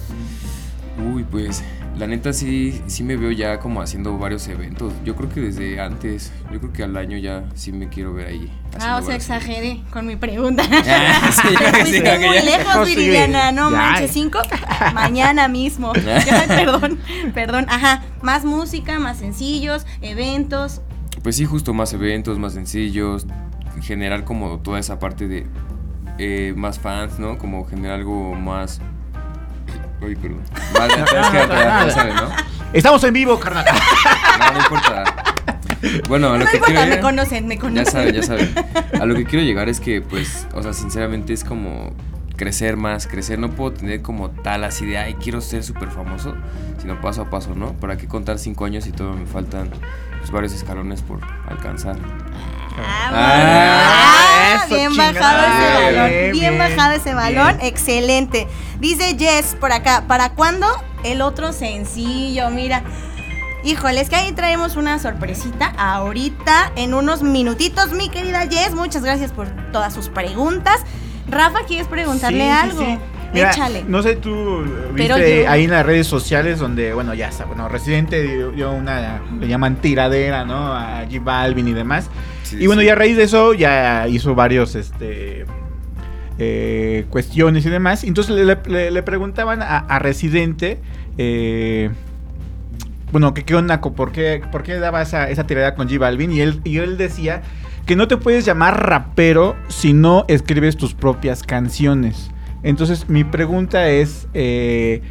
Uy, 1.12 1.22
pues 1.22 1.62
la 1.96 2.06
neta 2.08 2.32
sí, 2.32 2.82
sí 2.86 3.04
me 3.04 3.16
veo 3.16 3.30
ya 3.30 3.60
como 3.60 3.80
haciendo 3.80 4.18
varios 4.18 4.48
eventos. 4.48 4.92
Yo 5.04 5.14
creo 5.14 5.28
que 5.28 5.40
desde 5.40 5.80
antes, 5.80 6.32
yo 6.52 6.58
creo 6.58 6.72
que 6.72 6.82
al 6.82 6.96
año 6.96 7.16
ya 7.18 7.44
sí 7.54 7.72
me 7.72 7.88
quiero 7.88 8.12
ver 8.12 8.26
ahí. 8.28 8.52
Ah, 8.80 8.98
o 9.00 9.06
sea, 9.06 9.14
exageré 9.14 9.82
con 9.90 10.06
mi 10.06 10.16
pregunta. 10.16 10.64
Ah, 10.86 11.30
sí, 11.32 11.48
que 11.56 11.64
sí, 11.64 11.80
fuiste 11.80 12.00
creo 12.02 12.20
que 12.20 12.26
muy 12.26 12.36
ya. 12.36 12.44
lejos, 12.44 12.88
sí, 12.88 12.96
Viridiana, 12.96 13.52
no 13.52 13.70
ya. 13.70 13.76
manches, 13.76 14.10
cinco, 14.10 14.38
mañana 14.94 15.48
mismo. 15.48 15.92
Ya, 16.04 16.44
perdón, 16.48 16.98
perdón, 17.32 17.66
ajá, 17.68 18.02
más 18.22 18.44
música, 18.44 18.98
más 18.98 19.18
sencillos, 19.18 19.86
eventos. 20.02 20.80
Pues 21.22 21.36
sí, 21.36 21.44
justo 21.44 21.72
más 21.74 21.92
eventos, 21.92 22.38
más 22.38 22.52
sencillos, 22.54 23.26
generar 23.82 24.24
como 24.24 24.58
toda 24.58 24.78
esa 24.78 24.98
parte 24.98 25.28
de 25.28 25.46
eh, 26.18 26.52
más 26.56 26.78
fans, 26.78 27.18
¿no? 27.18 27.38
Como 27.38 27.64
generar 27.66 27.98
algo 27.98 28.34
más... 28.34 28.80
Uy, 30.04 30.16
perdón. 30.16 30.42
Más, 30.78 30.88
es 30.90 31.04
que 31.30 31.34
ya- 31.48 31.86
ya 31.86 31.90
sabes, 31.90 32.14
¿no? 32.14 32.28
Estamos 32.72 33.04
en 33.04 33.14
vivo, 33.14 33.38
carnal. 33.38 33.64
No, 34.38 34.52
no 34.52 34.58
importa. 34.58 35.04
Bueno, 36.08 36.28
a 36.28 36.32
lo 36.32 36.44
No 36.44 36.50
que 36.50 36.56
importa, 36.56 36.66
quiero 36.66 36.80
me 36.80 36.86
llegar- 36.96 37.00
conocen, 37.00 37.46
me 37.46 37.54
Ya 37.56 37.60
conocen. 37.60 37.86
saben, 37.86 38.14
ya 38.14 38.22
saben. 38.22 38.54
A 39.00 39.04
lo 39.06 39.14
que 39.14 39.24
quiero 39.24 39.44
llegar 39.44 39.68
es 39.68 39.80
que, 39.80 40.00
pues, 40.02 40.46
o 40.54 40.62
sea, 40.62 40.72
sinceramente 40.72 41.32
es 41.32 41.44
como 41.44 41.92
crecer 42.36 42.76
más, 42.76 43.06
crecer. 43.06 43.38
No 43.38 43.50
puedo 43.50 43.72
tener 43.72 44.02
como 44.02 44.30
tal 44.30 44.64
así 44.64 44.86
de, 44.86 44.98
ay, 44.98 45.14
quiero 45.14 45.40
ser 45.40 45.62
súper 45.62 45.90
famoso, 45.90 46.34
sino 46.80 47.00
paso 47.00 47.22
a 47.22 47.30
paso, 47.30 47.54
¿no? 47.54 47.74
¿Para 47.74 47.96
qué 47.96 48.08
contar 48.08 48.38
cinco 48.38 48.64
años 48.64 48.86
y 48.86 48.92
todavía 48.92 49.20
me 49.20 49.26
faltan 49.26 49.70
pues, 50.18 50.30
varios 50.32 50.52
escalones 50.52 51.02
por 51.02 51.20
alcanzar? 51.48 51.96
Ah, 52.76 53.10
Ah, 53.10 53.10
ah, 53.14 54.23
eso, 54.56 54.74
bien 54.74 54.90
chingada. 54.90 55.12
bajado 55.12 55.46
ese 55.46 55.92
balón. 55.96 56.32
bien, 56.32 56.58
bajado 56.58 56.92
ese 56.94 57.14
balón. 57.14 57.56
bien. 57.58 57.66
Excelente. 57.68 58.48
Dice 58.80 59.16
Jess 59.18 59.56
por 59.58 59.72
acá, 59.72 60.04
¿para 60.06 60.30
cuándo 60.30 60.66
el 61.04 61.20
otro 61.22 61.52
sencillo? 61.52 62.50
Mira. 62.50 62.82
Híjole, 63.64 64.02
es 64.02 64.10
que 64.10 64.16
ahí 64.16 64.30
traemos 64.32 64.76
una 64.76 64.98
sorpresita 64.98 65.72
ahorita, 65.78 66.72
en 66.76 66.92
unos 66.92 67.22
minutitos, 67.22 67.92
mi 67.92 68.10
querida 68.10 68.46
Jess. 68.46 68.74
Muchas 68.74 69.02
gracias 69.02 69.32
por 69.32 69.48
todas 69.72 69.94
sus 69.94 70.10
preguntas. 70.10 70.82
Rafa, 71.28 71.60
¿quieres 71.66 71.86
preguntarle 71.86 72.44
Sí, 72.44 72.50
algo? 72.50 72.84
sí. 72.84 72.98
Mira, 73.32 73.50
Échale. 73.50 73.82
No 73.88 74.02
sé, 74.02 74.16
tú 74.16 74.62
viste 74.92 75.42
yo- 75.44 75.50
ahí 75.50 75.64
en 75.64 75.70
las 75.70 75.84
redes 75.84 76.06
sociales 76.06 76.58
donde, 76.60 76.92
bueno, 76.92 77.14
ya 77.14 77.28
está, 77.30 77.46
bueno, 77.46 77.68
Residente 77.70 78.22
dio, 78.22 78.50
dio 78.52 78.70
una, 78.70 79.22
le 79.40 79.48
llaman 79.48 79.76
tiradera, 79.76 80.44
¿no? 80.44 80.72
A 80.76 81.00
J 81.10 81.18
Balvin 81.20 81.66
y 81.66 81.72
demás. 81.72 82.10
Sí, 82.44 82.56
y 82.60 82.66
bueno, 82.66 82.80
sí. 82.82 82.86
ya 82.86 82.92
a 82.92 82.96
raíz 82.96 83.16
de 83.16 83.24
eso 83.24 83.52
ya 83.54 84.06
hizo 84.08 84.34
varios, 84.34 84.74
este, 84.76 85.44
eh, 86.38 87.04
cuestiones 87.10 87.66
y 87.66 87.70
demás. 87.70 88.04
Entonces 88.04 88.34
le, 88.36 88.56
le- 88.66 88.90
le 88.90 89.02
preguntaban 89.02 89.60
a, 89.62 89.78
a 89.78 89.98
Residente, 89.98 90.78
eh, 91.18 91.90
bueno, 93.12 93.34
que 93.34 93.44
qué 93.44 93.54
onda, 93.54 93.80
por 93.80 94.12
qué, 94.12 94.42
por 94.50 94.62
qué 94.62 94.74
daba 94.78 95.02
esa, 95.02 95.30
esa 95.30 95.46
tirada 95.46 95.74
con 95.74 95.88
J 95.88 95.98
Balvin. 95.98 96.32
Y 96.32 96.40
él, 96.40 96.60
y 96.64 96.78
él 96.78 96.96
decía 96.96 97.42
que 97.86 97.96
no 97.96 98.08
te 98.08 98.16
puedes 98.16 98.44
llamar 98.44 98.88
rapero 98.88 99.56
si 99.68 99.92
no 99.92 100.24
escribes 100.28 100.76
tus 100.76 100.94
propias 100.94 101.42
canciones. 101.42 102.30
Entonces 102.62 103.08
mi 103.10 103.24
pregunta 103.24 103.88
es, 103.90 104.26
eh, 104.34 105.02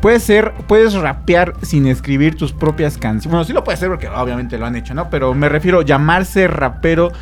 ¿puedes 0.00 0.22
ser, 0.22 0.52
puedes 0.66 0.94
rapear 0.94 1.54
sin 1.62 1.86
escribir 1.86 2.36
tus 2.36 2.52
propias 2.52 2.98
canciones? 2.98 3.30
Bueno, 3.30 3.44
sí 3.44 3.52
lo 3.52 3.64
puedes 3.64 3.78
hacer 3.78 3.90
porque 3.90 4.08
obviamente 4.08 4.58
lo 4.58 4.66
han 4.66 4.76
hecho, 4.76 4.94
¿no? 4.94 5.10
Pero 5.10 5.34
me 5.34 5.48
refiero 5.48 5.80
a 5.80 5.84
llamarse 5.84 6.48
rapero 6.48 7.12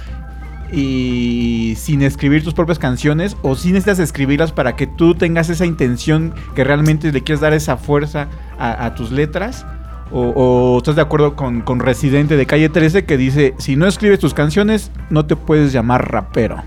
y 0.70 1.74
sin 1.78 2.02
escribir 2.02 2.44
tus 2.44 2.54
propias 2.54 2.78
canciones 2.78 3.36
o 3.42 3.54
si 3.54 3.68
necesitas 3.68 3.98
escribirlas 3.98 4.52
para 4.52 4.76
que 4.76 4.86
tú 4.86 5.14
tengas 5.14 5.48
esa 5.48 5.64
intención 5.64 6.34
que 6.54 6.64
realmente 6.64 7.10
le 7.10 7.22
quieres 7.22 7.40
dar 7.40 7.54
esa 7.54 7.76
fuerza 7.76 8.28
a, 8.58 8.94
tus 8.94 9.10
letras. 9.10 9.66
O, 10.10 10.32
o 10.34 10.78
estás 10.78 10.96
de 10.96 11.02
acuerdo 11.02 11.36
con, 11.36 11.60
con 11.60 11.80
Residente 11.80 12.38
de 12.38 12.46
Calle 12.46 12.70
13 12.70 13.04
que 13.04 13.18
dice, 13.18 13.54
si 13.58 13.76
no 13.76 13.86
escribes 13.86 14.18
tus 14.18 14.32
canciones, 14.32 14.90
no 15.10 15.26
te 15.26 15.36
puedes 15.36 15.72
llamar 15.72 16.10
rapero. 16.10 16.62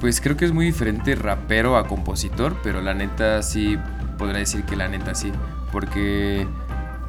Pues 0.00 0.20
creo 0.20 0.36
que 0.36 0.44
es 0.44 0.52
muy 0.52 0.66
diferente 0.66 1.14
rapero 1.14 1.78
a 1.78 1.86
compositor, 1.86 2.54
pero 2.62 2.82
la 2.82 2.92
neta 2.92 3.42
sí 3.42 3.78
podría 4.18 4.38
decir 4.38 4.64
que 4.64 4.76
la 4.76 4.88
neta 4.88 5.14
sí, 5.14 5.32
porque 5.72 6.46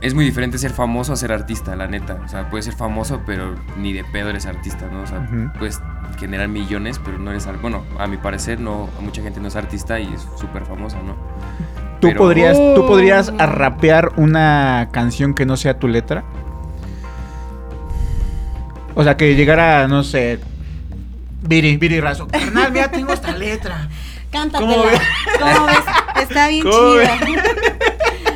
es 0.01 0.13
muy 0.13 0.25
diferente 0.25 0.57
ser 0.57 0.71
famoso 0.71 1.13
a 1.13 1.15
ser 1.15 1.31
artista, 1.31 1.75
la 1.75 1.87
neta. 1.87 2.17
O 2.23 2.27
sea, 2.27 2.49
puedes 2.49 2.65
ser 2.65 2.75
famoso, 2.75 3.21
pero 3.25 3.55
ni 3.77 3.93
de 3.93 4.03
pedo 4.03 4.29
eres 4.29 4.45
artista, 4.45 4.87
¿no? 4.91 5.01
O 5.01 5.07
sea, 5.07 5.19
Ujú. 5.19 5.51
puedes 5.57 5.81
generar 6.19 6.47
millones, 6.47 6.99
pero 7.03 7.17
no 7.17 7.31
eres... 7.31 7.47
Bueno, 7.61 7.83
a 7.99 8.07
mi 8.07 8.17
parecer, 8.17 8.59
no, 8.59 8.89
mucha 9.01 9.21
gente 9.21 9.39
no 9.39 9.47
es 9.47 9.55
artista 9.55 9.99
y 9.99 10.11
es 10.13 10.27
súper 10.39 10.65
famosa, 10.65 10.97
¿no? 11.05 11.15
¿Tú 11.99 12.07
Pero- 12.09 12.19
podrías, 12.19 12.55
¿Tú 12.55 12.83
Oh. 12.83 12.87
podrías 12.87 13.35
rapear 13.37 14.11
una 14.17 14.89
canción 14.91 15.33
que 15.33 15.45
no 15.47 15.57
sea 15.57 15.79
tu 15.79 15.87
letra? 15.87 16.23
O 18.95 19.03
sea, 19.03 19.17
que 19.17 19.35
llegara, 19.35 19.87
no 19.87 20.03
sé, 20.03 20.39
Viri, 21.43 21.77
Viri 21.77 21.99
Razo. 22.01 22.27
Carnal, 22.27 22.71
mira, 22.71 22.89
tengo 22.91 23.13
esta 23.13 23.31
letra. 23.35 23.87
Cántatela. 24.31 24.71
¿Cómo 24.73 24.83
ves? 24.85 25.01
¿Cómo 25.39 25.65
ves? 25.67 25.77
Está 26.21 26.47
bien 26.47 26.63
¿Cómo 26.63 27.01
chida. 27.01 27.17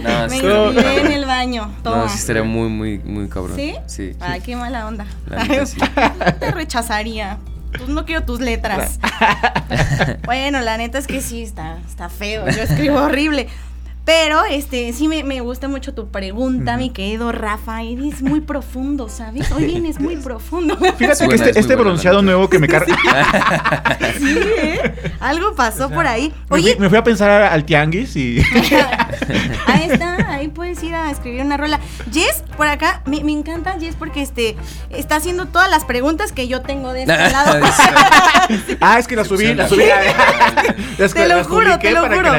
No, 0.02 0.28
Me 0.28 0.36
inspiré 0.38 1.02
en 1.02 1.12
el 1.12 1.26
baño. 1.26 1.72
Toma. 1.84 1.98
no, 1.98 2.10
sí 2.10 2.18
estaría 2.18 2.44
muy, 2.44 2.70
muy, 2.70 2.98
muy 2.98 3.30
cabrón. 3.30 3.56
¿Sí? 3.56 3.76
Sí. 3.86 4.16
Ay, 4.20 4.42
qué 4.42 4.56
mala 4.56 4.88
onda. 4.88 5.06
Neta, 5.30 5.66
sí. 5.68 5.80
Te 6.40 6.50
rechazaría. 6.50 7.38
Pues 7.78 7.88
no 7.88 8.04
quiero 8.06 8.24
tus 8.24 8.40
letras. 8.40 9.00
bueno, 10.26 10.60
la 10.62 10.78
neta 10.78 10.98
es 10.98 11.06
que 11.06 11.22
sí, 11.22 11.44
está, 11.44 11.78
está 11.88 12.10
feo. 12.10 12.50
Yo 12.50 12.64
escribo 12.64 12.98
horrible. 12.98 13.48
Pero, 14.04 14.44
este, 14.46 14.92
sí 14.94 15.08
me, 15.08 15.24
me 15.24 15.42
gusta 15.42 15.68
mucho 15.68 15.94
tu 15.94 16.10
pregunta, 16.10 16.76
mi 16.76 16.90
querido 16.90 17.32
Rafa. 17.32 17.84
Eres 17.84 18.22
muy 18.22 18.42
profundo, 18.42 19.10
¿sabes? 19.10 19.52
Hoy 19.52 19.66
vienes 19.66 20.00
muy 20.00 20.16
profundo. 20.24 20.76
Fíjate 20.98 21.28
que 21.28 21.36
este, 21.36 21.50
es 21.52 21.58
este 21.58 21.76
neta. 21.76 22.22
nuevo 22.22 22.50
que 22.50 22.60
me 22.60 22.68
carga. 22.68 22.96
Sí, 24.18 24.38
¿eh? 24.58 24.94
Algo 25.20 25.56
pasó 25.56 25.90
por 25.90 26.06
ahí. 26.08 26.30
Me 26.30 26.48
fui, 26.48 26.60
Oye, 26.60 26.76
me 26.80 26.90
fui 26.90 26.98
a 26.98 27.04
pensar 27.04 27.30
al 27.30 27.64
tianguis 27.66 28.16
y. 28.16 28.42
ahí 29.68 29.90
está, 29.92 30.16
ahí 30.30 30.48
puedes 30.48 30.82
ir 30.84 30.94
a 30.96 31.10
escribir 31.12 31.42
una 31.42 31.58
rola. 31.58 31.80
Jess, 32.12 32.44
por 32.58 32.68
acá, 32.68 33.02
me, 33.06 33.24
me 33.24 33.32
encanta 33.32 33.76
Jess 33.80 33.96
porque 33.98 34.22
este 34.22 34.56
está 34.90 35.16
haciendo 35.18 35.48
todas 35.48 35.70
las 35.70 35.86
preguntas 35.86 36.32
que 36.32 36.48
yo 36.48 36.62
tengo 36.62 36.94
de 36.94 37.02
este 37.02 37.18
lado. 37.32 37.60
Ah, 38.82 38.98
es 39.00 39.08
que 39.08 39.16
la 39.16 39.24
subí, 39.24 39.54
la 39.54 39.68
subí. 39.70 39.84
Es 40.98 41.14
que 41.14 41.22
Te 41.22 41.28
lo 41.30 41.44
juro, 41.46 41.78
te 41.80 41.92
lo 41.92 42.02
juro. 42.08 42.32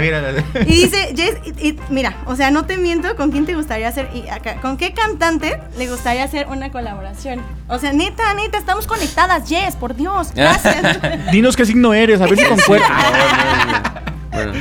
Y 0.66 0.83
dice, 0.83 1.14
Jess, 1.16 1.37
y- 1.61 1.68
y 1.68 1.79
mira, 1.89 2.16
o 2.27 2.37
sea, 2.37 2.51
no 2.51 2.66
te 2.66 2.77
miento, 2.77 3.16
¿con 3.16 3.31
quién 3.31 3.47
te 3.47 3.55
gustaría 3.55 3.89
hacer? 3.89 4.09
Y 4.12 4.29
acá, 4.29 4.57
¿Con 4.61 4.77
qué 4.77 4.93
cantante 4.93 5.59
le 5.79 5.89
gustaría 5.89 6.25
hacer 6.25 6.49
una 6.49 6.70
colaboración? 6.70 7.41
O 7.68 7.79
sea, 7.79 7.93
neta, 7.93 8.35
neta, 8.35 8.59
estamos 8.59 8.87
conectadas, 8.87 9.49
Jess, 9.49 9.77
por 9.77 9.95
Dios, 9.95 10.33
gracias. 10.35 10.99
Dinos 11.31 11.57
qué 11.57 11.64
signo 11.64 11.95
eres, 11.95 12.20
a 12.20 12.27
ver 12.27 12.39
si 12.39 12.45
concuerda. 12.45 14.03
Bueno. 14.33 14.53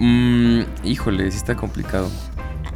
Mm, 0.00 0.62
híjole, 0.82 1.30
sí 1.30 1.36
está 1.36 1.54
complicado. 1.54 2.10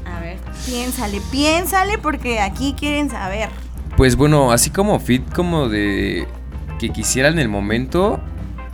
A 0.04 0.20
ver, 0.20 0.38
piénsale, 0.66 1.20
piénsale 1.32 1.96
porque 1.98 2.38
aquí 2.38 2.74
quieren 2.78 3.10
saber. 3.10 3.48
Pues 3.96 4.14
bueno, 4.14 4.52
así 4.52 4.68
como 4.70 5.00
fit 5.00 5.22
como 5.32 5.68
de 5.68 6.28
que 6.78 6.90
quisiera 6.90 7.28
en 7.28 7.38
el 7.38 7.48
momento, 7.48 8.20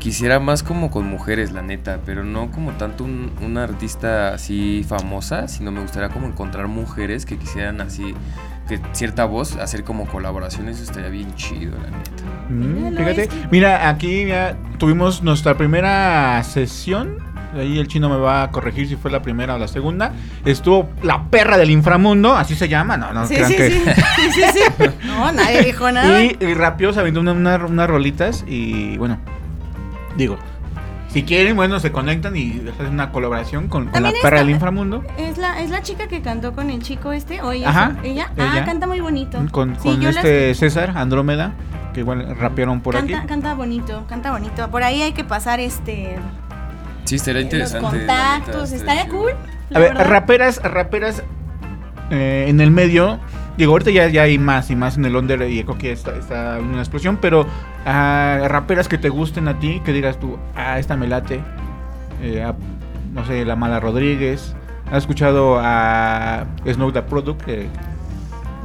quisiera 0.01 0.40
más 0.40 0.64
como 0.64 0.90
con 0.90 1.07
mujeres, 1.07 1.53
la 1.53 1.62
neta, 1.62 2.01
pero 2.05 2.24
no 2.24 2.51
como 2.51 2.72
tanto 2.72 3.05
un, 3.05 3.30
una 3.40 3.62
artista 3.62 4.34
así 4.34 4.84
famosa, 4.88 5.46
sino 5.46 5.70
me 5.70 5.80
gustaría 5.80 6.09
como 6.09 6.26
encontrar 6.26 6.66
mujeres 6.66 7.26
que 7.26 7.38
quisieran 7.38 7.80
así, 7.80 8.14
que 8.70 8.80
cierta 8.92 9.24
voz, 9.24 9.56
hacer 9.56 9.82
como 9.84 10.06
colaboraciones, 10.06 10.80
estaría 10.80 11.10
bien 11.10 11.34
chido, 11.34 11.76
la 11.76 11.90
neta. 11.90 12.10
Mm, 12.48 12.96
fíjate, 12.96 13.28
mira, 13.50 13.88
aquí 13.88 14.26
ya 14.26 14.56
tuvimos 14.78 15.22
nuestra 15.22 15.56
primera 15.56 16.42
sesión. 16.44 17.18
Ahí 17.52 17.80
el 17.80 17.88
chino 17.88 18.08
me 18.08 18.16
va 18.16 18.44
a 18.44 18.50
corregir 18.52 18.86
si 18.88 18.94
fue 18.94 19.10
la 19.10 19.22
primera 19.22 19.56
o 19.56 19.58
la 19.58 19.66
segunda. 19.66 20.12
Estuvo 20.44 20.88
la 21.02 21.24
perra 21.24 21.58
del 21.58 21.70
inframundo, 21.70 22.32
así 22.36 22.54
se 22.54 22.68
llama. 22.68 22.96
No, 22.96 23.12
no 23.12 23.26
Sí, 23.26 23.34
crean 23.34 23.50
sí, 23.50 23.56
que. 23.56 23.70
sí, 23.70 23.80
sí, 23.84 24.40
sí, 24.54 24.60
sí. 24.78 24.84
No, 25.08 25.32
nadie 25.32 25.64
dijo 25.64 25.90
nada. 25.90 26.22
Y, 26.22 26.36
y 26.40 26.54
rápido 26.54 26.92
se 26.92 27.00
aventó 27.00 27.18
una- 27.20 27.32
una- 27.32 27.56
unas 27.66 27.90
rolitas 27.90 28.44
y 28.46 28.96
bueno, 28.98 29.18
digo, 30.16 30.38
si 31.12 31.24
quieren, 31.24 31.56
bueno, 31.56 31.80
se 31.80 31.90
conectan 31.92 32.36
y 32.36 32.62
hacen 32.72 32.86
una 32.86 33.11
colaboración 33.11 33.68
con, 33.68 33.88
con 33.88 34.02
la 34.02 34.12
perra 34.22 34.38
del 34.38 34.50
inframundo. 34.50 35.04
¿Es 35.18 35.38
la, 35.38 35.61
¿Es 35.61 35.70
la 35.70 35.82
chica 35.82 36.06
que 36.08 36.22
cantó 36.22 36.52
con 36.52 36.70
el 36.70 36.80
chico 36.82 37.12
este? 37.12 37.40
¿O 37.42 37.50
ella? 37.52 37.68
Ajá, 37.68 37.96
¿Ella? 38.02 38.30
ella. 38.36 38.52
Ah, 38.56 38.64
canta 38.64 38.86
muy 38.86 39.00
bonito. 39.00 39.38
Con, 39.50 39.74
Sí, 39.80 39.88
con 39.90 40.02
la 40.04 40.11
este. 40.11 40.54
César 40.54 40.92
Andrómeda, 40.96 41.52
que 41.94 42.00
igual 42.00 42.36
rapearon 42.36 42.80
por 42.80 42.94
canta, 42.94 43.18
aquí. 43.18 43.26
canta 43.26 43.54
bonito, 43.54 44.04
canta 44.08 44.30
bonito. 44.30 44.70
Por 44.70 44.82
ahí 44.84 45.02
hay 45.02 45.12
que 45.12 45.24
pasar 45.24 45.58
este 45.58 46.16
Sí, 47.04 47.16
estaría 47.16 47.40
los 47.42 47.52
interesante. 47.52 47.88
contactos. 47.98 48.70
Estaría 48.72 49.08
cool. 49.08 49.32
A 49.74 49.78
ver, 49.80 49.94
verdad. 49.94 50.08
raperas, 50.08 50.61
raperas 50.62 51.22
eh, 52.11 52.44
en 52.48 52.61
el 52.61 52.70
medio. 52.70 53.18
Digo, 53.61 53.72
ahorita 53.72 53.90
ya, 53.90 54.08
ya 54.08 54.22
hay 54.22 54.38
más 54.38 54.70
y 54.70 54.74
más 54.74 54.96
en 54.96 55.04
el 55.04 55.14
under 55.16 55.42
y 55.42 55.62
creo 55.64 55.76
que 55.76 55.92
está, 55.92 56.16
está 56.16 56.58
en 56.58 56.64
una 56.64 56.78
explosión, 56.78 57.18
pero 57.20 57.44
ah, 57.84 58.38
raperas 58.48 58.88
que 58.88 58.96
te 58.96 59.11
gusten 59.11 59.48
a 59.48 59.58
ti, 59.58 59.82
que 59.84 59.92
digas 59.92 60.18
tú, 60.18 60.38
ah, 60.56 60.78
esta 60.78 60.96
me 60.96 61.06
late. 61.06 61.42
Eh, 62.22 62.42
a- 62.42 62.54
no 63.12 63.26
sé, 63.26 63.44
La 63.44 63.56
Mala 63.56 63.78
Rodríguez. 63.78 64.54
¿Has 64.90 64.98
escuchado 65.02 65.58
a 65.61 66.46
Snow 66.72 66.90
the 66.90 67.02
Product? 67.02 67.42
Eh, 67.48 67.68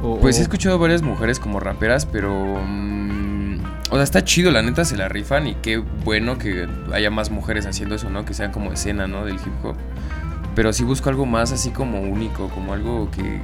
o- 0.02 0.18
Pues 0.18 0.38
he 0.38 0.42
escuchado 0.42 0.78
varias 0.78 1.02
mujeres 1.02 1.38
como 1.40 1.60
raperas, 1.60 2.06
pero. 2.06 2.32
mm, 2.66 3.58
o 3.90 3.94
sea, 3.96 4.02
está 4.02 4.24
chido, 4.24 4.50
la 4.50 4.62
neta 4.62 4.86
se 4.86 4.96
la 4.96 5.08
rifan 5.10 5.46
y 5.46 5.56
qué 5.56 5.76
bueno 6.06 6.38
que 6.38 6.66
haya 6.94 7.10
más 7.10 7.30
mujeres 7.30 7.66
haciendo 7.66 7.96
eso, 7.96 8.08
¿no? 8.08 8.24
Que 8.24 8.32
sean 8.32 8.50
como 8.50 8.72
escena, 8.72 9.06
¿no? 9.06 9.26
Del 9.26 9.34
hip 9.34 9.62
hop. 9.62 9.76
Pero 10.54 10.72
sí 10.72 10.84
busco 10.84 11.10
algo 11.10 11.26
más 11.26 11.52
así 11.52 11.68
como 11.70 12.00
único, 12.00 12.48
como 12.48 12.72
algo 12.72 13.10
que 13.10 13.42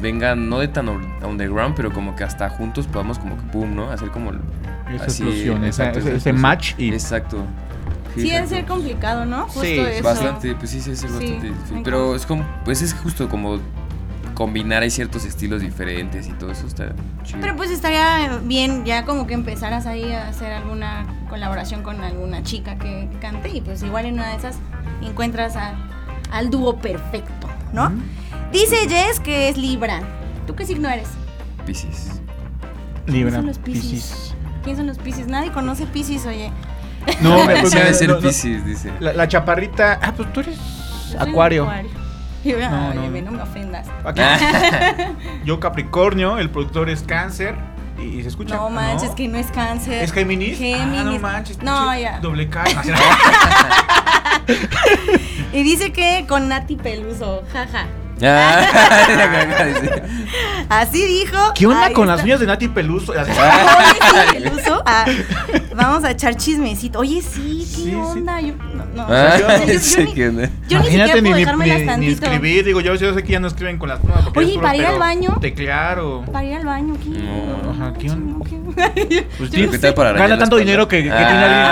venga 0.00 0.34
no 0.34 0.58
de 0.58 0.68
tan 0.68 0.88
un- 0.88 1.06
underground, 1.24 1.74
pero 1.76 1.92
como 1.92 2.14
que 2.16 2.24
hasta 2.24 2.48
juntos 2.48 2.86
podamos 2.86 3.18
como 3.18 3.36
que 3.36 3.42
pum, 3.52 3.74
¿no? 3.74 3.90
Hacer 3.90 4.10
como 4.10 4.30
Esa 4.30 5.04
así, 5.04 5.22
explosión, 5.22 5.64
exacto, 5.64 5.98
ese, 6.00 6.08
esa 6.08 6.16
ese 6.16 6.32
match 6.32 6.74
y 6.78 6.92
Exacto. 6.92 7.44
Sí, 8.14 8.22
debe 8.22 8.38
exacto. 8.38 8.54
ser 8.56 8.66
complicado, 8.66 9.24
¿no? 9.24 9.42
Justo 9.44 9.60
Sí, 9.60 9.78
eso. 9.78 10.02
Bastante, 10.02 10.54
pues 10.56 10.70
sí, 10.70 10.80
sí, 10.80 10.96
sí, 10.96 11.06
Sí, 11.06 11.12
bastante 11.14 11.46
difícil. 11.46 11.80
Pero 11.84 12.16
es 12.16 12.26
como, 12.26 12.44
pues 12.64 12.82
es 12.82 12.92
justo 12.94 13.28
como 13.28 13.58
combinar 14.34 14.82
hay 14.82 14.90
ciertos 14.90 15.24
estilos 15.24 15.60
diferentes 15.60 16.26
y 16.26 16.32
todo 16.32 16.50
eso 16.50 16.66
está 16.66 16.92
chido. 17.24 17.40
Pero 17.40 17.56
pues 17.56 17.70
estaría 17.70 18.38
bien 18.42 18.84
ya 18.84 19.04
como 19.04 19.26
que 19.26 19.34
empezaras 19.34 19.86
ahí 19.86 20.10
a 20.12 20.28
hacer 20.28 20.52
alguna 20.52 21.06
colaboración 21.28 21.82
con 21.82 22.00
alguna 22.02 22.42
chica 22.42 22.76
que 22.78 23.08
cante 23.20 23.50
y 23.50 23.60
pues 23.60 23.82
igual 23.82 24.06
en 24.06 24.14
una 24.14 24.28
de 24.30 24.36
esas 24.36 24.58
encuentras 25.02 25.56
a- 25.56 25.74
al 26.32 26.48
dúo 26.50 26.78
perfecto, 26.78 27.48
¿no? 27.72 27.92
Dice 28.52 28.76
Jess 28.88 29.20
que 29.20 29.48
es 29.48 29.56
Libra. 29.56 30.00
¿Tú 30.46 30.54
qué 30.54 30.66
signo 30.66 30.88
eres? 30.88 31.08
Piscis. 31.66 32.20
Libra. 33.06 33.36
son 33.36 33.46
los 33.46 33.58
Piscis? 33.58 34.34
¿Quién 34.64 34.76
son 34.76 34.86
los 34.86 34.98
Piscis? 34.98 35.26
Nadie 35.26 35.52
conoce 35.52 35.86
Piscis, 35.86 36.26
oye. 36.26 36.50
No, 37.20 37.44
me- 37.46 37.56
pues, 37.60 37.72
Debe 37.72 37.94
ser 37.94 38.18
Piscis, 38.18 38.64
dice. 38.64 38.92
La, 39.00 39.12
la 39.12 39.28
chaparrita. 39.28 39.98
Ah, 40.02 40.12
pues 40.16 40.32
tú 40.32 40.40
eres 40.40 40.58
Acuario. 41.18 41.68
Y 42.44 42.48
yo, 42.50 42.58
No, 42.58 42.90
"Ay, 42.90 42.98
no. 43.22 43.30
no 43.30 43.32
me 43.32 43.42
ofendas. 43.42 43.86
Aquí. 44.04 44.20
Yo 45.44 45.60
Capricornio, 45.60 46.38
el 46.38 46.48
productor 46.50 46.88
es 46.88 47.02
Cáncer 47.02 47.54
y, 47.98 48.18
y 48.18 48.22
se 48.22 48.28
escucha. 48.28 48.54
No 48.56 48.70
manches, 48.70 49.10
que 49.10 49.28
no 49.28 49.36
es 49.38 49.48
cáncer. 49.50 50.02
¿Es 50.02 50.12
Géminis? 50.12 50.56
Géminis. 50.58 51.00
Ah, 51.00 51.04
no 51.04 51.18
manches. 51.18 51.62
No, 51.62 51.96
ya. 51.98 52.18
Doble 52.20 52.48
K. 52.48 52.64
Y 55.52 55.62
dice 55.62 55.92
que 55.92 56.24
con 56.28 56.48
Nati 56.48 56.76
Peluso, 56.76 57.42
jaja. 57.52 57.86
Así 60.68 61.04
dijo. 61.06 61.36
¿Qué 61.54 61.66
onda 61.66 61.86
Ahí 61.86 61.92
con 61.92 62.06
las 62.06 62.22
uñas 62.22 62.38
de 62.40 62.46
Nati 62.46 62.68
Peluso? 62.68 63.12
Oye, 63.12 63.24
sí, 63.32 63.32
Peluso. 64.34 64.82
Ah, 64.86 65.04
vamos 65.74 66.04
a 66.04 66.10
echar 66.12 66.36
chismecito. 66.36 66.98
Oye, 67.00 67.20
sí, 67.22 67.58
¿qué 67.60 67.64
Sí, 67.66 67.82
sí. 67.84 67.94
onda? 67.94 68.40
Yo, 68.40 68.54
no, 68.74 68.84
no. 68.94 69.06
Ah, 69.08 69.36
yo, 69.38 69.48
yo- 69.66 69.72
yo 69.72 69.78
sí, 69.80 70.04
ni, 70.04 70.12
¿qué 70.14 70.28
onda? 70.28 70.48
yo 70.68 70.78
ni 70.78 70.84
siquiera 70.86 71.06
puedo 71.12 71.22
ni, 71.22 71.32
dejármelas 71.40 71.76
ni- 71.76 71.80
ni 71.82 71.86
tantito. 71.86 72.24
escribir. 72.26 72.64
Digo, 72.64 72.80
yo, 72.80 72.94
yo 72.94 73.14
sé 73.14 73.22
que 73.22 73.32
ya 73.32 73.40
no 73.40 73.48
escriben 73.48 73.78
con 73.78 73.88
las 73.88 73.98
plumas. 74.00 74.22
porque 74.24 74.38
Oye, 74.40 74.48
es 74.48 74.54
¿y 74.54 74.58
puro, 74.58 74.66
para 74.66 74.76
ir 74.76 74.84
al 74.84 74.88
pero 74.92 75.00
baño? 75.00 75.38
Teclear 75.40 75.98
o. 76.00 76.22
Para 76.30 76.44
ir 76.44 76.54
al 76.56 76.66
baño, 76.66 76.94
¿qué? 77.02 77.08
No, 77.10 77.70
ajá, 77.70 77.92
¿qué 77.98 78.10
onda? 78.10 78.44
¿Qué? 78.44 78.56
Pues 79.38 79.50
Yo 79.50 79.50
tiene- 79.50 79.66
no 79.66 79.72
¿Qué 79.72 79.78
sé. 79.78 79.82
tal 79.82 79.94
para 79.94 80.10
arañar 80.10 80.28
Gana 80.28 80.36
la 80.36 80.40
tanto 80.40 80.56
espalda? 80.56 80.70
dinero 80.70 80.88
que, 80.88 81.02
que 81.04 81.10
Ah. 81.10 81.26
tiene 81.26 81.44
alguien. 81.44 81.66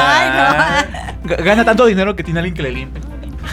Ay, 1.38 1.44
Gana 1.44 1.64
tanto 1.64 1.84
dinero 1.86 2.16
que 2.16 2.22
tiene 2.24 2.40
alguien 2.40 2.54
que 2.54 2.62
le 2.62 2.70
limpie. 2.72 3.02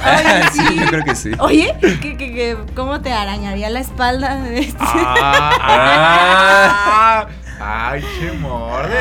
Oye, 0.04 0.43
sí, 0.54 0.62
sí. 0.68 0.76
yo 0.80 0.86
creo 0.88 1.04
que 1.04 1.16
sí. 1.16 1.32
Oye, 1.39 1.76
¿qué, 1.82 2.00
qué, 2.00 2.18
qué- 2.18 2.58
cómo 2.76 3.02
te 3.02 3.12
arañaría 3.14 3.70
la 3.70 3.80
espalda? 3.80 4.48
este? 4.50 4.78
Ah, 4.80 5.52
ah, 5.62 7.28
Ay, 7.91 8.04
che, 8.20 8.32
morde. 8.34 8.96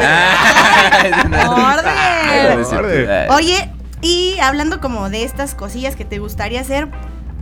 Morde. 1.28 3.26
Oye, 3.30 3.70
y 4.00 4.38
hablando 4.40 4.80
como 4.80 5.10
de 5.10 5.24
estas 5.24 5.54
cosillas 5.54 5.96
que 5.96 6.04
te 6.04 6.18
gustaría 6.18 6.60
hacer, 6.60 6.88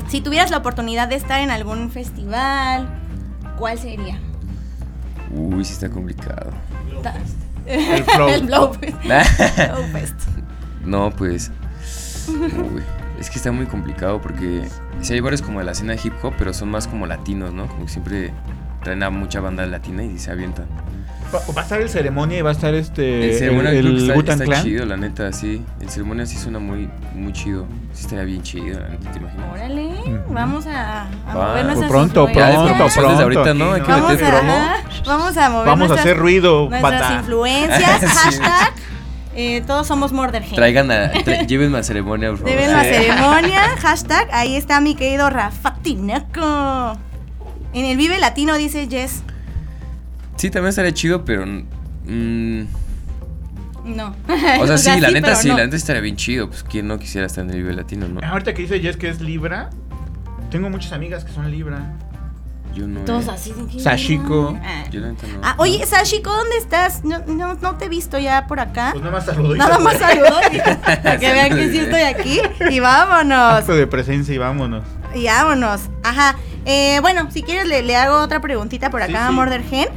si 0.09 0.21
tuvieras 0.21 0.51
la 0.51 0.59
oportunidad 0.59 1.09
de 1.09 1.17
estar 1.17 1.41
en 1.41 1.51
algún 1.51 1.91
festival, 1.91 2.89
¿cuál 3.59 3.79
sería? 3.79 4.19
Uy, 5.31 5.65
sí 5.65 5.73
está 5.75 5.91
complicado. 5.91 6.51
El 7.67 8.05
flow. 8.05 8.29
El 8.29 8.47
Blowfest. 8.47 8.97
Blowfest. 9.05 10.21
No, 10.85 11.11
pues. 11.11 11.51
Uy, 12.29 12.83
es 13.23 13.31
que 13.31 13.37
está 13.39 13.53
muy 13.53 13.66
complicado 13.66 14.20
porque 14.20 14.62
sí 15.01 15.14
hay 15.14 15.20
varios 15.20 15.43
como 15.43 15.61
de 15.61 15.64
la 15.64 15.73
escena 15.73 15.95
de 15.95 16.01
hip 16.05 16.12
hop, 16.23 16.35
pero 16.39 16.53
son 16.53 16.70
más 16.70 16.87
como 16.87 17.07
latinos, 17.07 17.53
¿no? 17.53 17.66
Como 17.68 17.85
que 17.87 17.91
siempre 17.91 18.33
traen 18.83 19.03
a 19.03 19.11
mucha 19.11 19.41
banda 19.41 19.64
latina 19.66 20.03
y 20.05 20.18
se 20.18 20.31
avientan. 20.31 20.66
Va, 21.35 21.39
a 21.57 21.62
estar 21.62 21.81
el 21.81 21.89
ceremonia 21.89 22.39
y 22.39 22.43
va 22.43 22.51
a 22.51 22.53
estar 22.53 22.75
este. 22.75 23.31
El 23.31 23.39
ceremonia 23.39 23.70
el, 23.70 23.79
creo 23.81 23.93
que 23.95 24.01
está, 24.03 24.14
Wu-Tang 24.14 24.33
está 24.35 24.45
Clan. 24.45 24.62
chido, 24.64 24.85
la 24.85 24.97
neta, 24.99 25.33
sí. 25.33 25.64
El 25.81 25.89
ceremonia 25.89 26.27
sí 26.27 26.37
suena 26.37 26.59
muy, 26.59 26.91
muy 27.14 27.33
chido. 27.33 27.66
Sí 27.95 28.03
estaría 28.03 28.25
bien 28.25 28.43
chido, 28.43 28.79
la 28.79 28.89
neta, 28.89 29.11
¿te 29.12 29.18
imaginas? 29.18 29.47
Órale, 29.51 29.95
vamos 30.29 30.66
a, 30.66 31.03
a 31.27 31.35
Va. 31.35 31.49
mover 31.49 31.64
nuestras 31.64 31.91
Pronto, 31.91 32.29
influencias. 32.29 32.62
pronto, 32.77 32.85
desde 32.85 33.01
pronto. 33.01 33.23
ahorita, 33.23 33.55
¿no? 33.55 33.73
Hay 33.73 33.81
que 33.81 33.91
Vamos 33.93 34.11
meter 34.11 34.27
a, 34.27 34.39
promo. 34.39 34.55
vamos 35.07 35.37
a 35.39 35.49
mover 35.49 35.66
Vamos 35.68 35.85
a 35.85 35.89
nuestras, 35.89 36.01
hacer 36.01 36.16
ruido, 36.18 36.68
nuestras 36.68 37.01
bata. 37.01 37.14
influencias. 37.20 38.01
Hashtag, 38.14 38.73
eh, 39.35 39.62
todos 39.66 39.87
somos 39.87 40.12
Murderhead. 40.12 40.55
Traigan 40.55 40.91
a. 40.91 41.12
tra- 41.24 41.47
llévenme 41.47 41.78
a 41.78 41.83
ceremonia, 41.83 42.30
por 42.30 42.39
favor. 42.41 42.55
La 42.55 42.83
Sí. 42.83 42.89
ceremonia, 42.91 43.61
hashtag, 43.80 44.28
ahí 44.33 44.57
está 44.57 44.80
mi 44.80 44.95
querido 44.95 45.30
Rafa 45.30 45.74
Tinaco. 45.83 46.99
En 47.74 47.85
el 47.87 47.97
Vive 47.97 48.18
Latino 48.18 48.57
dice 48.59 48.87
Jess. 48.91 49.22
Sí, 50.37 50.51
también 50.51 50.70
estaría 50.70 50.93
chido, 50.93 51.24
pero. 51.24 51.47
mm, 51.47 52.62
No. 53.85 54.14
o 54.61 54.66
sea, 54.66 54.76
sí, 54.95 55.01
la 55.01 55.11
neta 55.11 55.35
sí, 55.35 55.49
no. 55.49 55.57
la 55.57 55.64
neta 55.64 55.76
estaría 55.76 56.03
bien 56.03 56.16
chido. 56.16 56.49
Pues 56.49 56.62
quién 56.64 56.87
no 56.89 56.99
quisiera 56.99 57.26
estar 57.26 57.45
en 57.45 57.51
el 57.51 57.57
Vive 57.57 57.74
Latino, 57.74 58.09
¿no? 58.09 58.20
Ahorita 58.26 58.53
que 58.55 58.62
dice 58.62 58.80
Jess 58.80 58.97
que 58.97 59.09
es 59.09 59.20
Libra, 59.20 59.70
tengo 60.51 60.68
muchas 60.70 60.93
amigas 60.93 61.24
que 61.24 61.33
son 61.33 61.51
Libra. 61.51 61.93
Yo 62.75 62.87
no. 62.87 63.01
Todos 63.01 63.27
eh. 63.27 63.31
así. 63.33 63.55
Sashiko. 63.79 64.59
Ah. 64.62 64.85
Yo 64.91 65.01
no. 65.01 65.14
Ah, 65.43 65.55
oye, 65.59 65.85
Sashiko, 65.85 66.31
¿dónde 66.35 66.57
estás? 66.57 67.05
No, 67.05 67.18
no, 67.27 67.55
no 67.55 67.77
te 67.77 67.85
he 67.87 67.89
visto 67.89 68.18
ya 68.18 68.47
por 68.47 68.61
acá. 68.61 68.91
Pues 68.93 69.03
nada 69.05 69.16
más 69.16 69.27
saludo 69.27 69.55
y 69.55 69.59
Nada 69.59 69.79
más 69.79 69.97
fue. 69.97 70.07
saludos 70.09 70.41
para 70.85 71.18
que 71.18 71.33
vean 71.33 71.51
que 71.57 71.70
sí 71.70 71.79
estoy 71.79 72.01
aquí. 72.03 72.41
Y 72.70 72.81
vámonos. 72.81 73.55
Acto 73.61 73.75
de 73.75 73.87
presencia 73.87 74.35
y 74.35 74.39
vámonos. 74.39 74.85
Y 75.14 75.27
vámonos. 75.27 75.83
Ajá. 76.03 76.37
Eh, 76.64 76.99
bueno, 77.01 77.31
si 77.31 77.43
quieres 77.43 77.66
le, 77.66 77.83
le 77.83 77.97
hago 77.97 78.20
otra 78.20 78.41
preguntita 78.41 78.89
por 78.91 79.03
acá 79.03 79.12
Sí, 79.12 79.16
a 79.16 79.29
sí. 79.29 79.35
Murder 79.35 79.62
Gen. 79.64 79.89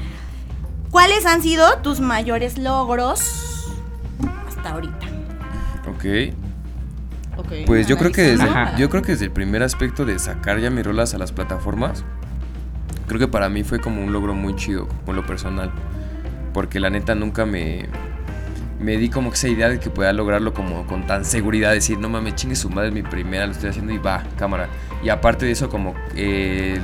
¿Cuáles 0.92 1.26
han 1.26 1.42
sido 1.42 1.78
tus 1.80 2.00
mayores 2.00 2.58
logros 2.58 3.68
hasta 4.48 4.72
ahorita? 4.72 5.06
Ok. 5.90 6.34
Pues 7.66 7.88
yo 7.88 7.98
creo 7.98 8.12
que 8.12 8.22
desde, 8.24 8.44
Ajá. 8.46 8.76
yo 8.78 8.90
creo 8.90 9.02
que 9.02 9.12
desde 9.12 9.26
el 9.26 9.32
primer 9.32 9.62
aspecto 9.62 10.06
de 10.06 10.18
sacar 10.20 10.60
ya 10.60 10.70
mis 10.70 10.86
rolas 10.86 11.14
a 11.14 11.18
las 11.18 11.32
plataformas, 11.32 12.04
creo 13.08 13.20
que 13.20 13.28
para 13.28 13.50
mí 13.50 13.64
fue 13.64 13.80
como 13.80 14.04
un 14.04 14.14
logro 14.14 14.34
muy 14.34 14.56
chido, 14.56 14.88
con 15.06 15.16
lo 15.16 15.26
personal. 15.26 15.72
Porque 16.54 16.80
la 16.80 16.90
neta 16.90 17.16
nunca 17.16 17.46
me, 17.46 17.88
me 18.80 18.98
di 18.98 19.10
como 19.10 19.32
esa 19.32 19.48
idea 19.48 19.70
de 19.70 19.80
que 19.80 19.90
pueda 19.90 20.14
lograrlo 20.14 20.54
como 20.54 20.86
con 20.88 21.06
tan 21.08 21.26
seguridad, 21.26 21.72
decir, 21.72 21.98
no 21.98 22.10
mames, 22.10 22.36
chingue 22.36 22.56
su 22.56 22.70
madre, 22.70 22.90
es 22.90 22.94
mi 22.94 23.04
primera, 23.04 23.46
lo 23.46 23.52
estoy 23.52 23.70
haciendo 23.70 23.94
y 23.94 23.98
va, 23.98 24.24
cámara. 24.38 24.70
Y 25.04 25.10
aparte 25.10 25.46
de 25.46 25.52
eso, 25.52 25.70
como 25.70 25.96
eh, 26.16 26.80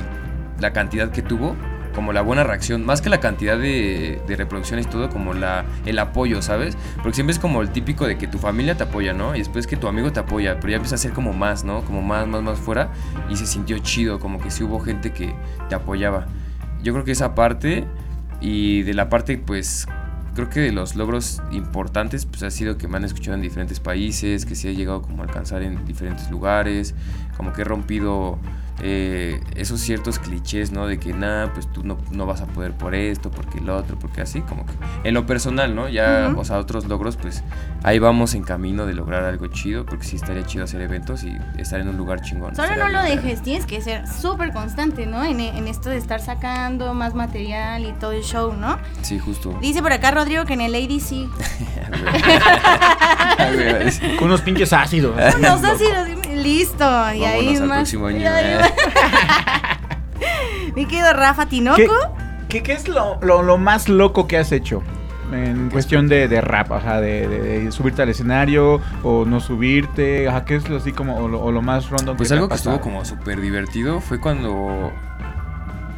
la 0.60 0.72
cantidad 0.72 1.10
que 1.10 1.22
tuvo, 1.22 1.56
como 1.94 2.12
la 2.12 2.22
buena 2.22 2.44
reacción, 2.44 2.84
más 2.84 3.00
que 3.00 3.10
la 3.10 3.20
cantidad 3.20 3.58
de, 3.58 4.20
de 4.26 4.36
reproducciones 4.36 4.86
y 4.86 4.88
todo, 4.88 5.10
como 5.10 5.34
la, 5.34 5.64
el 5.86 5.98
apoyo, 5.98 6.42
¿sabes? 6.42 6.76
Porque 6.96 7.14
siempre 7.14 7.32
es 7.32 7.38
como 7.38 7.62
el 7.62 7.70
típico 7.70 8.06
de 8.06 8.18
que 8.18 8.26
tu 8.26 8.38
familia 8.38 8.76
te 8.76 8.84
apoya, 8.84 9.12
¿no? 9.12 9.34
Y 9.34 9.38
después 9.38 9.66
que 9.66 9.76
tu 9.76 9.88
amigo 9.88 10.12
te 10.12 10.20
apoya, 10.20 10.56
pero 10.56 10.70
ya 10.70 10.76
empieza 10.76 10.94
a 10.96 10.98
ser 10.98 11.12
como 11.12 11.32
más, 11.32 11.64
¿no? 11.64 11.82
Como 11.84 12.02
más, 12.02 12.26
más, 12.26 12.42
más 12.42 12.58
fuera 12.58 12.90
y 13.28 13.36
se 13.36 13.46
sintió 13.46 13.78
chido, 13.78 14.18
como 14.18 14.40
que 14.40 14.50
sí 14.50 14.64
hubo 14.64 14.80
gente 14.80 15.12
que 15.12 15.34
te 15.68 15.74
apoyaba. 15.74 16.26
Yo 16.82 16.92
creo 16.92 17.04
que 17.04 17.12
esa 17.12 17.34
parte 17.34 17.86
y 18.40 18.82
de 18.82 18.94
la 18.94 19.08
parte, 19.08 19.38
pues, 19.38 19.86
creo 20.34 20.48
que 20.48 20.60
de 20.60 20.72
los 20.72 20.96
logros 20.96 21.42
importantes, 21.52 22.26
pues 22.26 22.42
ha 22.42 22.50
sido 22.50 22.76
que 22.76 22.88
me 22.88 22.96
han 22.96 23.04
escuchado 23.04 23.36
en 23.36 23.42
diferentes 23.42 23.80
países, 23.80 24.46
que 24.46 24.54
sí 24.54 24.68
he 24.68 24.74
llegado 24.74 25.02
como 25.02 25.22
a 25.22 25.26
alcanzar 25.26 25.62
en 25.62 25.84
diferentes 25.84 26.30
lugares, 26.30 26.94
como 27.36 27.52
que 27.52 27.62
he 27.62 27.64
rompido 27.64 28.38
eh, 28.82 29.40
esos 29.54 29.80
ciertos 29.80 30.18
clichés, 30.18 30.72
¿no? 30.72 30.86
De 30.86 30.98
que 30.98 31.12
nada, 31.12 31.52
pues 31.52 31.70
tú 31.72 31.84
no, 31.84 31.98
no 32.10 32.26
vas 32.26 32.40
a 32.40 32.46
poder 32.46 32.72
por 32.72 32.94
esto, 32.94 33.30
porque 33.30 33.58
el 33.58 33.70
otro, 33.70 33.96
porque 33.98 34.20
así, 34.20 34.40
como 34.40 34.66
que 34.66 34.72
en 35.04 35.14
lo 35.14 35.24
personal, 35.24 35.74
¿no? 35.74 35.88
Ya, 35.88 36.34
o 36.36 36.44
sea, 36.44 36.58
otros 36.58 36.86
logros, 36.86 37.16
pues 37.16 37.44
ahí 37.84 37.98
vamos 37.98 38.34
en 38.34 38.42
camino 38.42 38.84
de 38.84 38.94
lograr 38.94 39.24
algo 39.24 39.46
chido, 39.46 39.86
porque 39.86 40.04
sí 40.04 40.16
estaría 40.16 40.44
chido 40.44 40.64
hacer 40.64 40.80
eventos 40.80 41.22
y 41.24 41.36
estar 41.58 41.80
en 41.80 41.88
un 41.88 41.96
lugar 41.96 42.22
chingón. 42.22 42.56
Solo 42.56 42.76
no 42.76 42.88
lo 42.88 43.02
dejes, 43.02 43.42
tienes 43.42 43.66
que 43.66 43.80
ser 43.80 44.06
súper 44.08 44.52
constante, 44.52 45.06
¿no? 45.06 45.24
En, 45.24 45.40
en 45.40 45.68
esto 45.68 45.88
de 45.90 45.96
estar 45.98 46.20
sacando 46.20 46.92
más 46.92 47.14
material 47.14 47.84
y 47.84 47.92
todo 47.92 48.12
el 48.12 48.22
show, 48.22 48.52
¿no? 48.52 48.78
Sí, 49.02 49.18
justo. 49.18 49.56
Dice 49.60 49.80
por 49.80 49.92
acá 49.92 50.10
Rodrigo 50.10 50.44
que 50.44 50.54
en 50.54 50.60
el 50.60 50.74
ADC. 50.74 51.30
Con 54.18 54.28
unos 54.28 54.40
pinches 54.42 54.72
ácidos. 54.72 55.14
Nos 55.38 55.62
ha 55.64 55.76
sido 55.76 55.92
listo. 56.34 56.84
Y 57.14 57.24
ahí 57.24 57.56
al 57.56 57.66
más. 57.66 57.78
próximo 57.78 58.06
año, 58.06 58.18
Mi 60.76 60.86
querido 60.86 61.12
Rafa 61.12 61.46
Tinoco. 61.46 61.76
¿Qué, 61.76 61.88
qué, 62.48 62.62
qué 62.62 62.72
es 62.72 62.88
lo, 62.88 63.18
lo- 63.20 63.42
lo 63.42 63.58
más 63.58 63.88
loco 63.88 64.26
que 64.26 64.38
has 64.38 64.52
hecho? 64.52 64.82
En 65.32 65.70
cuestión 65.70 66.08
de, 66.08 66.28
de 66.28 66.42
rap, 66.42 66.70
o 66.72 66.80
sea, 66.80 67.00
de, 67.00 67.26
de- 67.26 67.60
de 67.64 67.72
subirte 67.72 68.02
al 68.02 68.10
escenario 68.10 68.80
o 69.02 69.24
no 69.24 69.40
subirte, 69.40 70.28
ajá, 70.28 70.44
¿qué 70.44 70.56
es 70.56 70.68
lo 70.68 70.76
así 70.76 70.92
como 70.92 71.16
o 71.16 71.26
lo, 71.28 71.40
o 71.42 71.50
lo 71.50 71.62
más 71.62 71.88
random 71.88 72.16
Pues 72.18 72.30
algo 72.32 72.44
ha 72.46 72.48
que 72.50 72.54
estuvo 72.56 72.80
como 72.82 73.04
súper 73.04 73.40
divertido 73.40 74.00
fue 74.00 74.20
cuando... 74.20 74.92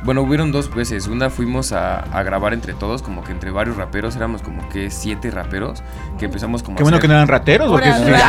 Bueno, 0.05 0.21
hubieron 0.21 0.53
dos 0.53 0.73
veces. 0.75 1.07
Una 1.07 1.31
fuimos 1.31 1.73
a, 1.73 2.01
a 2.01 2.23
grabar 2.23 2.53
entre 2.53 2.75
todos, 2.75 3.01
como 3.03 3.25
que 3.25 3.33
entre 3.33 3.51
varios 3.51 3.77
raperos, 3.77 4.15
éramos 4.17 4.43
como 4.43 4.69
que 4.69 4.91
siete 4.91 5.31
raperos, 5.31 5.83
que 6.19 6.27
empezamos 6.27 6.63
como 6.63 6.77
Qué 6.77 6.83
a 6.83 6.85
bueno 6.85 6.97
hacer- 6.99 7.03
que 7.03 7.09
no 7.09 7.15
eran 7.15 7.29
rateros, 7.29 7.71
porque 7.71 7.91
raperos. 7.91 8.21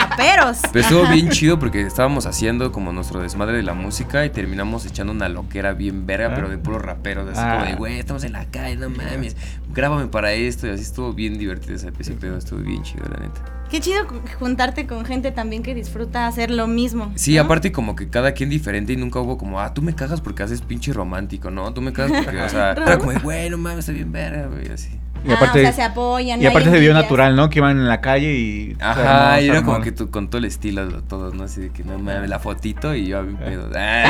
raperos. 0.00 0.58
Pero 0.72 0.84
estuvo 0.84 1.06
bien 1.06 1.28
chido 1.30 1.58
porque 1.58 1.82
estábamos 1.82 2.26
haciendo 2.26 2.72
como 2.72 2.92
nuestro 2.92 3.20
desmadre 3.20 3.56
de 3.56 3.62
la 3.62 3.74
música 3.74 4.24
y 4.24 4.30
terminamos 4.30 4.84
echando 4.84 5.12
una 5.12 5.28
loquera 5.28 5.72
bien 5.72 6.04
verga, 6.06 6.28
Ah. 6.30 6.34
pero 6.34 6.48
de 6.48 6.58
puros 6.58 6.82
raperos. 6.82 7.28
Así 7.30 7.40
Ah. 7.42 7.52
como 7.54 7.64
de, 7.66 7.74
güey, 7.76 7.98
estamos 8.00 8.24
en 8.24 8.32
la 8.32 8.44
calle, 8.46 8.76
no 8.76 8.90
mames, 8.90 9.36
grábame 9.72 10.08
para 10.08 10.32
esto. 10.32 10.66
Y 10.66 10.70
así 10.70 10.82
estuvo 10.82 11.12
bien 11.12 11.38
divertido 11.38 11.76
ese, 11.76 11.92
ese 11.98 12.12
pedo, 12.14 12.36
estuvo 12.38 12.58
bien 12.60 12.82
chido, 12.82 13.04
la 13.08 13.20
neta. 13.24 13.40
Qué 13.72 13.80
chido 13.80 14.04
juntarte 14.38 14.86
con 14.86 15.06
gente 15.06 15.32
también 15.32 15.62
que 15.62 15.74
disfruta 15.74 16.26
hacer 16.26 16.50
lo 16.50 16.66
mismo. 16.66 17.10
Sí, 17.14 17.36
¿no? 17.36 17.40
aparte 17.40 17.72
como 17.72 17.96
que 17.96 18.10
cada 18.10 18.32
quien 18.32 18.50
diferente 18.50 18.92
y 18.92 18.96
nunca 18.98 19.18
hubo 19.18 19.38
como, 19.38 19.60
ah, 19.60 19.72
tú 19.72 19.80
me 19.80 19.94
cagas 19.94 20.20
porque 20.20 20.42
haces 20.42 20.60
pinche 20.60 20.92
romántico, 20.92 21.50
¿no? 21.50 21.72
Tú 21.72 21.80
me 21.80 21.94
cagas 21.94 22.22
porque, 22.22 22.42
o 22.42 22.48
sea, 22.50 22.72
era 22.76 22.98
como 22.98 23.12
de, 23.12 23.20
güey, 23.20 23.48
no 23.48 23.56
mames, 23.56 23.78
está 23.78 23.92
bien 23.92 24.12
verga, 24.12 24.48
güey, 24.48 24.70
así. 24.70 24.90
Y 25.24 25.30
Ah, 25.30 25.36
aparte, 25.36 25.60
o 25.60 25.62
sea, 25.62 25.72
se 25.72 25.82
apoyan. 25.84 26.38
y 26.38 26.44
no 26.44 26.50
aparte 26.50 26.70
se 26.70 26.80
vio 26.80 26.92
natural, 26.92 27.34
¿no? 27.34 27.48
Que 27.48 27.60
iban 27.60 27.78
en 27.78 27.88
la 27.88 28.02
calle 28.02 28.34
y... 28.34 28.76
Ajá, 28.78 29.40
y 29.40 29.48
era 29.48 29.62
como 29.62 29.80
que 29.80 29.90
tú, 29.90 30.10
con 30.10 30.28
todo 30.28 30.36
el 30.40 30.44
estilo 30.44 30.86
de 30.86 31.00
todos, 31.00 31.32
¿no? 31.32 31.44
Así 31.44 31.62
de 31.62 31.70
que 31.70 31.82
no 31.82 31.98
mames, 31.98 32.28
la 32.28 32.40
fotito 32.40 32.94
y 32.94 33.06
yo 33.06 33.20
a 33.20 33.22
mi 33.22 33.32
pedo. 33.36 33.70
Ah. 33.74 34.04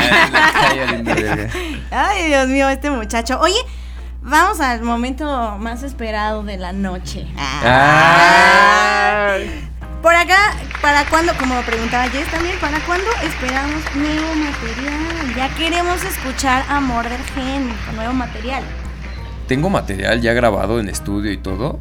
Ay, 1.90 2.26
Dios 2.26 2.48
mío, 2.48 2.68
este 2.68 2.90
muchacho. 2.90 3.38
Oye, 3.40 3.56
vamos 4.22 4.60
al 4.60 4.82
momento 4.82 5.56
más 5.58 5.82
esperado 5.82 6.42
de 6.42 6.56
la 6.56 6.72
noche. 6.72 7.26
Ah. 7.64 9.36
Por 10.02 10.14
acá, 10.14 10.56
¿para 10.80 11.04
cuándo? 11.06 11.32
Como 11.38 11.60
preguntaba 11.62 12.08
Jess 12.10 12.28
también, 12.30 12.58
¿para 12.60 12.80
cuándo 12.84 13.06
esperamos 13.22 13.82
nuevo 13.94 14.34
material? 14.34 15.34
Ya 15.36 15.48
queremos 15.54 16.02
escuchar 16.02 16.64
a 16.68 16.80
Murder 16.80 17.20
Gen 17.34 17.68
con 17.86 17.96
nuevo 17.96 18.12
material. 18.12 18.64
Tengo 19.46 19.70
material 19.70 20.20
ya 20.20 20.32
grabado 20.32 20.80
en 20.80 20.88
estudio 20.88 21.30
y 21.30 21.36
todo, 21.36 21.78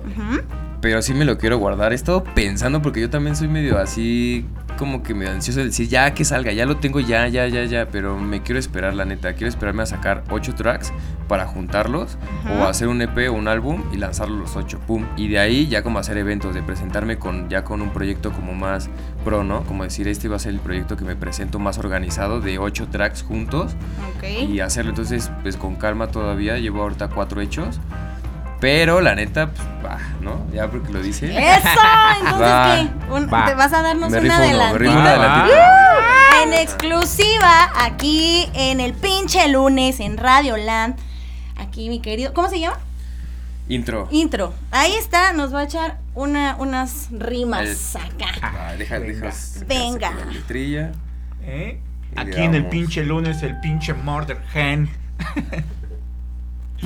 pero 0.82 1.02
sí 1.02 1.14
me 1.16 1.26
lo 1.26 1.38
quiero 1.40 1.58
guardar. 1.58 1.94
He 1.94 1.96
estado 1.96 2.24
pensando 2.24 2.82
porque 2.82 3.02
yo 3.02 3.10
también 3.10 3.36
soy 3.36 3.48
medio 3.48 3.80
así, 3.80 4.46
como 4.82 5.04
que 5.04 5.14
medio 5.14 5.32
ansioso 5.32 5.60
de 5.60 5.68
decir, 5.68 5.88
ya 5.90 6.12
que 6.16 6.26
salga, 6.26 6.52
ya 6.54 6.66
lo 6.66 6.78
tengo, 6.78 7.00
ya, 7.00 7.28
ya, 7.28 7.48
ya, 7.48 7.66
ya, 7.66 7.88
pero 7.90 8.18
me 8.18 8.42
quiero 8.42 8.58
esperar, 8.58 8.96
la 8.96 9.06
neta. 9.06 9.34
Quiero 9.34 9.48
esperarme 9.48 9.84
a 9.84 9.86
sacar 9.86 10.24
ocho 10.32 10.56
tracks 10.56 10.92
para 11.28 11.46
juntarlos 11.46 12.18
o 12.50 12.64
hacer 12.64 12.88
un 12.88 13.00
EP 13.00 13.30
o 13.30 13.34
un 13.34 13.48
álbum 13.48 13.84
y 13.94 13.98
lanzarlos 13.98 14.40
los 14.40 14.56
ocho, 14.56 14.80
pum. 14.80 15.06
Y 15.18 15.28
de 15.28 15.38
ahí 15.38 15.68
ya 15.68 15.84
como 15.84 16.00
hacer 16.00 16.18
eventos, 16.18 16.56
de 16.56 16.64
presentarme 16.64 17.20
con 17.20 17.48
ya 17.48 17.64
con 17.64 17.84
un 17.84 17.92
proyecto 17.92 18.32
como 18.32 18.54
más 18.56 18.90
pro, 19.24 19.44
¿no? 19.44 19.62
Como 19.66 19.84
decir, 19.84 20.08
este 20.08 20.28
va 20.28 20.38
a 20.38 20.40
ser 20.40 20.54
el 20.54 20.60
proyecto 20.60 20.98
que 20.98 21.06
me 21.06 21.16
presento 21.16 21.60
más 21.60 21.78
organizado 21.78 22.42
de 22.42 22.58
ocho 22.58 22.88
tracks 22.88 23.22
juntos 23.22 23.76
Ok. 24.18 24.50
y 24.50 24.62
hacerlo. 24.62 24.90
Entonces, 24.90 25.30
pues 25.44 25.58
con 25.58 25.76
calma 25.76 26.08
todavía. 26.08 26.58
Llevo 26.58 26.82
ahorita 26.82 27.10
cuatro 27.10 27.40
hechos. 27.40 27.80
Pero 28.62 29.02
la 29.02 29.16
neta, 29.16 29.50
pues 29.52 29.68
va, 29.84 29.98
¿no? 30.22 30.46
Ya 30.54 30.70
porque 30.70 30.94
lo 30.94 31.02
dice. 31.02 31.26
¡Eso! 31.32 31.68
Entonces, 32.20 32.42
Va, 32.42 32.76
¿qué? 32.76 33.12
Un- 33.14 33.28
va. 33.34 33.46
¿Te 33.48 33.56
vas 33.56 33.74
a 33.74 33.82
darnos 33.82 34.10
Me 34.12 34.20
una 34.20 34.38
adelantito. 34.38 34.86
En 36.44 36.54
exclusiva, 36.54 37.72
aquí 37.78 38.50
en 38.54 38.80
el 38.80 38.94
pinche 38.94 39.48
lunes 39.50 40.00
en 40.00 40.18
Radio 40.18 40.56
Land. 40.58 40.96
Aquí, 41.58 41.90
mi 41.90 42.00
querido. 42.02 42.34
¿Cómo 42.34 42.50
se 42.50 42.60
llama? 42.60 42.78
Intro. 43.68 44.08
Intro. 44.12 44.54
Ahí 44.72 44.94
está, 44.94 45.34
nos 45.34 45.54
va 45.54 45.60
a 45.62 45.64
echar 45.64 45.98
una, 46.14 46.56
unas 46.58 47.08
rimas 47.12 47.96
acá. 47.96 48.54
Va, 48.56 48.74
deja, 48.76 49.00
Venga. 49.00 49.14
deja- 49.28 49.66
Venga. 49.68 50.12
la 50.12 50.26
letrilla. 50.26 50.92
¿Eh? 51.44 51.80
Aquí 52.16 52.42
en 52.42 52.56
el 52.56 52.66
pinche 52.68 53.04
lunes, 53.04 53.42
el 53.44 53.60
pinche 53.60 53.94
Murder 53.94 54.42
Gen. 54.52 54.90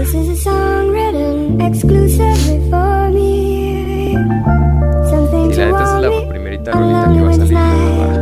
This 0.00 0.14
is 0.14 0.28
a 0.30 0.36
song 0.36 0.88
written 0.88 1.60
exclusively 1.60 2.56
for 2.70 3.10
me. 3.10 4.14
Something 5.10 5.50
Y 5.50 5.54
la 5.56 5.66
neta 5.66 5.82
es 5.84 5.92
la 6.00 6.08
me 6.08 6.26
primerita 6.26 6.72
rolita 6.72 7.12
que 7.12 7.20
va 7.20 7.30
a 7.30 7.34
salir. 7.34 8.19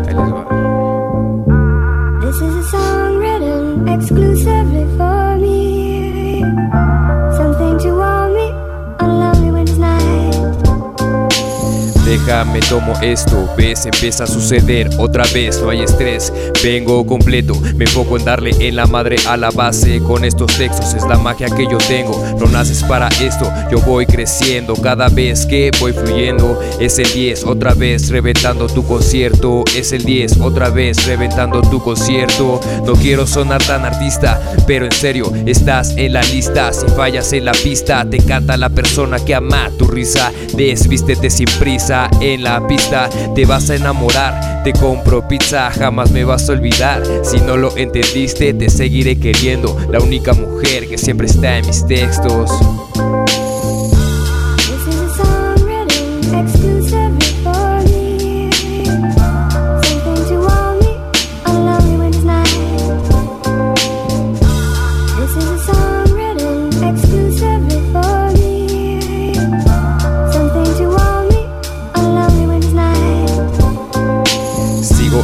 Déjame 12.29 12.61
tomo 12.61 12.93
esto, 13.01 13.49
ves, 13.57 13.87
empieza 13.87 14.25
a 14.25 14.27
suceder. 14.27 14.91
Otra 14.99 15.25
vez, 15.33 15.63
no 15.63 15.71
hay 15.71 15.81
estrés, 15.81 16.31
vengo 16.63 17.07
completo, 17.07 17.55
me 17.75 17.87
enfoco 17.87 18.19
en 18.19 18.27
darle 18.27 18.51
en 18.61 18.77
la 18.77 18.85
madre 18.87 19.17
a 19.27 19.39
la 19.39 19.51
base. 19.51 20.01
Con 20.01 20.27
estos 20.27 20.55
textos, 20.59 20.93
es 20.93 21.05
la 21.05 21.17
magia 21.17 21.47
que 21.47 21.65
yo 21.65 21.79
tengo, 21.79 22.23
no 22.39 22.45
naces 22.49 22.85
para 22.85 23.09
esto, 23.23 23.51
yo 23.71 23.81
voy 23.81 24.05
creciendo. 24.05 24.75
Cada 24.75 25.09
vez 25.09 25.47
que 25.47 25.71
voy 25.81 25.95
fluyendo, 25.95 26.61
es 26.79 26.99
el 26.99 27.11
10, 27.11 27.45
otra 27.45 27.73
vez 27.73 28.11
reventando 28.11 28.67
tu 28.67 28.85
concierto, 28.85 29.65
es 29.75 29.93
el 29.93 30.05
10, 30.05 30.43
otra 30.43 30.69
vez 30.69 31.07
reventando 31.07 31.63
tu 31.63 31.83
concierto, 31.83 32.61
no 32.85 32.93
quiero 32.93 33.27
sonar 33.27 33.63
tan 33.65 33.87
artista, 33.87 34.39
pero 34.67 34.85
en 34.85 34.93
serio, 34.93 35.33
estás 35.47 35.95
en 35.97 36.13
la 36.13 36.21
lista, 36.21 36.75
si 36.75 36.89
fallas 36.89 37.33
en 37.33 37.47
la 37.47 37.53
pista, 37.53 38.05
te 38.05 38.19
encanta 38.19 38.59
la 38.59 38.69
persona 38.69 39.19
que 39.19 39.35
ama 39.35 39.71
tu 39.79 39.87
risa, 39.87 40.31
desvístete 40.55 41.31
sin 41.31 41.49
prisa 41.59 42.11
en 42.21 42.43
la 42.43 42.67
pista, 42.67 43.09
te 43.35 43.45
vas 43.45 43.71
a 43.71 43.77
enamorar, 43.77 44.63
te 44.65 44.73
compro 44.73 45.27
pizza, 45.27 45.71
jamás 45.71 46.11
me 46.11 46.25
vas 46.25 46.49
a 46.49 46.53
olvidar, 46.53 47.03
si 47.23 47.39
no 47.41 47.57
lo 47.57 47.77
entendiste, 47.77 48.55
te 48.55 48.69
seguiré 48.69 49.19
queriendo, 49.19 49.77
la 49.91 50.01
única 50.01 50.33
mujer 50.33 50.89
que 50.89 50.99
siempre 50.99 51.27
está 51.27 51.59
en 51.59 51.67
mis 51.67 51.87
textos. 51.87 52.51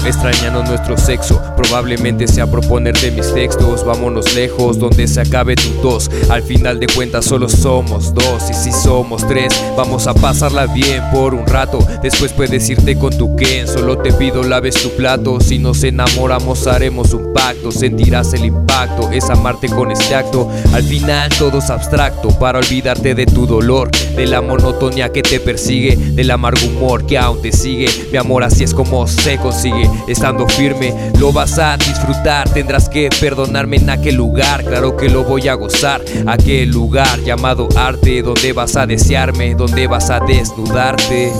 Extrañando 0.07 0.63
nuestro 0.63 0.97
sexo. 0.97 1.41
Probablemente 1.57 2.27
sea 2.27 2.47
proponer 2.47 2.97
de 2.99 3.11
mis 3.11 3.33
textos, 3.33 3.85
vámonos 3.85 4.35
lejos, 4.35 4.79
donde 4.79 5.07
se 5.07 5.21
acabe 5.21 5.57
tu 5.57 5.69
tos. 5.83 6.11
Al 6.31 6.43
final 6.43 6.81
de 6.81 6.87
cuentas 6.87 7.25
solo 7.25 7.49
somos 7.49 8.13
dos, 8.15 8.51
y 8.51 8.55
si 8.55 8.73
somos 8.73 9.27
tres, 9.27 9.53
vamos 9.77 10.07
a 10.07 10.15
pasarla 10.15 10.67
bien 10.67 11.03
por 11.13 11.35
un 11.35 11.47
rato. 11.47 11.79
Después 12.03 12.33
puedes 12.33 12.69
irte 12.69 12.99
con 12.99 13.17
tu 13.17 13.37
Ken, 13.37 13.67
solo 13.67 13.99
te 13.99 14.13
pido 14.13 14.43
laves 14.43 14.75
tu 14.75 14.91
plato. 14.91 15.41
Si 15.41 15.59
nos 15.59 15.83
enamoramos 15.85 16.67
haremos 16.67 17.13
un 17.15 17.33
pacto, 17.33 17.73
sentirás 17.73 18.33
el 18.35 18.45
impacto, 18.45 19.11
es 19.11 19.31
amarte 19.31 19.69
con 19.69 19.91
este 19.91 20.15
acto. 20.15 20.51
Al 20.73 20.83
final 20.83 21.31
todo 21.39 21.59
es 21.59 21.71
abstracto, 21.71 22.29
para 22.39 22.59
olvidarte 22.59 23.15
de 23.15 23.27
tu 23.27 23.47
dolor, 23.47 23.91
de 23.91 24.27
la 24.27 24.41
monotonía 24.41 25.11
que 25.11 25.23
te 25.23 25.41
persigue, 25.41 25.97
del 25.97 26.31
amargo 26.31 26.67
humor 26.67 27.07
que 27.07 27.19
aún 27.19 27.41
te 27.43 27.53
sigue. 27.53 27.89
Mi 28.11 28.19
amor 28.19 28.45
así 28.45 28.65
es 28.65 28.75
como 28.75 29.07
se 29.07 29.39
consigue, 29.39 29.89
estando 30.07 30.47
firme, 30.49 31.13
lo 31.19 31.33
vas 31.33 31.59
a 31.59 31.77
disfrutar. 31.77 32.49
Tendrás 32.51 32.89
que 32.89 33.09
perdonarme 33.21 33.77
en 33.77 33.91
aquel 33.91 34.17
lugar, 34.17 34.65
claro 34.65 34.97
que 34.97 35.09
lo 35.09 35.25
voy 35.25 35.49
a 35.49 35.55
gozar. 35.55 36.03
Aquel 36.27 36.71
lugar 36.71 37.21
llamado 37.21 37.69
arte, 37.77 38.23
donde 38.23 38.53
vas 38.53 38.77
a 38.77 38.87
desearme, 38.87 39.55
donde 39.55 39.87
vas 39.87 40.11
a 40.11 40.21
desnudarte. 40.21 41.33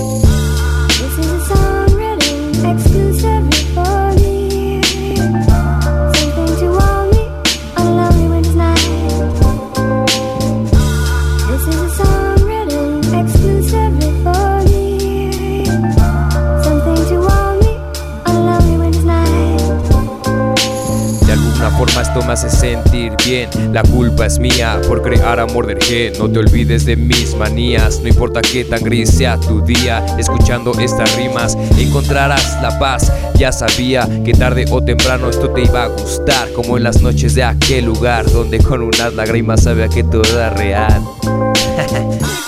Me 22.27 22.33
hace 22.33 22.51
sentir 22.51 23.13
bien. 23.25 23.49
La 23.73 23.83
culpa 23.83 24.27
es 24.27 24.39
mía 24.39 24.81
por 24.87 25.03
crear 25.03 25.41
amor 25.41 25.67
del 25.67 25.83
gen. 25.83 26.13
No 26.19 26.31
te 26.31 26.39
olvides 26.39 26.85
de 26.85 26.97
mis 26.97 27.35
manías. 27.37 28.01
No 28.01 28.09
importa 28.09 28.41
qué 28.41 28.65
tan 28.65 28.83
gris 28.83 29.11
sea 29.11 29.39
tu 29.39 29.61
día. 29.61 30.05
Escuchando 30.19 30.73
estas 30.79 31.17
rimas 31.17 31.57
encontrarás 31.79 32.61
la 32.63 32.79
paz. 32.79 33.13
Ya 33.35 33.53
sabía 33.53 34.09
que 34.25 34.33
tarde 34.33 34.65
o 34.71 34.83
temprano 34.83 35.29
esto 35.31 35.51
te 35.51 35.63
iba 35.63 35.85
a 35.85 35.89
gustar. 35.89 36.53
Como 36.53 36.77
en 36.77 36.85
las 36.85 37.03
noches 37.03 37.35
de 37.35 37.45
aquel 37.45 37.85
lugar 37.85 38.31
donde 38.31 38.59
con 38.59 38.83
unas 38.83 39.15
lágrimas 39.15 39.65
sabía 39.65 39.89
que 39.89 40.05
todo 40.05 40.25
era 40.25 40.51
real. 40.51 41.03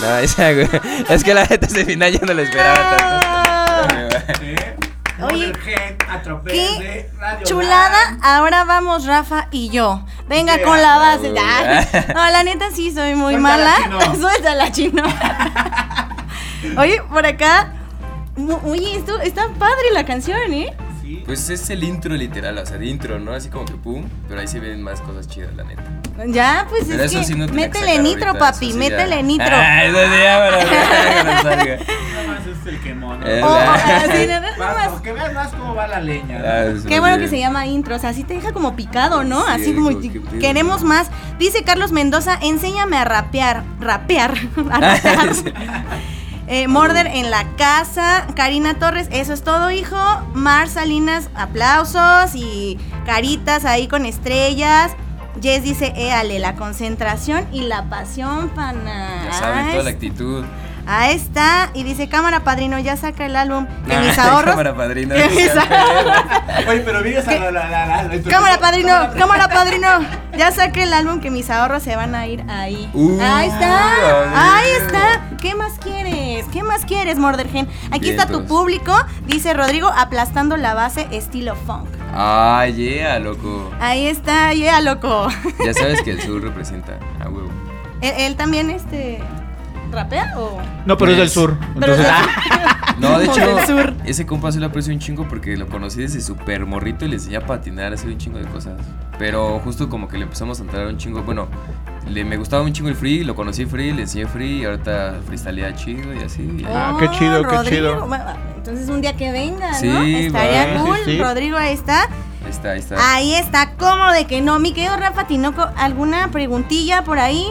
Es 1.09 1.25
que 1.25 1.35
la 1.35 1.47
gente 1.47 1.67
ese 1.67 1.85
final 1.85 2.13
yo 2.13 2.21
no 2.25 2.33
lo 2.33 2.43
esperaba 2.43 2.97
tanto. 2.97 3.36
Oye, 5.23 5.53
a 6.09 6.21
qué 6.45 7.11
Radio 7.19 7.47
Chulada, 7.47 8.05
Land. 8.11 8.21
ahora 8.25 8.65
vamos 8.65 9.07
Rafa 9.07 9.49
y 9.51 9.71
yo. 9.71 10.05
Venga 10.29 10.57
Yeah. 10.57 10.65
con 10.67 10.81
la 10.83 10.99
base. 10.99 11.31
Uh. 11.33 12.13
No, 12.15 12.31
la 12.31 12.43
neta 12.45 12.67
sí 12.71 12.93
soy 12.93 13.15
muy 13.15 13.35
Suéltala, 13.35 13.79
mala. 13.79 14.03
chino. 14.11 14.15
Suéltala, 14.29 14.73
chino. 14.73 15.03
Oye, 16.79 17.01
por 17.03 17.25
acá. 17.25 17.73
Oye, 18.65 18.97
esto 18.97 19.19
está 19.21 19.49
padre 19.59 19.87
la 19.95 20.05
canción, 20.05 20.53
¿eh? 20.53 20.75
Sí. 21.07 21.23
Pues 21.25 21.49
es 21.51 21.71
el 21.71 21.85
intro 21.85 22.15
literal, 22.17 22.59
o 22.59 22.67
sea, 22.67 22.79
de 22.79 22.87
intro, 22.87 23.21
¿no? 23.21 23.33
Así 23.33 23.49
como 23.49 23.65
que 23.65 23.75
pum, 23.75 24.05
pero 24.29 24.41
ahí 24.41 24.49
se 24.49 24.59
ven 24.59 24.83
más 24.83 25.01
cosas 25.03 25.29
chidas, 25.29 25.55
la 25.55 25.63
neta. 25.63 25.83
Ya, 26.27 26.67
pues 26.69 26.85
Pero 26.89 27.03
es 27.05 27.11
eso 27.13 27.21
que 27.21 27.25
sí 27.27 27.35
no 27.37 27.47
que 27.47 27.53
métele 27.53 27.99
nitro, 28.01 28.29
ahorita, 28.31 28.53
papi, 28.53 28.73
sí 28.73 28.79
métele 28.79 29.17
ya. 29.17 29.23
nitro. 29.23 29.47
Ah, 29.57 29.85
eso 29.85 29.99
sí 29.99 30.21
ya, 30.23 30.45
pero 30.45 30.59
que 30.59 31.25
no 31.25 31.43
salga. 31.43 31.77
Nada 32.15 32.27
más 32.27 32.47
es 32.47 32.67
el 32.67 32.81
quemón. 32.81 33.21
¿no? 33.21 33.27
Eh, 33.27 33.41
Oh, 33.45 33.59
sí, 34.13 34.27
nada 34.27 34.53
más. 34.59 35.01
que 35.03 35.13
veas 35.13 35.33
más 35.35 35.49
cómo 35.51 35.75
va 35.77 35.87
la 35.87 36.01
leña. 36.01 36.39
¿no? 36.39 36.45
Ah, 36.45 36.83
Qué 36.89 36.99
bueno 37.01 37.19
que 37.19 37.29
se 37.29 37.39
llama 37.39 37.67
intro, 37.67 37.95
o 37.95 37.99
sea, 38.01 38.11
así 38.11 38.25
te 38.25 38.35
deja 38.35 38.53
como 38.53 38.75
picado, 38.75 39.23
¿no? 39.23 39.45
Sí, 39.45 39.51
así 39.53 39.75
como 39.75 40.01
que 40.01 40.21
queremos 40.41 40.83
más. 40.83 41.09
Dice 41.39 41.63
Carlos 41.63 41.93
Mendoza, 41.93 42.37
enséñame 42.43 42.97
a 42.97 43.05
rapear, 43.05 43.63
rapear, 43.79 44.35
a 44.73 44.81
rapear. 44.81 45.29
Eh, 46.49 46.69
Morder 46.69 47.07
en 47.09 47.31
la 47.31 47.45
casa, 47.57 48.27
Karina 48.37 48.79
Torres, 48.79 49.09
eso 49.11 49.33
es 49.33 49.43
todo, 49.43 49.71
hijo. 49.73 49.97
Mar 50.33 50.69
Salinas, 50.69 51.29
aplausos 51.35 52.35
y 52.35 52.79
caritas 53.05 53.65
ahí 53.65 53.89
con 53.89 54.07
estrellas. 54.07 54.93
Jess 55.43 55.65
dice, 55.65 55.93
éale, 55.97 56.39
la 56.39 56.55
concentración 56.55 57.47
y 57.53 57.63
la 57.63 57.89
pasión, 57.91 58.49
pana. 58.51 59.25
Ya 59.25 59.33
saben, 59.33 59.71
toda 59.73 59.83
la 59.83 59.91
actitud. 59.91 60.45
Ahí 60.87 61.17
está. 61.17 61.71
Y 61.75 61.83
dice, 61.83 62.09
cámara 62.09 62.41
padrino, 62.45 62.79
ya 62.79 62.97
saca 62.97 63.27
el 63.27 63.35
álbum. 63.37 63.67
Que 63.89 63.97
mis 63.99 64.19
ahorros. 64.19 64.51
Cámara 64.53 64.75
padrina. 64.75 65.15
que 65.15 65.29
mis 65.31 65.49
ahorros- 65.51 66.69
Oye, 66.69 66.81
pero 66.81 66.99
a 66.99 67.03
la, 67.03 67.51
la, 67.51 67.69
la, 67.69 67.87
la, 67.87 68.03
la- 68.05 68.23
Cámara 68.31 68.59
padrino, 68.59 68.93
cámara 69.19 69.49
padrino. 69.49 69.89
Ya 70.37 70.51
saqué 70.53 70.85
el 70.85 70.93
álbum 70.93 71.21
que 71.21 71.31
mis 71.31 71.51
ahorros 71.51 71.83
se 71.83 71.97
van 71.97 72.15
a 72.15 72.27
ir 72.27 72.45
ahí. 72.49 72.91
Uh, 72.95 73.19
ahí 73.21 73.49
está. 73.49 74.57
Ahí 74.59 74.71
está. 74.81 75.23
¿Qué 75.41 75.55
más 75.55 75.73
quieres? 75.83 76.47
¿Qué 76.53 76.63
más 76.63 76.85
quieres, 76.85 77.19
Mordergen? 77.19 77.69
Aquí 77.91 78.11
está 78.11 78.27
tu 78.27 78.45
público, 78.47 78.93
dice 79.27 79.55
Rodrigo, 79.55 79.89
aplastando 79.97 80.57
la 80.57 80.75
base 80.75 81.07
estilo 81.11 81.55
funk. 81.57 81.89
Ah, 82.15 82.67
yeah, 82.75 83.19
loco. 83.19 83.71
Ahí 83.81 84.07
está, 84.07 84.53
yeah, 84.55 84.81
loco. 84.81 85.29
Ya 85.65 85.75
sabes 85.75 86.01
que 86.03 86.13
el 86.13 86.23
sur 86.27 86.43
representa 86.43 86.99
a 87.23 87.29
huevo. 87.29 87.51
¿Él, 88.01 88.13
él 88.19 88.37
también 88.37 88.71
este 88.71 89.21
rapea 89.91 90.33
o 90.39 90.59
No, 90.87 90.97
pero 90.97 91.13
es 91.13 91.19
del 91.19 91.29
sur. 91.31 91.57
Pero 91.79 91.95
Entonces, 91.95 92.07
ah, 92.11 92.73
No, 92.99 93.19
de 93.19 93.27
Como 93.27 93.39
hecho, 93.39 93.67
sur. 93.67 93.95
ese 94.07 94.25
compa 94.25 94.51
se 94.53 94.59
lo 94.59 94.67
aprecio 94.67 94.91
un 94.93 94.99
chingo 95.01 95.29
porque 95.29 95.55
lo 95.57 95.67
conocí 95.69 96.01
desde 96.01 96.21
súper 96.23 96.65
morrito 96.65 97.05
y 97.05 97.09
le 97.09 97.17
enseñé 97.17 97.37
a 97.37 97.45
patinar, 97.47 97.93
hacer 97.93 98.09
un 98.09 98.17
chingo 98.17 98.39
de 98.39 98.47
cosas. 98.47 98.81
Pero 99.19 99.61
justo 99.61 99.89
como 99.91 100.09
que 100.09 100.17
le 100.17 100.25
empezamos 100.25 100.61
a 100.61 100.63
entrar 100.63 100.87
un 100.87 100.97
chingo, 100.97 101.23
bueno, 101.23 101.47
le, 102.09 102.25
me 102.25 102.39
gustaba 102.39 102.63
un 102.63 102.73
chingo 102.73 102.89
el 102.89 102.95
free, 102.95 103.23
lo 103.23 103.35
conocí 103.35 103.67
free, 103.67 103.93
le 103.93 104.03
enseñé 104.03 104.27
free 104.27 104.63
y 104.63 104.65
ahorita 104.65 105.17
freestylea 105.27 105.75
chido 105.75 106.15
y 106.15 106.21
así. 106.21 106.43
y. 106.43 106.65
Ah, 106.67 106.97
qué 106.99 107.11
chido, 107.11 107.43
qué 107.43 107.49
Oh, 107.49 107.51
Rodrigo. 107.51 107.69
chido. 107.93 108.07
Bueno, 108.07 108.25
Entonces 108.57 108.89
un 108.89 109.03
día 109.03 109.15
que 109.15 109.31
venga, 109.31 109.73
¿no? 109.73 109.79
Sí, 109.79 110.27
Estaría 110.27 110.79
va. 110.79 110.83
cool. 110.83 110.97
Sí, 111.05 111.11
sí. 111.13 111.19
Rodrigo 111.23 111.59
ahí 111.59 111.75
está. 111.75 112.05
Ahí 112.05 112.51
está, 112.51 112.71
ahí 112.71 112.79
está. 112.79 113.15
Ahí 113.15 113.35
está, 113.35 113.73
¿cómo 113.75 114.11
de 114.13 114.25
que 114.27 114.41
no? 114.41 114.59
Mi 114.59 114.73
querido 114.73 114.97
Rafa 114.97 115.27
Tinoco, 115.27 115.67
¿alguna 115.77 116.29
preguntilla 116.31 117.05
por 117.05 117.19
ahí? 117.19 117.45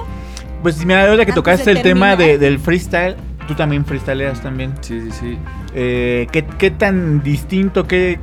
Pues 0.66 0.84
mira, 0.84 1.02
ahora 1.04 1.18
que 1.18 1.32
Antes 1.32 1.36
tocaste 1.36 1.70
el 1.70 1.84
tema 1.84 2.16
de- 2.16 2.40
del 2.40 2.58
freestyle, 2.58 3.16
tú 3.48 3.54
también 3.54 3.86
freestyleas 3.86 4.42
también. 4.42 4.74
Sí, 4.82 5.00
sí, 5.00 5.12
sí. 5.12 5.38
Eh, 5.76 6.26
¿qué, 6.32 6.44
qué 6.58 6.72
tan 6.72 7.22
distinto, 7.22 7.86
qué, 7.86 8.18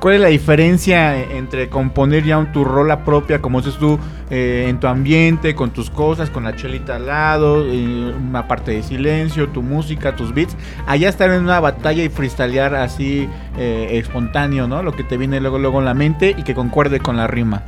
cuál 0.00 0.16
es 0.16 0.20
la 0.20 0.26
diferencia 0.26 1.16
entre 1.36 1.68
componer 1.68 2.24
ya 2.24 2.50
tu 2.52 2.64
rola 2.64 3.04
propia, 3.04 3.40
como 3.40 3.60
dices 3.60 3.78
tú, 3.78 3.96
eh, 4.28 4.66
en 4.68 4.80
tu 4.80 4.88
ambiente, 4.88 5.54
con 5.54 5.70
tus 5.70 5.88
cosas, 5.88 6.30
con 6.30 6.42
la 6.42 6.56
chelita 6.56 6.96
al 6.96 7.06
lado, 7.06 7.64
eh, 7.64 8.12
una 8.28 8.48
parte 8.48 8.72
de 8.72 8.82
silencio, 8.82 9.46
tu 9.48 9.62
música, 9.62 10.16
tus 10.16 10.34
beats, 10.34 10.56
allá 10.84 11.08
estar 11.08 11.30
en 11.30 11.42
una 11.42 11.60
batalla 11.60 12.02
y 12.02 12.08
freestylear 12.08 12.74
así 12.74 13.28
eh, 13.56 13.90
espontáneo, 13.92 14.66
¿no? 14.66 14.82
Lo 14.82 14.90
que 14.96 15.04
te 15.04 15.16
viene 15.16 15.40
luego, 15.40 15.60
luego 15.60 15.78
en 15.78 15.84
la 15.84 15.94
mente 15.94 16.34
y 16.36 16.42
que 16.42 16.56
concuerde 16.56 16.98
con 16.98 17.16
la 17.16 17.28
rima. 17.28 17.62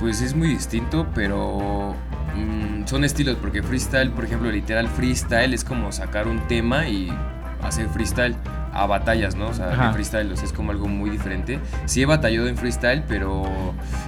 Pues 0.00 0.20
es 0.22 0.34
muy 0.34 0.48
distinto, 0.48 1.06
pero 1.14 1.94
mm, 2.36 2.86
son 2.86 3.04
estilos, 3.04 3.36
porque 3.40 3.62
freestyle, 3.62 4.10
por 4.10 4.24
ejemplo, 4.24 4.50
literal 4.50 4.88
freestyle 4.88 5.54
es 5.54 5.64
como 5.64 5.90
sacar 5.92 6.28
un 6.28 6.40
tema 6.48 6.86
y 6.88 7.12
hacer 7.62 7.88
freestyle 7.88 8.36
a 8.72 8.84
batallas, 8.86 9.34
¿no? 9.36 9.46
O 9.48 9.54
sea, 9.54 9.72
Ajá. 9.72 9.92
freestyle, 9.94 10.30
o 10.30 10.36
sea, 10.36 10.44
es 10.44 10.52
como 10.52 10.70
algo 10.70 10.86
muy 10.86 11.08
diferente. 11.08 11.58
Sí 11.86 12.02
he 12.02 12.06
batallado 12.06 12.46
en 12.46 12.58
freestyle, 12.58 13.02
pero 13.08 13.44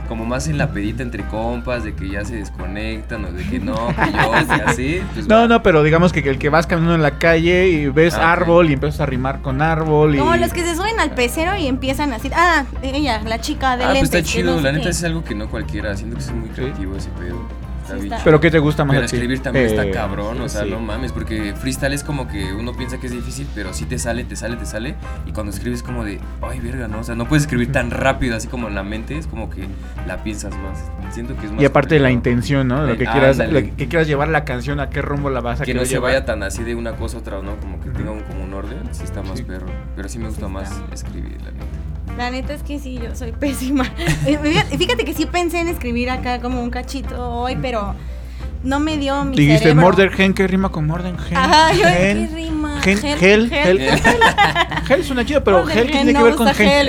como 0.09 0.26
más 0.26 0.47
en 0.47 0.59
la 0.59 0.72
pedita 0.72 1.03
entre 1.03 1.24
compas, 1.24 1.85
de 1.85 1.95
que 1.95 2.11
ya 2.11 2.22
se 2.26 2.37
desconectan 2.37 3.24
o 3.24 3.33
de 3.33 3.45
que 3.45 3.61
no, 3.61 3.74
que 3.89 4.12
yo, 4.12 4.47
que 4.57 4.62
así. 4.62 5.01
Pues 5.14 5.26
No, 5.26 5.37
va. 5.37 5.49
no, 5.49 5.62
pero 5.62 5.83
digamos 5.83 6.12
que, 6.12 6.20
el 6.20 6.39
que 6.39 6.51
vas 6.51 6.66
caminando 6.66 6.97
en 6.97 7.03
la 7.03 7.12
calle 7.18 7.68
y 7.68 7.87
ves 7.89 8.12
Ah, 8.12 8.31
árbol 8.33 8.68
y 8.68 8.74
empiezas 8.74 9.01
a 9.01 9.07
rimar 9.07 9.41
con 9.41 9.62
árbol 9.62 10.16
y... 10.16 10.18
Como 10.18 10.37
los 10.37 10.53
que 10.53 10.62
se 10.62 10.76
suben 10.76 11.01
al 11.01 11.12
pecero 11.12 11.57
y 11.57 11.66
empiezan 11.66 12.12
así. 12.12 12.31
Ah, 12.37 12.64
ella, 12.83 13.22
la 13.24 13.41
chica 13.41 13.79
de 13.79 13.85
Ah, 13.85 13.87
pues 13.89 14.03
lentes. 14.03 14.14
está 14.14 14.18
que 14.18 14.24
chido, 14.24 14.51
no 14.53 14.59
sé 14.59 14.64
la 14.64 14.72
neta 14.72 14.85
qué. 14.85 14.91
es 14.91 15.03
algo 15.03 15.24
que 15.24 15.35
no 15.35 15.49
cualquiera, 15.49 15.97
siento 15.97 16.16
que 16.16 16.22
es 16.24 16.31
muy 16.31 16.51
creativo 16.51 16.95
ese 16.95 17.09
pedo. 17.18 17.41
Está 17.89 17.95
Sí, 17.97 18.03
bien 18.03 18.12
está. 18.14 18.24
¿Pero 18.24 18.41
qué 18.41 18.51
te 18.51 18.59
gusta 18.59 18.84
más 18.84 18.95
Pero 18.95 19.07
a 19.07 19.09
ti? 19.09 19.16
escribir 19.16 19.41
también 19.41 19.64
Eh, 19.66 19.68
está 19.68 19.91
cabrón, 19.91 20.41
o 20.41 20.49
sea, 20.49 20.64
sí. 20.64 20.70
no 20.70 20.80
mames, 20.80 21.12
porque 21.12 21.55
freestyle 21.57 21.93
es 21.95 22.05
como 22.05 22.28
que 22.28 22.53
uno 22.53 22.72
piensa 22.74 22.99
que 22.99 23.07
es 23.07 23.12
difícil, 23.12 23.47
pero 23.55 23.72
sí 23.72 23.84
te 23.86 23.99
sale, 23.99 24.24
te 24.24 24.36
sale, 24.36 24.57
te 24.57 24.66
sale, 24.66 24.95
y 25.26 25.32
cuando 25.32 25.51
escribes 25.53 25.82
como 25.82 26.05
de, 26.05 26.20
ay, 26.43 26.61
verga, 26.61 26.86
¿no? 26.89 27.01
O 27.01 27.05
sea, 27.05 27.14
no 27.14 27.26
puedes 27.26 27.45
escribir 27.45 27.72
tan 27.72 27.91
rápido, 27.91 28.36
así 28.36 28.49
como 28.49 28.68
en 28.68 28.74
la 28.74 28.82
mente, 28.82 29.16
es 29.16 29.26
como 29.26 29.49
que 29.51 29.66
la 30.07 30.22
piensas 30.22 30.55
más. 30.57 30.78
Siento 31.14 31.34
que 31.36 31.47
es 31.47 31.53
más 31.53 31.62
Y 31.62 31.64
aparte 31.64 31.95
de 31.95 32.01
la 32.01 32.11
intención, 32.11 32.68
¿no? 32.68 32.82
De 32.82 32.93
lo 32.93 32.99
que 32.99 33.07
quieras, 33.07 33.41
ándale. 33.41 33.62
lo 33.70 33.76
que 33.76 33.89
quieras 33.89 34.07
llevar 34.07 34.28
la 34.28 34.45
canción, 34.45 34.80
a 34.80 34.91
qué 34.91 35.01
rumbo 35.03 35.30
la 35.30 35.41
vas 35.41 35.61
a 35.61 35.64
Que 35.64 35.72
no 35.74 35.84
se 35.84 35.95
llevar. 35.95 36.12
vaya 36.12 36.24
tan 36.26 36.43
así 36.43 36.62
de 36.64 36.74
una 36.74 36.93
cosa 36.97 37.16
a 37.16 37.20
otra, 37.20 37.41
¿no? 37.43 37.57
Como 37.57 37.80
que 37.80 37.89
tenga 37.91 38.11
un, 38.11 38.20
como 38.20 38.45
un 38.45 38.53
orden, 38.55 38.80
sí 38.93 39.05
está 39.05 39.22
más 39.22 39.39
Sí. 39.39 39.45
perro. 39.45 39.66
Pero 39.97 40.09
sí 40.09 40.18
me 40.18 40.26
gusta 40.28 40.49
más 40.49 40.70
escribir, 40.93 41.39
la 41.43 41.51
neta. 41.53 41.64
La 42.16 42.30
neta 42.30 42.54
es 42.54 42.62
que 42.62 42.78
sí, 42.78 42.98
yo 43.02 43.14
soy 43.14 43.32
pésima. 43.32 43.84
Fíjate 44.78 45.04
que 45.04 45.14
sí 45.14 45.26
pensé 45.26 45.61
en 45.61 45.68
escribir 45.68 46.11
acá 46.11 46.40
como 46.40 46.62
un 46.62 46.70
cachito 46.70 47.30
hoy, 47.30 47.56
pero 47.61 47.94
no 48.64 48.80
me 48.80 48.96
dio 48.98 49.24
mi 49.24 49.36
Dijiste 49.36 49.61
cerebro. 49.61 49.82
Murder 49.82 50.11
Gen, 50.12 50.34
¿qué 50.34 50.46
rima 50.46 50.70
con 50.70 50.86
Murder 50.86 51.16
Gen? 51.18 51.36
Ajá, 51.36 51.72
yo, 51.72 51.82
¿qué 51.84 52.28
rima? 52.34 52.80
Gen, 52.82 52.98
Gel, 52.98 53.18
Gel, 53.18 53.50
gel. 53.50 53.78
Gel. 53.80 54.00
Gel 54.86 55.04
suena 55.04 55.24
chido, 55.26 55.44
pero 55.44 55.61
Murder 55.61 55.76
Gel, 55.76 55.86
¿qué 55.86 55.92
Gen 55.92 56.02
tiene 56.06 56.18
no 56.18 56.24
que 56.24 56.30
ver 56.30 56.34
con 56.36 56.48
gel. 56.54 56.88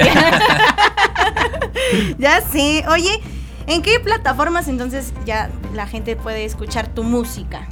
ya 2.17 2.41
sé. 2.41 2.84
Oye, 2.89 3.22
¿en 3.67 3.82
qué 3.84 3.99
plataformas 3.99 4.67
entonces 4.67 5.13
ya 5.26 5.49
la 5.76 5.86
gente 5.86 6.15
puede 6.15 6.45
escuchar 6.45 6.88
tu 6.88 7.03
música? 7.03 7.67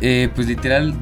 Eh, 0.00 0.28
pues 0.34 0.46
literal, 0.46 0.94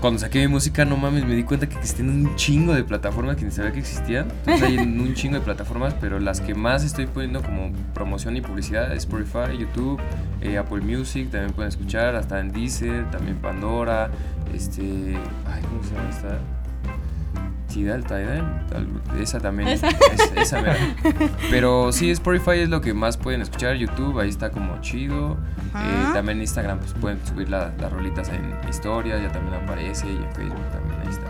cuando 0.00 0.20
saqué 0.20 0.40
mi 0.40 0.48
música, 0.48 0.84
no 0.84 0.96
mames, 0.96 1.24
me 1.24 1.34
di 1.34 1.42
cuenta 1.42 1.68
que 1.68 1.76
existen 1.76 2.08
un 2.08 2.36
chingo 2.36 2.74
de 2.74 2.84
plataformas 2.84 3.36
que 3.36 3.44
ni 3.44 3.50
sabía 3.50 3.72
que 3.72 3.80
existían. 3.80 4.28
Entonces 4.46 4.62
hay 4.62 4.78
un 4.78 5.14
chingo 5.14 5.34
de 5.34 5.40
plataformas, 5.40 5.94
pero 6.00 6.18
las 6.18 6.40
que 6.40 6.54
más 6.54 6.84
estoy 6.84 7.06
poniendo 7.06 7.42
como 7.42 7.72
promoción 7.94 8.36
y 8.36 8.40
publicidad 8.40 8.92
es 8.92 8.98
Spotify, 8.98 9.58
YouTube, 9.58 10.00
eh, 10.40 10.58
Apple 10.58 10.80
Music, 10.80 11.30
también 11.30 11.52
pueden 11.52 11.68
escuchar, 11.68 12.14
hasta 12.14 12.40
en 12.40 12.52
Deezer, 12.52 13.10
también 13.10 13.38
Pandora, 13.38 14.10
este... 14.54 15.16
Ay, 15.46 15.62
¿cómo 15.62 15.82
se 15.82 15.94
llama 15.94 16.10
esta? 16.10 16.57
Tidal, 17.68 18.04
Tidal, 18.04 18.62
esa 19.20 19.38
también. 19.40 19.68
Esa. 19.68 19.88
es- 19.88 20.32
esa 20.36 20.60
mera. 20.60 20.76
Pero 21.50 21.92
sí, 21.92 22.10
Spotify 22.10 22.60
es 22.60 22.68
lo 22.68 22.80
que 22.80 22.94
más 22.94 23.16
pueden 23.16 23.42
escuchar. 23.42 23.76
YouTube, 23.76 24.18
ahí 24.20 24.28
está 24.30 24.50
como 24.50 24.80
chido. 24.80 25.36
Eh, 25.76 26.08
también 26.14 26.40
Instagram, 26.40 26.78
pues 26.78 26.94
pueden 26.94 27.24
subir 27.26 27.48
la- 27.50 27.72
las 27.78 27.92
rolitas 27.92 28.28
en 28.30 28.54
historias, 28.68 29.20
ya 29.22 29.30
también 29.30 29.62
aparece. 29.62 30.06
Y 30.06 30.16
en 30.16 30.32
Facebook 30.34 30.70
también, 30.72 31.00
ahí 31.02 31.08
está. 31.08 31.26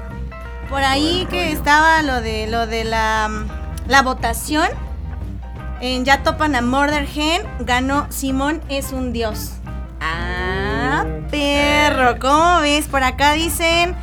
Por 0.71 0.83
ahí 0.83 1.27
que 1.31 1.45
rollo. 1.47 1.57
estaba 1.59 2.03
lo 2.03 2.21
de 2.21 2.47
lo 2.47 2.67
de 2.67 2.85
la, 2.85 3.29
la 3.89 4.03
votación. 4.03 4.69
En 5.81 6.05
Ya 6.05 6.23
topan 6.25 6.55
a 6.57 6.61
Murder 6.63 7.07
Gen, 7.07 7.43
ganó 7.61 8.07
Simón 8.11 8.61
es 8.69 8.93
un 8.93 9.13
dios. 9.13 9.53
Ah, 10.01 11.05
perro, 11.31 12.19
¿cómo 12.21 12.61
ves? 12.61 12.87
Por 12.87 13.03
acá 13.03 13.33
dicen 13.35 13.95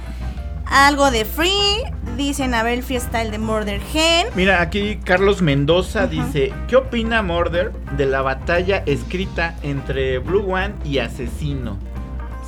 algo 0.66 1.12
de 1.12 1.26
Free, 1.26 1.84
dicen 2.16 2.53
a 2.53 2.63
ver 2.63 2.74
el 2.76 2.84
freestyle 2.84 3.32
de 3.32 3.38
Murder 3.38 3.80
Gen. 3.91 4.28
Mira, 4.36 4.61
aquí 4.61 4.97
Carlos 5.03 5.41
Mendoza 5.41 6.07
dice, 6.07 6.53
¿qué 6.68 6.76
opina 6.76 7.22
Murder 7.22 7.72
de 7.97 8.05
la 8.05 8.22
batalla 8.22 8.84
escrita 8.86 9.55
entre 9.63 10.20
Blue 10.20 10.51
One 10.53 10.74
y 10.84 10.99
Asesino? 10.99 11.78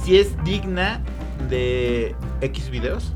Si 0.04 0.18
es 0.18 0.42
digna 0.44 1.02
de 1.50 2.16
X 2.42 2.70
videos. 2.70 3.14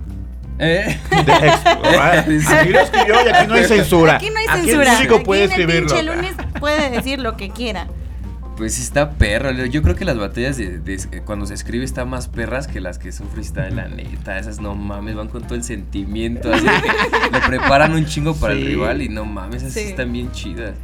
Eh, 0.60 0.98
De. 1.10 1.52
Ah, 2.00 2.24
Aquí 2.26 2.70
lo 2.70 2.80
escribió 2.82 3.16
y 3.26 3.30
aquí 3.30 3.48
no 3.48 3.54
hay 3.56 3.64
censura. 3.66 4.16
Aquí 4.18 4.30
no 4.30 4.38
hay 4.40 4.46
Aquí 4.48 4.62
censura. 4.68 4.84
el 4.92 4.96
público 4.98 5.16
Aquí 5.16 5.26
puede 5.26 5.44
en 5.46 5.52
el 5.52 5.60
escribirlo. 5.60 5.88
pinche 5.96 6.04
lunes 6.04 6.34
puede 6.60 6.90
decir 6.92 7.20
lo 7.20 7.36
que 7.38 7.50
quiera. 7.50 7.88
Pues 8.62 8.78
está 8.78 9.10
perro. 9.14 9.50
Yo 9.66 9.82
creo 9.82 9.96
que 9.96 10.06
las 10.06 10.20
batallas 10.20 10.56
de, 10.56 10.78
de- 10.78 11.24
cuando 11.26 11.48
se 11.48 11.56
escribe 11.56 11.84
están 11.84 12.08
más 12.12 12.28
perras 12.28 12.68
que 12.68 12.80
las 12.80 13.00
que 13.00 13.12
son 13.12 13.28
freestyle, 13.28 13.76
la 13.76 13.88
neta. 13.88 14.38
Esas 14.38 14.60
no 14.60 14.76
mames, 14.76 15.16
van 15.16 15.30
con 15.30 15.42
todo 15.42 15.56
el 15.56 15.64
sentimiento. 15.64 16.54
Así 16.54 16.64
que 16.64 17.32
le 17.32 17.40
preparan 17.48 17.94
un 17.96 18.06
chingo 18.06 18.36
para 18.36 18.54
el 18.54 18.64
rival 18.64 19.02
y 19.02 19.10
no 19.10 19.26
mames, 19.26 19.64
esas 19.64 19.74
sí 19.74 19.80
están 19.80 20.14
bien 20.14 20.32
chidas. 20.32 20.76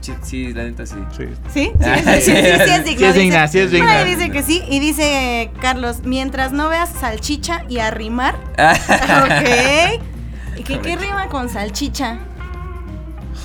Sí, 0.00 0.12
Sí, 0.24 0.52
la 0.52 0.64
neta 0.64 0.84
sí. 0.84 0.96
Sí. 1.16 1.24
¿Sí? 1.54 1.70
Sí, 1.78 1.84
Ah, 1.84 1.96
sí, 2.16 2.22
sí, 2.22 2.32
sí, 2.32 2.32
sí, 2.32 2.96
sí 2.96 2.96
es. 2.96 2.98
Sí 2.98 3.04
es 3.04 3.14
digna, 3.14 3.42
dice- 3.46 3.68
sí 3.70 3.78
por 3.78 3.88
ahí 3.88 4.14
dice 4.16 4.30
que 4.32 4.42
sí. 4.42 4.62
Y 4.68 4.80
dice 4.80 5.52
Carlos, 5.60 6.00
mientras 6.04 6.50
no 6.50 6.68
veas 6.70 6.90
salchicha 6.90 7.64
y 7.68 7.78
arrimar. 7.78 8.34
Ok. 8.58 10.02
¿Y 10.58 10.64
qué, 10.64 10.80
qué 10.80 10.96
rima 10.96 11.28
con 11.28 11.48
salchicha? 11.48 12.18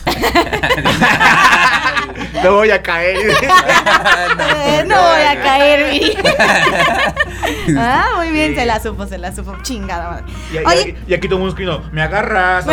No 2.44 2.54
voy 2.56 2.72
a 2.72 2.82
caer. 2.82 3.18
No 4.88 4.96
voy 5.02 5.22
a 5.22 5.42
caer. 5.42 6.18
ah, 7.78 8.06
muy 8.18 8.30
bien, 8.32 8.56
se 8.56 8.66
la 8.66 8.80
supo, 8.80 9.06
se 9.08 9.18
la 9.18 9.34
supo. 9.34 9.56
Chingada 9.64 10.10
madre. 10.10 10.24
Y, 10.54 10.58
Oye, 10.66 10.96
y 11.08 11.14
aquí 11.14 11.28
todo 11.28 11.40
mundo 11.40 11.54
escribiendo, 11.54 11.88
me 11.92 12.02
agarras. 12.02 12.66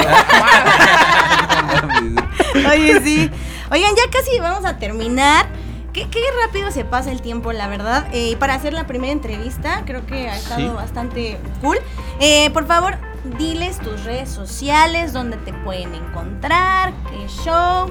Oye, 2.71 3.01
sí. 3.03 3.31
Oigan, 3.71 3.95
ya 3.97 4.11
casi 4.11 4.39
vamos 4.39 4.65
a 4.65 4.77
terminar. 4.79 5.47
Qué, 5.93 6.09
qué 6.11 6.21
rápido 6.45 6.71
se 6.71 6.85
pasa 6.85 7.11
el 7.13 7.23
tiempo, 7.23 7.53
la 7.53 7.69
verdad. 7.69 8.07
Eh, 8.13 8.37
para 8.39 8.55
hacer 8.55 8.73
la 8.73 8.87
primera 8.87 9.13
entrevista, 9.13 9.83
creo 9.87 10.05
que 10.07 10.29
ha 10.29 10.37
estado 10.37 10.61
Sí. 10.61 10.69
bastante 10.75 11.39
cool. 11.61 11.79
Eh, 12.21 12.51
por 12.51 12.67
favor, 12.67 12.99
diles 13.39 13.79
tus 13.79 14.05
redes 14.05 14.29
sociales, 14.29 15.13
donde 15.13 15.37
te 15.39 15.53
pueden 15.53 15.95
encontrar, 15.95 16.93
qué 17.11 17.27
show. 17.29 17.91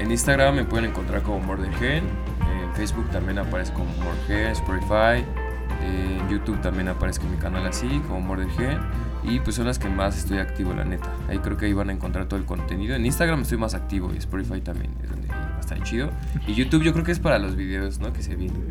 En 0.00 0.10
Instagram 0.10 0.56
me 0.56 0.64
pueden 0.64 0.90
encontrar 0.90 1.22
como 1.22 1.40
Mordergen. 1.40 2.04
En 2.62 2.74
Facebook 2.74 3.08
también 3.10 3.38
aparece 3.38 3.72
como 3.72 3.86
Mordergen, 3.96 4.48
Spotify. 4.52 5.24
En 5.82 6.28
YouTube 6.28 6.60
también 6.60 6.88
aparece 6.88 7.22
en 7.22 7.30
mi 7.30 7.38
canal 7.38 7.66
así, 7.66 7.88
como 8.06 8.20
Mordergen. 8.20 8.78
Y 9.22 9.40
pues 9.40 9.56
son 9.56 9.66
las 9.66 9.78
que 9.78 9.88
más 9.88 10.16
estoy 10.16 10.38
activo, 10.38 10.72
la 10.72 10.84
neta. 10.84 11.10
Ahí 11.28 11.38
creo 11.38 11.56
que 11.56 11.66
ahí 11.66 11.72
van 11.72 11.90
a 11.90 11.92
encontrar 11.92 12.26
todo 12.26 12.38
el 12.38 12.46
contenido. 12.46 12.94
En 12.94 13.04
Instagram 13.06 13.42
estoy 13.42 13.58
más 13.58 13.74
activo 13.74 14.12
y 14.14 14.18
Spotify 14.18 14.60
también 14.60 14.94
es 15.02 15.10
donde 15.10 15.28
va 15.56 15.60
a 15.60 15.60
estar 15.62 15.82
chido. 15.82 16.10
Y 16.46 16.54
YouTube 16.54 16.82
yo 16.82 16.92
creo 16.92 17.04
que 17.04 17.12
es 17.12 17.18
para 17.18 17.38
los 17.38 17.56
videos, 17.56 17.98
¿no? 17.98 18.12
Que 18.12 18.22
se 18.22 18.36
vienen. 18.36 18.64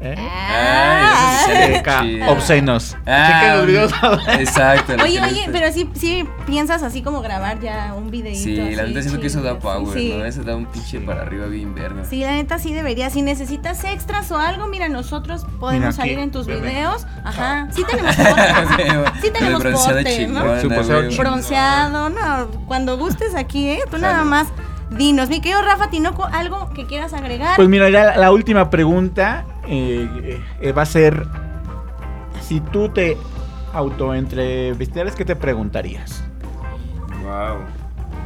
¿Eh? 0.00 0.16
Ah, 0.18 1.44
sí 1.46 1.82
chido. 2.02 2.30
Obscenos. 2.30 2.96
Ah, 3.06 3.28
Chequen 3.40 3.56
los 3.58 3.66
videos. 3.66 3.92
Exacto. 4.40 4.94
Oye, 5.02 5.20
oye, 5.20 5.48
pero 5.52 5.72
sí, 5.72 5.88
sí 5.94 6.24
piensas 6.46 6.82
así 6.82 7.02
como 7.02 7.22
grabar 7.22 7.60
ya 7.60 7.94
un 7.94 8.10
videito. 8.10 8.38
Sí, 8.42 8.56
la 8.74 8.84
neta 8.84 9.00
siento 9.02 9.20
que 9.20 9.28
eso 9.28 9.42
da 9.42 9.58
power, 9.58 9.96
sí, 9.96 10.14
¿no? 10.16 10.24
Eso 10.24 10.42
da 10.42 10.56
un 10.56 10.66
pinche 10.66 11.00
para 11.00 11.22
arriba 11.22 11.46
bien 11.46 11.74
verga. 11.74 12.04
Sí, 12.04 12.20
la 12.20 12.32
neta 12.32 12.58
sí 12.58 12.74
debería. 12.74 13.10
Si 13.10 13.22
necesitas 13.22 13.84
extras 13.84 14.30
o 14.32 14.38
algo, 14.38 14.66
mira, 14.66 14.88
nosotros 14.88 15.46
podemos 15.60 15.80
Mira 15.80 15.92
salir 15.92 16.18
en 16.18 16.30
tus 16.30 16.46
bebé. 16.46 16.70
videos. 16.70 17.06
Ajá. 17.24 17.68
Sí 17.72 17.84
tenemos 17.88 18.16
porte. 18.16 19.12
Sí 19.22 19.30
tenemos 19.30 19.62
porte, 19.62 20.28
¿no? 20.28 21.16
bronceado 21.16 22.10
no. 22.10 22.46
Cuando 22.66 22.98
gustes 22.98 23.34
aquí, 23.34 23.68
¿eh? 23.68 23.80
Tú 23.90 23.98
nada 23.98 24.24
más 24.24 24.48
dinos. 24.96 25.28
Mi 25.28 25.40
querido 25.40 25.62
Rafa 25.62 25.90
Tinoco, 25.90 26.24
¿algo 26.24 26.70
que 26.74 26.86
quieras 26.86 27.12
agregar? 27.12 27.56
Pues 27.56 27.68
mira, 27.68 27.90
ya 27.90 28.04
la, 28.04 28.16
la 28.16 28.32
última 28.32 28.70
pregunta 28.70 29.44
eh, 29.66 30.40
eh, 30.60 30.72
va 30.72 30.82
a 30.82 30.86
ser: 30.86 31.26
si 32.40 32.60
tú 32.60 32.88
te 32.88 33.16
autoentrevistieras, 33.72 35.14
¿qué 35.14 35.24
te 35.24 35.36
preguntarías? 35.36 36.22
Wow, 37.22 37.58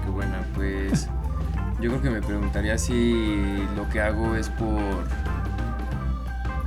qué 0.04 0.10
buena. 0.10 0.38
Pues 0.54 1.08
yo 1.80 1.90
creo 1.90 2.02
que 2.02 2.10
me 2.10 2.22
preguntaría 2.22 2.78
si 2.78 3.64
lo 3.76 3.88
que 3.88 4.00
hago 4.00 4.34
es 4.34 4.48
por 4.50 4.80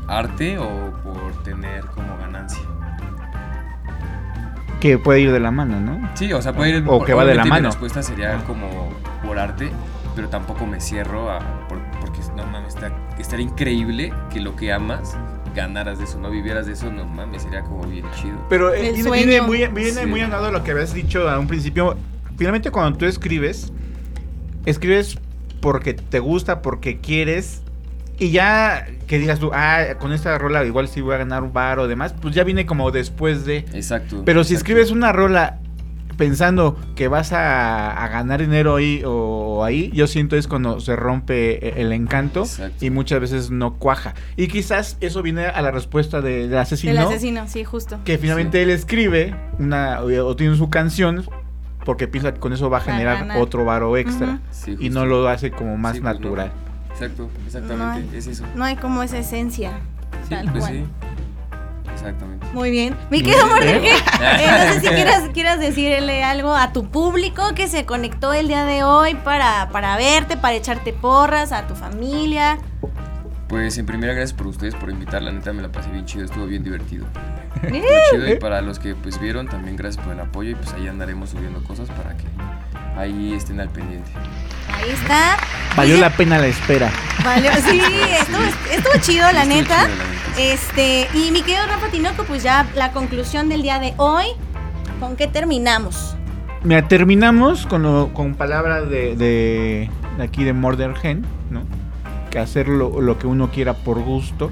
arte 0.07 0.57
o 0.57 0.91
por 1.03 1.43
tener 1.43 1.85
como 1.87 2.17
ganancia. 2.17 2.61
Que 4.79 4.97
puede 4.97 5.19
ir 5.19 5.31
de 5.33 5.41
la 5.41 5.51
mano, 5.51 5.79
¿no? 5.81 6.09
Sí, 6.13 6.31
o 6.31 6.41
sea, 6.41 6.53
puede 6.53 6.69
ir 6.77 6.83
O 6.87 7.03
que 7.03 7.13
va 7.13 7.25
de 7.25 7.35
la 7.35 7.43
mano. 7.43 7.67
respuesta 7.67 8.01
sería 8.01 8.37
como 8.45 8.89
pero 10.15 10.29
tampoco 10.29 10.65
me 10.65 10.79
cierro 10.81 11.29
a 11.31 11.39
por- 11.67 11.81
porque 12.01 12.19
no 12.35 12.45
mames, 12.45 12.75
está, 12.75 12.91
estaría 13.17 13.45
increíble 13.45 14.13
que 14.31 14.39
lo 14.41 14.55
que 14.55 14.71
amas 14.73 15.15
ganaras 15.55 15.97
de 15.97 16.03
eso, 16.05 16.19
no 16.19 16.29
vivieras 16.29 16.65
de 16.67 16.73
eso, 16.73 16.91
no 16.91 17.05
mames, 17.05 17.43
sería 17.43 17.61
como 17.61 17.83
bien 17.87 18.05
chido. 18.19 18.37
Pero 18.49 18.73
eh, 18.73 18.91
viene, 18.93 19.11
viene 19.11 19.41
muy, 19.41 19.65
viene 19.67 20.01
Sí. 20.01 20.05
muy 20.05 20.21
andado 20.21 20.51
lo 20.51 20.63
que 20.63 20.71
habías 20.71 20.93
dicho 20.93 21.29
a 21.29 21.39
un 21.39 21.47
principio. 21.47 21.95
Finalmente, 22.37 22.69
cuando 22.71 22.97
tú 22.97 23.05
escribes, 23.05 23.71
escribes 24.65 25.17
porque 25.61 25.93
te 25.93 26.19
gusta, 26.19 26.61
porque 26.61 26.99
quieres. 26.99 27.61
Y 28.17 28.31
ya 28.31 28.85
que 29.07 29.17
digas 29.17 29.39
tú, 29.39 29.51
ah, 29.53 29.95
con 29.97 30.11
esta 30.11 30.37
rola 30.37 30.63
igual 30.65 30.87
sí 30.89 30.99
voy 31.01 31.15
a 31.15 31.19
ganar 31.19 31.41
un 31.43 31.53
bar 31.53 31.79
o 31.79 31.87
demás, 31.87 32.13
pues 32.21 32.35
ya 32.35 32.43
viene 32.43 32.65
como 32.65 32.91
después 32.91 33.45
de. 33.45 33.59
Exacto. 33.73 34.23
Pero 34.25 34.43
si 34.43 34.53
exacto. 34.53 34.71
escribes 34.71 34.91
una 34.91 35.11
rola 35.13 35.59
pensando 36.19 36.77
que 36.95 37.07
vas 37.07 37.31
a, 37.33 38.03
a 38.03 38.07
ganar 38.09 38.41
dinero 38.41 38.75
ahí 38.75 39.01
o 39.05 39.63
ahí, 39.63 39.89
yo 39.93 40.05
siento 40.05 40.35
es 40.35 40.47
cuando 40.47 40.79
se 40.81 40.95
rompe 40.95 41.65
e- 41.79 41.81
el 41.81 41.91
encanto 41.93 42.41
Exacto. 42.41 42.85
y 42.85 42.89
muchas 42.91 43.19
veces 43.21 43.49
no 43.49 43.73
cuaja. 43.75 44.13
Y 44.37 44.47
quizás 44.49 44.97
eso 45.01 45.23
viene 45.23 45.47
a 45.47 45.59
la 45.63 45.71
respuesta 45.71 46.21
de- 46.21 46.47
del 46.47 46.57
asesino. 46.59 46.91
El 46.91 46.97
asesino, 46.99 47.47
sí, 47.47 47.63
justo. 47.63 47.97
Que 48.05 48.17
finalmente 48.19 48.61
él 48.61 48.69
escribe 48.69 49.33
una 49.57 50.01
o 50.01 50.09
o 50.27 50.35
tiene 50.35 50.55
su 50.57 50.69
canción 50.69 51.23
porque 51.85 52.07
piensa 52.07 52.33
que 52.33 52.39
con 52.39 52.51
eso 52.53 52.69
va 52.69 52.79
a 52.79 52.81
generar 52.81 53.37
otro 53.39 53.63
varo 53.65 53.95
extra. 53.97 54.39
Sí, 54.51 54.75
y 54.79 54.89
no 54.89 55.05
lo 55.05 55.27
hace 55.27 55.49
como 55.51 55.77
más 55.77 55.95
Sí, 55.95 56.01
pues, 56.01 56.13
no. 56.13 56.19
natural. 56.19 56.51
Exacto, 56.91 57.29
exactamente, 57.45 57.77
No 58.05 58.11
hay- 58.11 58.17
es 58.17 58.27
eso. 58.27 58.43
No 58.55 58.63
hay 58.65 58.75
como 58.75 59.01
esa 59.03 59.17
esencia. 59.17 59.79
Sí, 60.23 60.31
tal 60.31 60.51
pues 60.51 60.65
cual. 60.65 60.83
Exactamente. 61.93 62.45
Muy 62.53 62.71
bien. 62.71 62.95
Mi 63.09 63.21
querido 63.21 63.45
eh, 63.61 63.93
no 64.19 64.73
sé 64.73 64.79
si 64.81 64.87
quieras, 64.87 65.29
quieras 65.33 65.59
decirle 65.59 66.23
algo 66.23 66.55
a 66.55 66.71
tu 66.73 66.89
público 66.89 67.43
que 67.55 67.67
se 67.67 67.85
conectó 67.85 68.33
el 68.33 68.47
día 68.47 68.65
de 68.65 68.83
hoy 68.83 69.15
para, 69.15 69.69
para 69.69 69.95
verte, 69.97 70.37
para 70.37 70.55
echarte 70.55 70.93
porras, 70.93 71.51
a 71.51 71.67
tu 71.67 71.75
familia. 71.75 72.57
Pues 73.47 73.77
en 73.79 73.85
primera 73.85 74.13
gracias 74.13 74.33
por 74.37 74.47
ustedes 74.47 74.75
por 74.75 74.89
invitar, 74.91 75.23
la 75.23 75.31
neta 75.31 75.51
me 75.53 75.61
la 75.63 75.71
pasé 75.71 75.89
bien 75.89 76.05
chido, 76.05 76.23
estuvo 76.25 76.45
bien 76.45 76.63
divertido. 76.63 77.05
Eh, 77.63 77.77
Estuvo 77.77 77.97
chido 78.11 78.33
y 78.33 78.35
para 78.39 78.61
los 78.61 78.77
que 78.79 78.93
pues 78.95 79.19
vieron 79.19 79.47
también 79.47 79.75
gracias 79.75 80.03
por 80.03 80.13
el 80.13 80.19
apoyo 80.19 80.51
y 80.51 80.55
pues 80.55 80.71
ahí 80.73 80.87
andaremos 80.87 81.31
subiendo 81.31 81.63
cosas 81.63 81.89
para 81.89 82.15
que 82.15 82.25
ahí 82.95 83.33
estén 83.33 83.59
al 83.59 83.69
pendiente. 83.69 84.09
Ahí 84.81 84.91
está. 84.91 85.37
Valió 85.75 85.97
la 85.97 86.09
pena 86.09 86.37
la 86.37 86.47
espera. 86.47 86.89
Valió, 87.23 87.51
sí, 87.69 87.81
estuvo, 88.19 88.43
estuvo 88.71 88.93
chido, 89.01 89.31
la 89.31 89.43
Estuvo 89.43 89.55
neta. 89.55 89.85
chido, 89.85 89.87
la 89.87 89.95
neta. 89.95 90.11
Este, 90.37 91.07
y 91.13 91.31
mi 91.31 91.41
querido 91.41 91.65
Rafa 91.67 91.87
Tinoco, 91.89 92.23
pues 92.23 92.43
ya 92.43 92.65
la 92.75 92.91
conclusión 92.91 93.49
del 93.49 93.61
día 93.61 93.79
de 93.79 93.93
hoy. 93.97 94.25
¿Con 94.99 95.15
qué 95.15 95.27
terminamos? 95.27 96.15
Mira, 96.63 96.87
terminamos 96.87 97.65
con, 97.65 97.83
lo- 97.83 98.13
con 98.13 98.35
palabras 98.35 98.89
de, 98.89 99.15
de, 99.15 99.89
de 100.17 100.23
aquí 100.23 100.43
de 100.43 100.53
Murder 100.53 100.95
Gen, 100.95 101.25
¿no? 101.49 101.63
Que 102.29 102.39
hacer 102.39 102.67
lo, 102.67 103.01
lo 103.01 103.17
que 103.17 103.27
uno 103.27 103.49
quiera 103.49 103.73
por 103.73 103.99
gusto. 103.99 104.51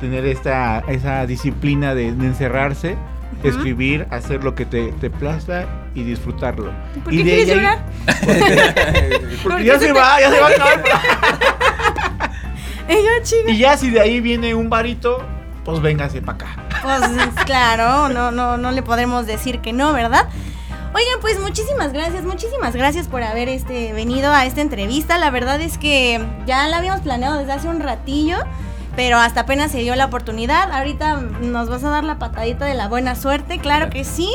Tener 0.00 0.26
esta, 0.26 0.80
esa 0.88 1.26
disciplina 1.26 1.94
de, 1.94 2.12
de 2.12 2.26
encerrarse, 2.26 2.96
escribir, 3.42 4.06
hacer 4.10 4.42
lo 4.44 4.54
que 4.54 4.64
te, 4.64 4.92
te 4.92 5.10
plazca 5.10 5.66
y 5.94 6.02
disfrutarlo. 6.02 6.72
¿Por 7.04 7.12
y 7.12 7.18
qué 7.18 7.22
quieres 7.22 7.48
llorar? 7.48 7.84
Porque 9.42 9.42
¿Por 9.42 9.62
ya 9.62 9.78
se, 9.78 9.92
va, 9.92 10.20
ya 10.20 10.30
se 10.30 10.40
va 10.40 10.46
a 10.46 10.50
acabar. 10.50 10.84
Y 13.46 13.58
ya 13.58 13.76
si 13.76 13.90
de 13.90 14.00
ahí 14.00 14.20
viene 14.20 14.54
un 14.54 14.70
varito, 14.70 15.22
pues 15.64 15.80
véngase 15.80 16.22
para 16.22 16.36
acá. 16.36 16.64
Pues 16.82 17.44
claro, 17.44 18.08
no, 18.08 18.30
no, 18.30 18.56
no 18.56 18.70
le 18.70 18.82
podremos 18.82 19.26
decir 19.26 19.60
que 19.60 19.72
no, 19.72 19.92
¿verdad? 19.92 20.28
Oigan, 20.94 21.20
pues 21.20 21.38
muchísimas 21.38 21.92
gracias, 21.92 22.24
muchísimas 22.24 22.74
gracias 22.74 23.08
por 23.08 23.22
haber 23.22 23.48
este, 23.48 23.92
venido 23.92 24.32
a 24.32 24.46
esta 24.46 24.62
entrevista. 24.62 25.18
La 25.18 25.30
verdad 25.30 25.60
es 25.60 25.76
que 25.76 26.24
ya 26.46 26.66
la 26.68 26.78
habíamos 26.78 27.02
planeado 27.02 27.38
desde 27.38 27.52
hace 27.52 27.68
un 27.68 27.80
ratillo, 27.80 28.38
pero 28.98 29.16
hasta 29.16 29.42
apenas 29.42 29.70
se 29.70 29.78
dio 29.78 29.94
la 29.94 30.06
oportunidad. 30.06 30.72
Ahorita 30.72 31.20
nos 31.40 31.68
vas 31.68 31.84
a 31.84 31.88
dar 31.88 32.02
la 32.02 32.18
patadita 32.18 32.64
de 32.64 32.74
la 32.74 32.88
buena 32.88 33.14
suerte, 33.14 33.60
claro 33.60 33.90
que 33.90 34.02
sí. 34.02 34.28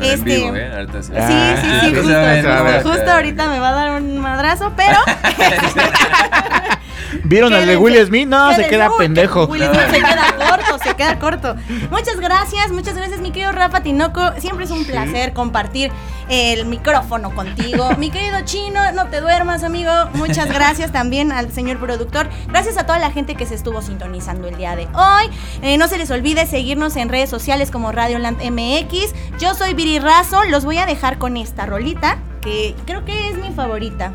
Pero 0.00 0.14
Este, 0.14 0.24
vivo, 0.24 0.56
¿eh? 0.56 0.68
Ahorita 0.74 1.00
sí. 1.00 1.12
Sí, 1.12 1.22
sí, 1.60 1.68
sí, 1.80 2.12
Ah, 2.12 2.34
justo, 2.42 2.72
justo, 2.74 2.90
justo 2.90 3.12
ahorita 3.12 3.48
me 3.48 3.60
va 3.60 3.68
a 3.68 3.72
dar 3.72 4.02
un 4.02 4.18
madrazo, 4.18 4.72
pero 4.74 4.98
¿Vieron 7.24 7.52
al 7.52 7.66
de 7.66 7.76
Will 7.76 8.06
Smith? 8.06 8.28
No, 8.28 8.52
se 8.54 8.66
queda 8.66 8.90
pendejo. 8.96 9.46
Will 9.46 9.62
Smith 9.64 9.80
se 9.90 9.98
queda 9.98 10.34
corto, 10.38 10.78
se 10.78 10.94
queda 10.96 11.18
corto. 11.18 11.56
Muchas 11.90 12.16
gracias, 12.20 12.70
muchas 12.70 12.96
gracias, 12.96 13.20
mi 13.20 13.30
querido 13.30 13.52
Rafa 13.52 13.82
Tinoco. 13.82 14.32
Siempre 14.38 14.64
es 14.64 14.70
un 14.70 14.84
placer 14.84 15.32
compartir 15.32 15.90
el 16.28 16.66
micrófono 16.66 17.34
contigo. 17.34 17.90
Mi 17.98 18.10
querido 18.10 18.40
Chino, 18.44 18.92
no 18.92 19.06
te 19.08 19.20
duermas, 19.20 19.64
amigo. 19.64 19.90
Muchas 20.14 20.46
gracias 20.52 20.92
también 20.92 21.32
al 21.32 21.52
señor 21.52 21.78
productor. 21.78 22.28
Gracias 22.48 22.78
a 22.78 22.86
toda 22.86 22.98
la 22.98 23.10
gente 23.10 23.34
que 23.34 23.46
se 23.46 23.54
estuvo 23.54 23.82
sintonizando 23.82 24.48
el 24.48 24.56
día 24.56 24.76
de 24.76 24.86
hoy. 24.94 25.30
Eh, 25.62 25.76
no 25.76 25.88
se 25.88 25.98
les 25.98 26.10
olvide 26.10 26.46
seguirnos 26.46 26.96
en 26.96 27.08
redes 27.08 27.30
sociales 27.30 27.70
como 27.70 27.92
Radioland 27.92 28.38
MX. 28.42 29.14
Yo 29.40 29.54
soy 29.54 29.74
Viri 29.74 29.98
Razo. 29.98 30.44
Los 30.44 30.64
voy 30.64 30.78
a 30.78 30.86
dejar 30.86 31.18
con 31.18 31.36
esta 31.36 31.66
rolita 31.66 32.18
que 32.40 32.74
creo 32.86 33.04
que 33.04 33.28
es 33.28 33.36
mi 33.36 33.50
favorita. 33.50 34.12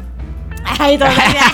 Ay, 0.79 0.97
todavía. 0.97 1.43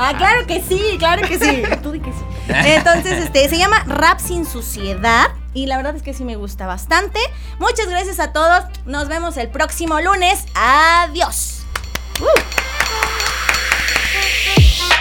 Ah, 0.00 0.14
claro 0.16 0.46
que 0.46 0.62
sí, 0.62 0.94
claro 0.96 1.26
que 1.26 1.40
sí. 1.40 1.62
Tú 1.82 1.90
di 1.90 1.98
que 1.98 2.12
sí. 2.12 2.24
Entonces, 2.46 3.24
este, 3.24 3.48
se 3.48 3.58
llama 3.58 3.82
Rap 3.84 4.20
sin 4.20 4.46
suciedad. 4.46 5.26
Y 5.54 5.66
la 5.66 5.76
verdad 5.76 5.96
es 5.96 6.02
que 6.02 6.14
sí 6.14 6.22
me 6.22 6.36
gusta 6.36 6.68
bastante. 6.68 7.18
Muchas 7.58 7.88
gracias 7.88 8.20
a 8.20 8.32
todos. 8.32 8.62
Nos 8.86 9.08
vemos 9.08 9.36
el 9.38 9.48
próximo 9.48 10.00
lunes. 10.00 10.46
Adiós. 10.54 11.62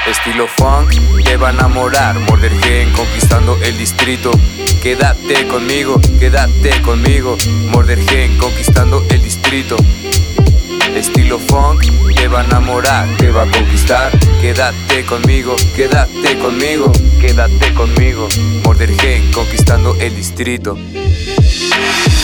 Estilo 0.07 0.47
funk, 0.47 0.89
te 1.23 1.37
va 1.37 1.49
a 1.49 1.51
enamorar 1.51 2.17
Morder 2.17 2.57
Gen 2.63 2.91
conquistando 2.93 3.57
el 3.61 3.77
distrito 3.77 4.31
Quédate 4.81 5.47
conmigo, 5.47 5.99
quédate 6.17 6.81
conmigo 6.81 7.37
Morder 7.71 7.99
Gen 8.07 8.37
conquistando 8.37 9.03
el 9.09 9.21
distrito 9.21 9.75
Estilo 10.95 11.39
funk, 11.39 11.83
te 12.15 12.27
va 12.27 12.41
a 12.41 12.43
enamorar, 12.43 13.07
te 13.17 13.29
va 13.31 13.43
a 13.43 13.51
conquistar. 13.51 14.11
Quédate 14.41 15.05
conmigo, 15.05 15.55
quédate 15.75 16.37
conmigo 16.39 16.91
Quédate 17.19 17.73
conmigo. 17.73 18.27
Morder 18.63 18.93
Gen 18.99 19.31
conquistando 19.31 19.95
el 19.99 20.15
distrito 20.15 20.77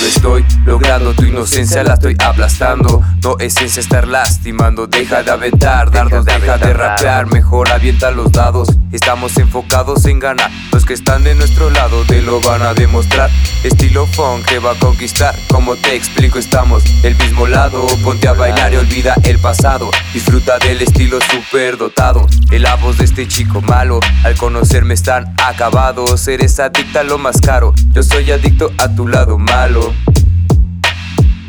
lo 0.04 0.10
estoy 0.10 0.46
logrando, 0.66 1.14
tu 1.14 1.24
inocencia 1.24 1.84
la 1.84 1.94
estoy 1.94 2.16
aplastando. 2.20 3.02
No 3.24 3.38
es 3.40 3.54
ciencia 3.54 3.80
estar 3.80 4.08
lastimando, 4.08 4.88
deja 4.88 5.24
de 5.24 5.32
aventar 5.32 5.92
dardos, 5.92 6.26
deja 6.26 6.58
de 6.58 6.74
rapear, 6.74 7.28
mejor 7.28 7.72
avienta 7.72 8.12
los 8.12 8.32
dados. 8.32 8.70
Estamos 8.92 9.38
enfocados 9.38 10.06
en 10.06 10.20
ganar, 10.20 10.52
los 10.72 10.86
que 10.86 10.94
están 10.94 11.24
de 11.24 11.36
nuestro 11.36 11.70
lado 11.70 12.04
te 12.06 12.22
lo 12.22 12.42
van 12.42 12.62
a 12.64 12.74
demostrar. 12.74 13.30
Estilo 13.64 14.06
funk 14.08 14.46
que 14.46 14.60
va 14.60 14.72
a 14.72 14.76
conquistar, 14.76 15.34
como 15.48 15.76
te 15.76 15.96
explico, 15.96 16.38
estamos 16.38 16.84
del 17.02 17.16
mismo 17.16 17.48
lado. 17.48 17.86
Ponte 18.04 18.28
a 18.28 18.34
bailar 18.34 18.74
y 18.74 18.78
olvida 18.78 19.16
el 19.24 19.40
pasado. 19.40 19.90
Disfruta 20.14 20.60
del 20.60 20.82
estilo 20.82 21.20
super 21.22 21.78
dotado. 21.78 22.28
El 22.52 22.64
la 22.64 22.76
voz 22.76 22.98
de 22.98 23.04
este 23.04 23.28
chico 23.28 23.62
malo, 23.62 24.00
al 24.24 24.36
conocerme 24.38 24.94
están 24.94 25.36
acabados. 25.38 26.28
Eres 26.30 26.60
adicta 26.62 27.02
a 27.02 27.04
lo 27.04 27.18
más 27.18 27.42
caro, 27.42 27.74
yo 27.94 28.02
soy 28.02 28.32
adicto 28.32 28.72
a 28.78 28.88
tu 28.88 29.08
lado 29.08 29.38
malo. 29.38 29.93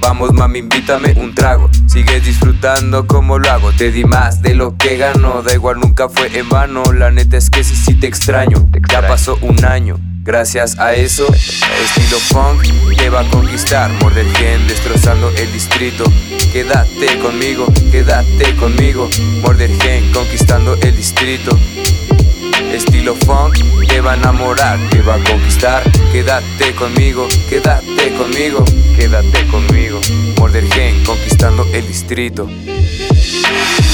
Vamos 0.01 0.33
mami, 0.33 0.59
invítame 0.59 1.15
un 1.17 1.35
trago. 1.35 1.71
Sigues 1.87 2.25
disfrutando 2.25 3.07
como 3.07 3.39
lo 3.39 3.51
hago. 3.51 3.73
Te 3.73 3.91
di 3.91 4.05
más 4.05 4.43
de 4.43 4.55
lo 4.55 4.77
que 4.77 4.97
ganó 4.97 5.43
Da 5.43 5.55
igual, 5.55 5.81
nunca 5.81 6.09
fue 6.09 6.39
en 6.39 6.49
vano. 6.49 6.83
La 6.93 7.11
neta 7.11 7.37
es 7.37 7.51
que 7.51 7.65
sí, 7.65 7.75
sí 7.75 7.95
te 7.95 8.07
extraño. 8.07 8.69
Ya 8.91 9.07
pasó 9.07 9.39
un 9.41 9.65
año 9.65 9.99
Gracias 10.25 10.79
a 10.79 10.95
eso, 10.95 11.27
estilo 11.35 12.19
funk 12.19 12.63
te 12.97 13.11
va 13.11 13.21
a 13.21 13.29
conquistar 13.29 13.91
Morder 14.03 14.27
gen 14.37 14.67
destrozando 14.67 15.29
el 15.37 15.53
distrito 15.53 16.03
Quédate 16.51 17.19
conmigo, 17.19 17.67
quédate 17.93 18.57
conmigo 18.57 19.11
Morder 19.43 19.71
gen 19.83 20.11
conquistando 20.13 20.77
el 20.81 20.97
distrito 20.97 21.59
Estilo 22.73 23.15
funk 23.15 23.59
te 23.87 24.01
va 24.01 24.13
a 24.13 24.17
enamorar, 24.17 24.79
te 24.91 25.01
va 25.03 25.15
a 25.15 25.19
conquistar. 25.23 25.83
Quédate 26.11 26.75
conmigo, 26.75 27.29
quédate 27.49 28.13
conmigo, 28.17 28.65
quédate 28.97 29.47
conmigo. 29.47 30.01
Morder 30.41 30.67
gen 30.73 31.05
conquistando 31.05 31.65
el 31.73 31.87
distrito. 31.87 32.49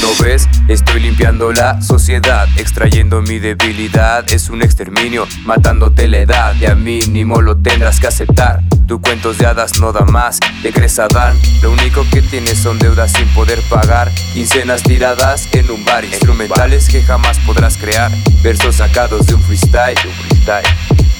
¿No 0.01 0.07
ves? 0.19 0.47
Estoy 0.67 0.99
limpiando 1.01 1.51
la 1.51 1.79
sociedad, 1.81 2.47
extrayendo 2.57 3.21
mi 3.21 3.37
debilidad. 3.37 4.25
Es 4.33 4.49
un 4.49 4.63
exterminio, 4.63 5.27
matándote 5.45 6.07
la 6.07 6.17
edad. 6.17 6.55
De 6.55 6.67
a 6.67 6.75
mínimo 6.75 7.39
lo 7.41 7.57
tendrás 7.57 7.99
que 7.99 8.07
aceptar. 8.07 8.61
Tu 8.87 8.99
cuentos 8.99 9.37
de 9.37 9.45
hadas 9.45 9.79
no 9.79 9.93
da 9.93 10.01
más, 10.01 10.39
te 10.63 10.73
crees 10.73 10.97
Adán. 10.97 11.37
Lo 11.61 11.71
único 11.71 12.03
que 12.11 12.21
tienes 12.21 12.57
son 12.57 12.79
deudas 12.79 13.13
sin 13.13 13.27
poder 13.29 13.61
pagar. 13.69 14.11
Quincenas 14.33 14.81
tiradas 14.83 15.47
en 15.53 15.69
un 15.69 15.85
bar, 15.85 16.03
instrumentales 16.03 16.89
que 16.89 17.03
jamás 17.03 17.37
podrás 17.39 17.77
crear. 17.77 18.11
Versos 18.43 18.77
sacados 18.77 19.27
de 19.27 19.35
un 19.35 19.41
freestyle, 19.43 19.95
de 20.01 20.09
un 20.09 20.15
freestyle. 20.15 21.10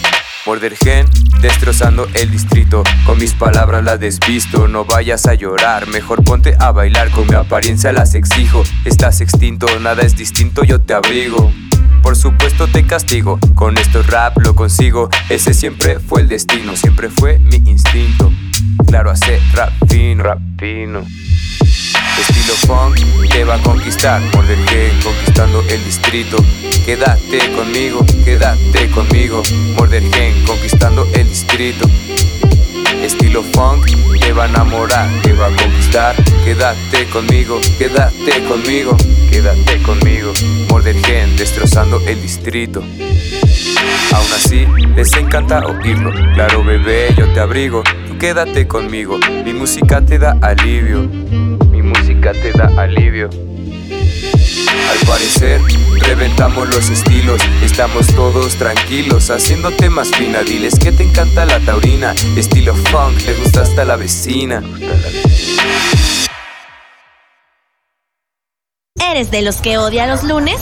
Morder 0.46 0.76
gen, 0.76 1.06
destrozando 1.42 2.08
el 2.16 2.32
distrito. 2.32 2.84
Con 3.06 3.20
mis 3.20 3.34
palabras 3.34 3.84
la 3.84 3.98
desvisto, 3.98 4.68
no 4.68 4.86
vayas 4.86 5.28
a 5.28 5.36
llorar. 5.36 5.88
Mejor 5.88 6.24
ponte 6.24 6.56
a 6.60 6.72
bailar, 6.72 7.12
con 7.12 7.28
mi 7.28 7.36
apariencia 7.36 7.92
las 7.92 8.16
exijo. 8.16 8.64
Estás 8.84 9.22
extinto, 9.22 9.68
nada 9.80 10.02
es 10.02 10.16
distinto, 10.16 10.64
yo 10.64 10.82
te 10.82 10.94
abrigo. 10.94 11.52
Por 12.02 12.16
supuesto 12.16 12.68
te 12.68 12.84
castigo, 12.86 13.40
con 13.54 13.78
esto 13.78 14.02
rap 14.02 14.38
lo 14.40 14.56
consigo. 14.56 15.10
Ese 15.30 15.54
siempre 15.54 16.00
fue 16.00 16.22
el 16.22 16.28
destino, 16.28 16.76
siempre 16.76 17.10
fue 17.10 17.38
mi 17.38 17.58
instinto. 17.58 18.32
Claro, 18.88 19.12
hacer 19.12 19.40
rap 19.54 19.72
fino, 19.88 20.24
rap 20.24 20.40
fino 20.58 21.06
Estilo 22.22 22.54
funk 22.68 23.00
te 23.30 23.44
va 23.44 23.56
a 23.56 23.62
conquistar. 23.62 24.22
Morder 24.34 24.58
gen 24.68 25.00
conquistando 25.02 25.62
el 25.70 25.84
distrito. 25.84 26.38
Quédate 26.86 27.40
conmigo, 27.56 28.06
quédate 28.24 28.90
conmigo. 28.92 29.42
Morder 29.76 30.04
gen 30.12 30.46
conquistando 30.46 31.08
el 31.14 31.28
distrito. 31.28 31.86
Estilo 33.04 33.42
funk 33.42 33.86
te 34.20 34.34
va 34.34 34.44
a 34.44 34.48
enamorar, 34.48 35.10
te 35.24 35.34
va 35.34 35.48
a 35.48 35.50
conquistar. 35.50 36.16
Quédate 36.46 37.08
conmigo, 37.10 37.60
quédate 37.80 38.44
conmigo. 38.48 38.96
Quédate 39.32 39.82
conmigo. 39.82 40.32
Morder 40.70 40.96
gen 41.04 41.36
destrozando 41.38 42.00
el 42.06 42.22
distrito. 42.22 42.84
Aún 44.14 44.34
así, 44.36 44.68
les 44.96 45.12
encanta 45.14 45.66
oírlo. 45.66 46.12
Claro 46.36 46.64
bebé, 46.64 47.16
yo 47.18 47.32
te 47.34 47.40
abrigo. 47.40 47.82
Tú 48.08 48.18
quédate 48.20 48.68
conmigo. 48.68 49.18
Mi 49.44 49.54
música 49.54 50.02
te 50.02 50.20
da 50.20 50.38
alivio 50.42 51.10
música 52.22 52.34
te 52.34 52.52
da 52.52 52.82
alivio 52.82 53.30
al 53.30 55.08
parecer, 55.08 55.62
reventamos 56.02 56.68
los 56.68 56.90
estilos, 56.90 57.42
estamos 57.64 58.08
todos 58.08 58.56
tranquilos, 58.56 59.30
haciendo 59.30 59.72
temas 59.72 60.10
fina, 60.10 60.42
diles 60.42 60.78
que 60.78 60.92
te 60.92 61.04
encanta 61.04 61.46
la 61.46 61.60
taurina, 61.62 62.14
estilo 62.36 62.76
funk, 62.76 63.18
te 63.26 63.34
gusta 63.36 63.62
hasta 63.62 63.86
la 63.86 63.96
vecina. 63.96 64.62
¿Eres 69.00 69.32
de 69.32 69.42
los 69.42 69.58
que 69.58 69.78
odia 69.78 70.08
los 70.08 70.24
lunes? 70.24 70.60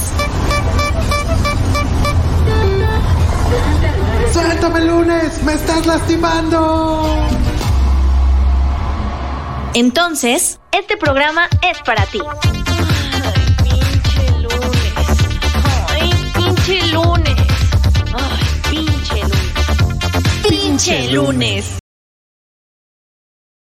¡Suéltame 4.32 4.82
lunes! 4.82 5.44
¡Me 5.44 5.54
estás 5.54 5.86
lastimando! 5.86 7.39
Entonces, 9.76 10.60
este 10.72 10.98
programa 10.98 11.48
es 11.62 11.80
para 11.84 12.06
ti. 12.08 12.20
Ay, 12.28 13.32
pinche 13.64 14.32
lunes. 14.42 14.94
Ay, 15.88 16.32
pinche 16.34 16.88
lunes. 16.88 17.36
Ay, 18.14 18.62
pinche 18.72 19.22
lunes. 19.22 20.44
Pinche 20.50 21.12
lunes. 21.12 21.79